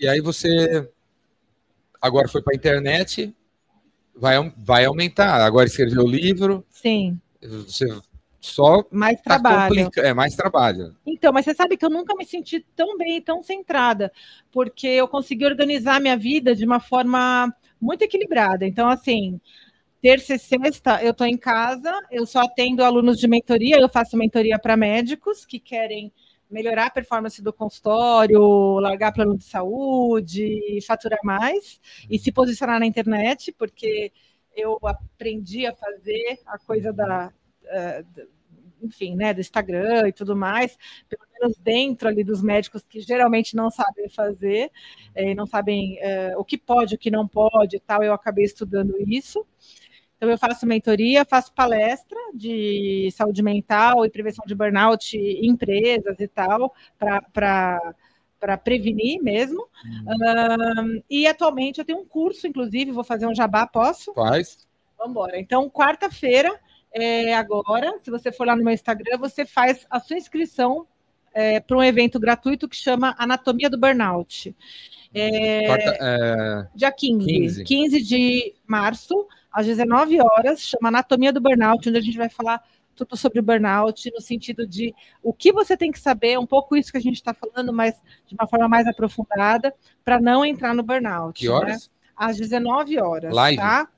[0.00, 0.88] E aí você
[2.00, 3.34] agora foi para a internet,
[4.16, 5.40] vai, vai aumentar.
[5.40, 6.64] Agora escreveu o livro.
[6.68, 7.20] Sim.
[7.40, 7.86] Você
[8.42, 9.88] só mais tá trabalho.
[9.98, 10.96] é mais trabalho.
[11.06, 14.12] Então, mas você sabe que eu nunca me senti tão bem, tão centrada,
[14.50, 18.66] porque eu consegui organizar minha vida de uma forma muito equilibrada.
[18.66, 19.40] Então, assim,
[20.02, 24.16] terça e sexta eu estou em casa, eu só atendo alunos de mentoria, eu faço
[24.16, 26.12] mentoria para médicos que querem
[26.50, 28.40] melhorar a performance do consultório,
[28.80, 34.12] largar plano de saúde, faturar mais e se posicionar na internet, porque
[34.54, 37.32] eu aprendi a fazer a coisa da
[38.82, 40.76] enfim, né, do Instagram e tudo mais,
[41.08, 44.70] pelo menos dentro ali dos médicos que geralmente não sabem fazer,
[45.14, 48.44] eh, não sabem uh, o que pode, o que não pode e tal, eu acabei
[48.44, 49.46] estudando isso.
[50.16, 56.20] Então, eu faço mentoria, faço palestra de saúde mental e prevenção de burnout em empresas
[56.20, 57.94] e tal, para
[58.38, 59.68] para prevenir mesmo.
[59.84, 61.00] Uhum.
[61.08, 64.12] e atualmente eu tenho um curso, inclusive, vou fazer um jabá, posso?
[64.14, 64.66] Faz.
[64.98, 65.38] Vamos embora.
[65.38, 66.52] Então, quarta-feira
[66.94, 70.86] é, agora, se você for lá no meu Instagram, você faz a sua inscrição
[71.32, 74.54] é, para um evento gratuito que chama Anatomia do Burnout.
[75.14, 76.68] É, Quarta, é...
[76.74, 77.64] Dia 15, 15.
[77.64, 82.62] 15 de março, às 19 horas, chama Anatomia do Burnout, onde a gente vai falar
[82.94, 86.76] tudo sobre o burnout, no sentido de o que você tem que saber, um pouco
[86.76, 87.94] isso que a gente está falando, mas
[88.26, 89.74] de uma forma mais aprofundada,
[90.04, 91.38] para não entrar no burnout.
[91.38, 91.88] Que horas?
[91.88, 91.94] Né?
[92.14, 93.34] Às 19 horas.
[93.34, 93.56] Live?
[93.56, 93.88] Tá?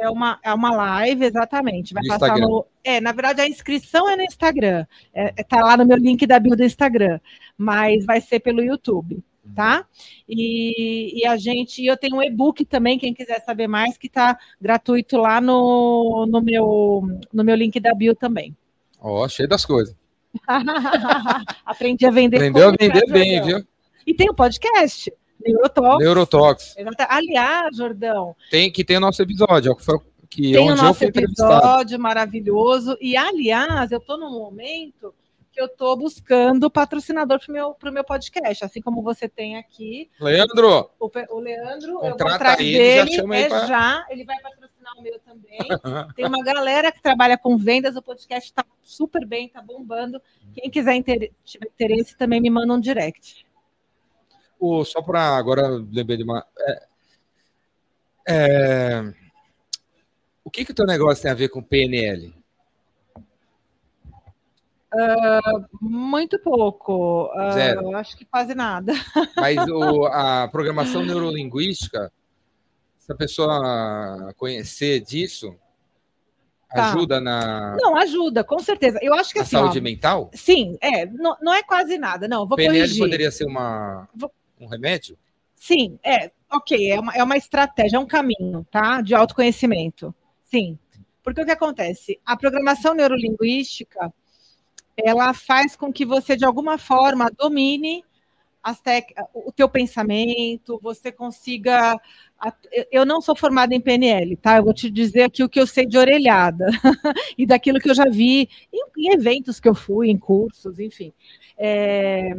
[0.00, 1.92] É uma, é uma live, exatamente.
[1.92, 2.48] Vai no passar Instagram.
[2.48, 2.66] no.
[2.84, 4.86] É, na verdade, a inscrição é no Instagram.
[5.12, 7.20] É, é, tá lá no meu link da bio do Instagram.
[7.56, 9.22] Mas vai ser pelo YouTube,
[9.54, 9.84] tá?
[10.28, 11.84] E, e a gente.
[11.84, 16.40] Eu tenho um e-book também, quem quiser saber mais, que está gratuito lá no, no,
[16.40, 17.02] meu,
[17.32, 18.56] no meu link da bio também.
[19.00, 19.96] Ó, oh, cheio das coisas.
[21.64, 22.36] Aprendi a vender.
[22.36, 23.64] Aprendeu a vender bem, viu?
[24.06, 25.12] E tem o um podcast.
[25.40, 26.04] Neurotox.
[26.04, 26.76] Neurotox.
[27.08, 28.34] Aliás, Jordão.
[28.50, 29.98] Tem que ter o nosso episódio, que foi
[30.28, 32.96] que tem o nosso episódio maravilhoso.
[33.00, 35.14] E, aliás, eu estou num momento
[35.50, 40.10] que eu estou buscando patrocinador para o meu, meu podcast, assim como você tem aqui.
[40.20, 40.90] Leandro!
[41.00, 43.66] O, o Leandro, eu vou trazer ele, já, é pra...
[43.66, 45.58] já, ele vai patrocinar o meu também.
[46.14, 50.20] tem uma galera que trabalha com vendas, o podcast está super bem, está bombando.
[50.54, 51.32] Quem quiser inter...
[51.42, 53.47] tiver interesse, também me manda um direct
[54.58, 56.44] o, só para agora lembrei de uma.
[56.58, 56.88] É,
[58.30, 59.14] é,
[60.44, 62.34] o que, que o teu negócio tem a ver com PNL?
[64.94, 67.26] Uh, muito pouco.
[67.26, 67.96] Uh, Zero.
[67.96, 68.92] Acho que quase nada.
[69.36, 72.10] Mas o, a programação neurolinguística,
[72.98, 75.54] se a pessoa conhecer disso,
[76.70, 76.90] tá.
[76.90, 77.76] ajuda na.
[77.78, 78.98] Não, ajuda, com certeza.
[79.02, 79.56] Eu acho que a assim.
[79.56, 80.30] Saúde ó, mental?
[80.32, 81.04] Sim, é.
[81.04, 82.46] Não, não é quase nada, não.
[82.46, 82.98] Vou PNL corrigir.
[82.98, 84.08] poderia ser uma.
[84.14, 85.18] Vou, um remédio?
[85.54, 89.00] Sim, é, ok, é uma, é uma estratégia, é um caminho, tá?
[89.00, 90.14] De autoconhecimento.
[90.44, 90.78] Sim.
[91.22, 92.18] Porque o que acontece?
[92.24, 94.12] A programação neurolinguística
[94.96, 98.04] ela faz com que você, de alguma forma, domine
[98.82, 99.12] tec...
[99.32, 101.98] o teu pensamento, você consiga.
[102.90, 104.56] Eu não sou formada em PNL, tá?
[104.56, 106.66] Eu vou te dizer aqui o que eu sei de orelhada
[107.36, 111.12] e daquilo que eu já vi em, eventos que eu fui, em cursos, enfim.
[111.56, 112.32] É...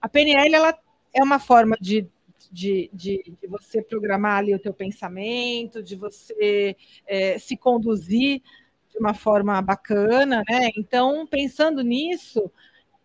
[0.00, 0.78] A PNL ela
[1.14, 2.06] é uma forma de,
[2.50, 6.76] de, de, de, você programar ali o teu pensamento, de você
[7.06, 8.42] é, se conduzir
[8.90, 10.70] de uma forma bacana, né?
[10.76, 12.50] Então, pensando nisso,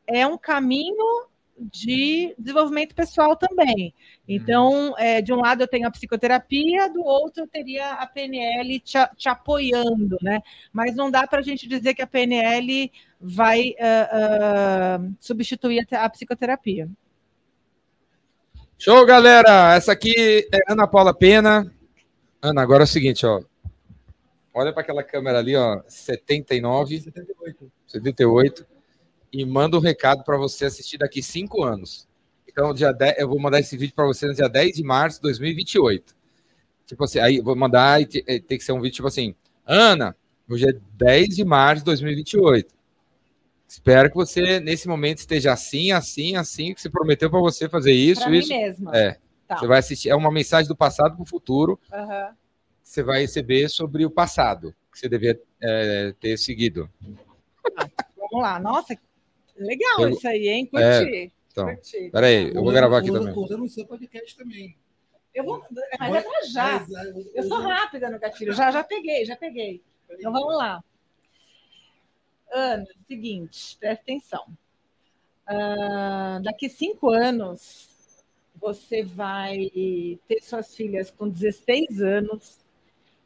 [0.06, 1.28] é um caminho
[1.60, 3.94] de desenvolvimento pessoal também.
[4.28, 8.80] Então, é, de um lado eu tenho a psicoterapia, do outro eu teria a PNL
[8.80, 10.42] te, te apoiando, né?
[10.72, 16.06] Mas não dá para a gente dizer que a PNL vai uh, uh, substituir a,
[16.06, 16.88] a psicoterapia.
[18.80, 19.74] Show, galera!
[19.74, 21.74] Essa aqui é Ana Paula Pena.
[22.40, 23.42] Ana, agora é o seguinte, ó.
[24.54, 27.72] Olha para aquela câmera ali, ó, 79, 78.
[27.88, 28.68] 78
[29.34, 32.08] e manda um recado para você assistir daqui cinco anos.
[32.48, 35.18] Então, dia 10, eu vou mandar esse vídeo para você no dia 10 de março
[35.18, 36.16] de 2028.
[36.86, 39.34] Tipo assim, aí vou mandar e tem que ser um vídeo tipo assim:
[39.66, 40.16] Ana,
[40.48, 42.77] hoje é 10 de março de 2028.
[43.68, 47.92] Espero que você, nesse momento, esteja assim, assim, assim, que você prometeu para você fazer
[47.92, 48.22] isso.
[48.22, 48.50] Pra isso.
[48.50, 48.98] mim mesma.
[48.98, 49.18] É.
[49.48, 49.58] Tá.
[49.58, 50.10] Você vai assistir.
[50.10, 51.80] É uma mensagem do passado para o futuro.
[51.92, 52.34] Uhum.
[52.84, 56.90] Que você vai receber sobre o passado, que você devia é, ter seguido.
[57.76, 58.60] Ah, vamos lá.
[58.60, 58.98] Nossa,
[59.58, 60.66] Legal eu, isso aí, hein?
[60.68, 60.84] Curti.
[60.84, 62.10] É, então, curti.
[62.12, 63.34] Peraí, eu vou gravar aqui também.
[63.34, 64.78] Eu no seu podcast também.
[65.34, 65.64] Eu vou,
[66.00, 66.86] mas é pra já.
[67.34, 68.54] Eu sou rápida no gatilho.
[68.54, 69.84] Já, já peguei, já peguei.
[70.10, 70.84] Então vamos lá.
[72.52, 74.46] Ana, seguinte, presta atenção.
[75.50, 77.90] Uh, daqui cinco anos,
[78.56, 79.70] você vai
[80.28, 82.60] ter suas filhas com 16 anos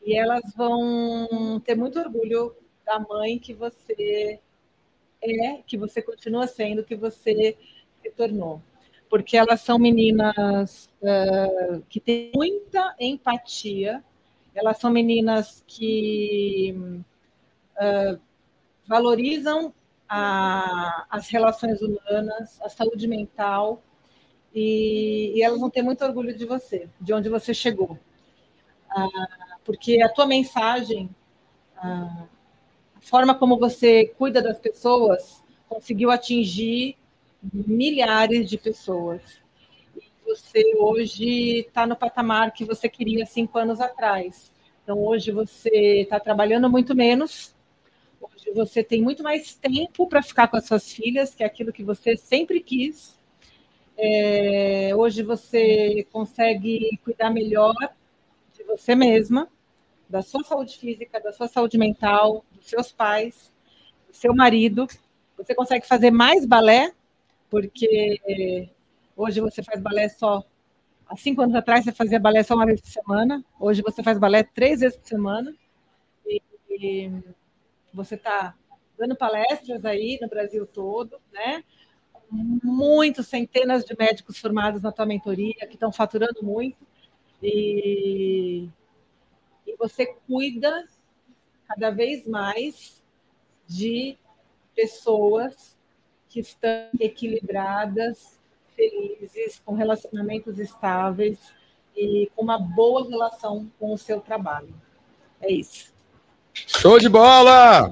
[0.03, 4.39] e elas vão ter muito orgulho da mãe que você
[5.23, 7.56] é que você continua sendo, que você
[8.02, 8.61] se tornou.
[9.10, 14.03] Porque elas são meninas uh, que têm muita empatia,
[14.56, 16.73] elas são meninas que
[17.76, 18.19] uh,
[18.91, 19.73] valorizam
[20.07, 23.81] a, as relações humanas, a saúde mental,
[24.53, 27.97] e, e, elas vão ter muito orgulho de você, de onde você chegou.
[28.93, 31.09] Uh, porque a tua mensagem
[32.99, 36.97] forma como você cuida das pessoas conseguiu atingir
[37.41, 39.22] milhares de pessoas.
[39.95, 44.51] E você hoje está no patamar que você queria cinco anos atrás.
[44.84, 47.55] Então, hoje você está trabalhando muito menos,
[48.22, 51.73] hoje você tem muito mais tempo para ficar com as suas filhas, que é aquilo
[51.73, 53.15] que você sempre quis.
[53.98, 57.76] É, hoje você consegue cuidar melhor
[58.53, 59.48] de você mesma,
[60.10, 63.52] da sua saúde física, da sua saúde mental, dos seus pais,
[64.07, 64.88] do seu marido.
[65.38, 66.93] Você consegue fazer mais balé,
[67.49, 68.69] porque
[69.15, 70.43] hoje você faz balé só.
[71.07, 73.43] Há cinco anos atrás você fazia balé só uma vez por semana.
[73.60, 75.53] Hoje você faz balé três vezes por semana.
[76.26, 77.11] E, e
[77.93, 78.55] você está
[78.97, 81.63] dando palestras aí no Brasil todo, né?
[82.30, 86.77] Muitos, centenas de médicos formados na tua mentoria que estão faturando muito.
[87.41, 88.69] E,
[89.65, 90.88] e você cuida
[91.68, 93.03] cada vez mais
[93.68, 94.18] de
[94.76, 95.77] pessoas
[96.30, 98.39] que estão equilibradas,
[98.76, 101.53] felizes, com relacionamentos estáveis
[101.95, 104.73] e com uma boa relação com o seu trabalho.
[105.41, 105.90] É isso.
[106.53, 107.90] Show de bola!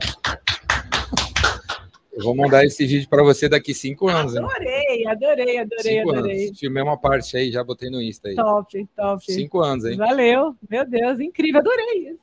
[2.12, 4.36] Eu vou mandar esse vídeo para você daqui cinco anos.
[4.36, 6.48] Adorei, adorei, adorei, cinco adorei.
[6.48, 6.60] Anos.
[6.60, 8.36] Filmei uma parte aí, já botei no Insta aí.
[8.36, 9.24] Top, top.
[9.24, 9.96] Cinco anos, hein?
[9.96, 12.20] Valeu, meu Deus, incrível, adorei isso.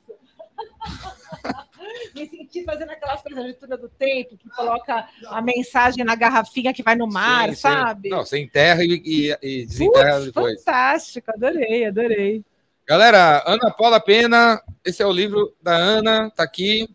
[2.13, 6.73] Me senti fazendo aquelas coisas de leitura do tempo, que coloca a mensagem na garrafinha
[6.73, 8.09] que vai no mar, sim, sabe?
[8.09, 10.63] Não, você enterra e, e, e desenterra Putz, depois.
[10.63, 12.43] Fantástico, adorei, adorei.
[12.87, 16.87] Galera, Ana Paula Pena, esse é o livro da Ana, tá aqui.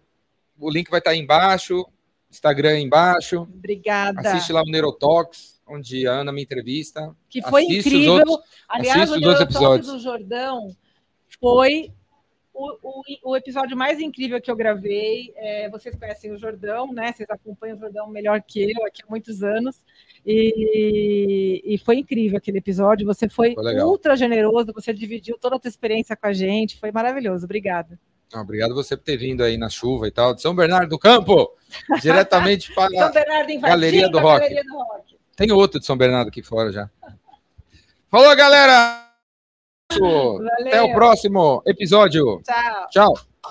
[0.59, 1.87] O link vai estar tá aí embaixo,
[2.31, 3.43] Instagram aí embaixo.
[3.43, 4.19] Obrigada.
[4.21, 7.15] Assiste lá o Neurotox, onde a Ana me entrevista.
[7.29, 8.15] Que foi Assiste incrível.
[8.15, 10.75] Outros, Aliás, o Neurotox do Jordão
[11.39, 11.93] foi
[12.55, 17.13] o, o, o, episódio mais incrível que eu gravei, é, vocês conhecem o Jordão, né?
[17.13, 19.85] Vocês acompanham o Jordão melhor que eu aqui há muitos anos.
[20.25, 23.07] E, e foi incrível aquele episódio.
[23.07, 26.79] Você foi, foi ultra generoso, você dividiu toda a sua experiência com a gente.
[26.79, 27.45] Foi maravilhoso.
[27.45, 27.99] Obrigada.
[28.35, 31.53] obrigado você por ter vindo aí na chuva e tal, de São Bernardo do Campo,
[32.01, 35.07] diretamente para Bernardo Galeria do, Galeria do Rock.
[35.37, 36.89] Tem outro de São Bernardo aqui fora já.
[38.11, 39.09] Falou, galera!
[39.91, 40.49] Valeu.
[40.67, 42.41] Até o próximo episódio.
[42.43, 42.89] Tchau.
[42.91, 43.32] Tchau.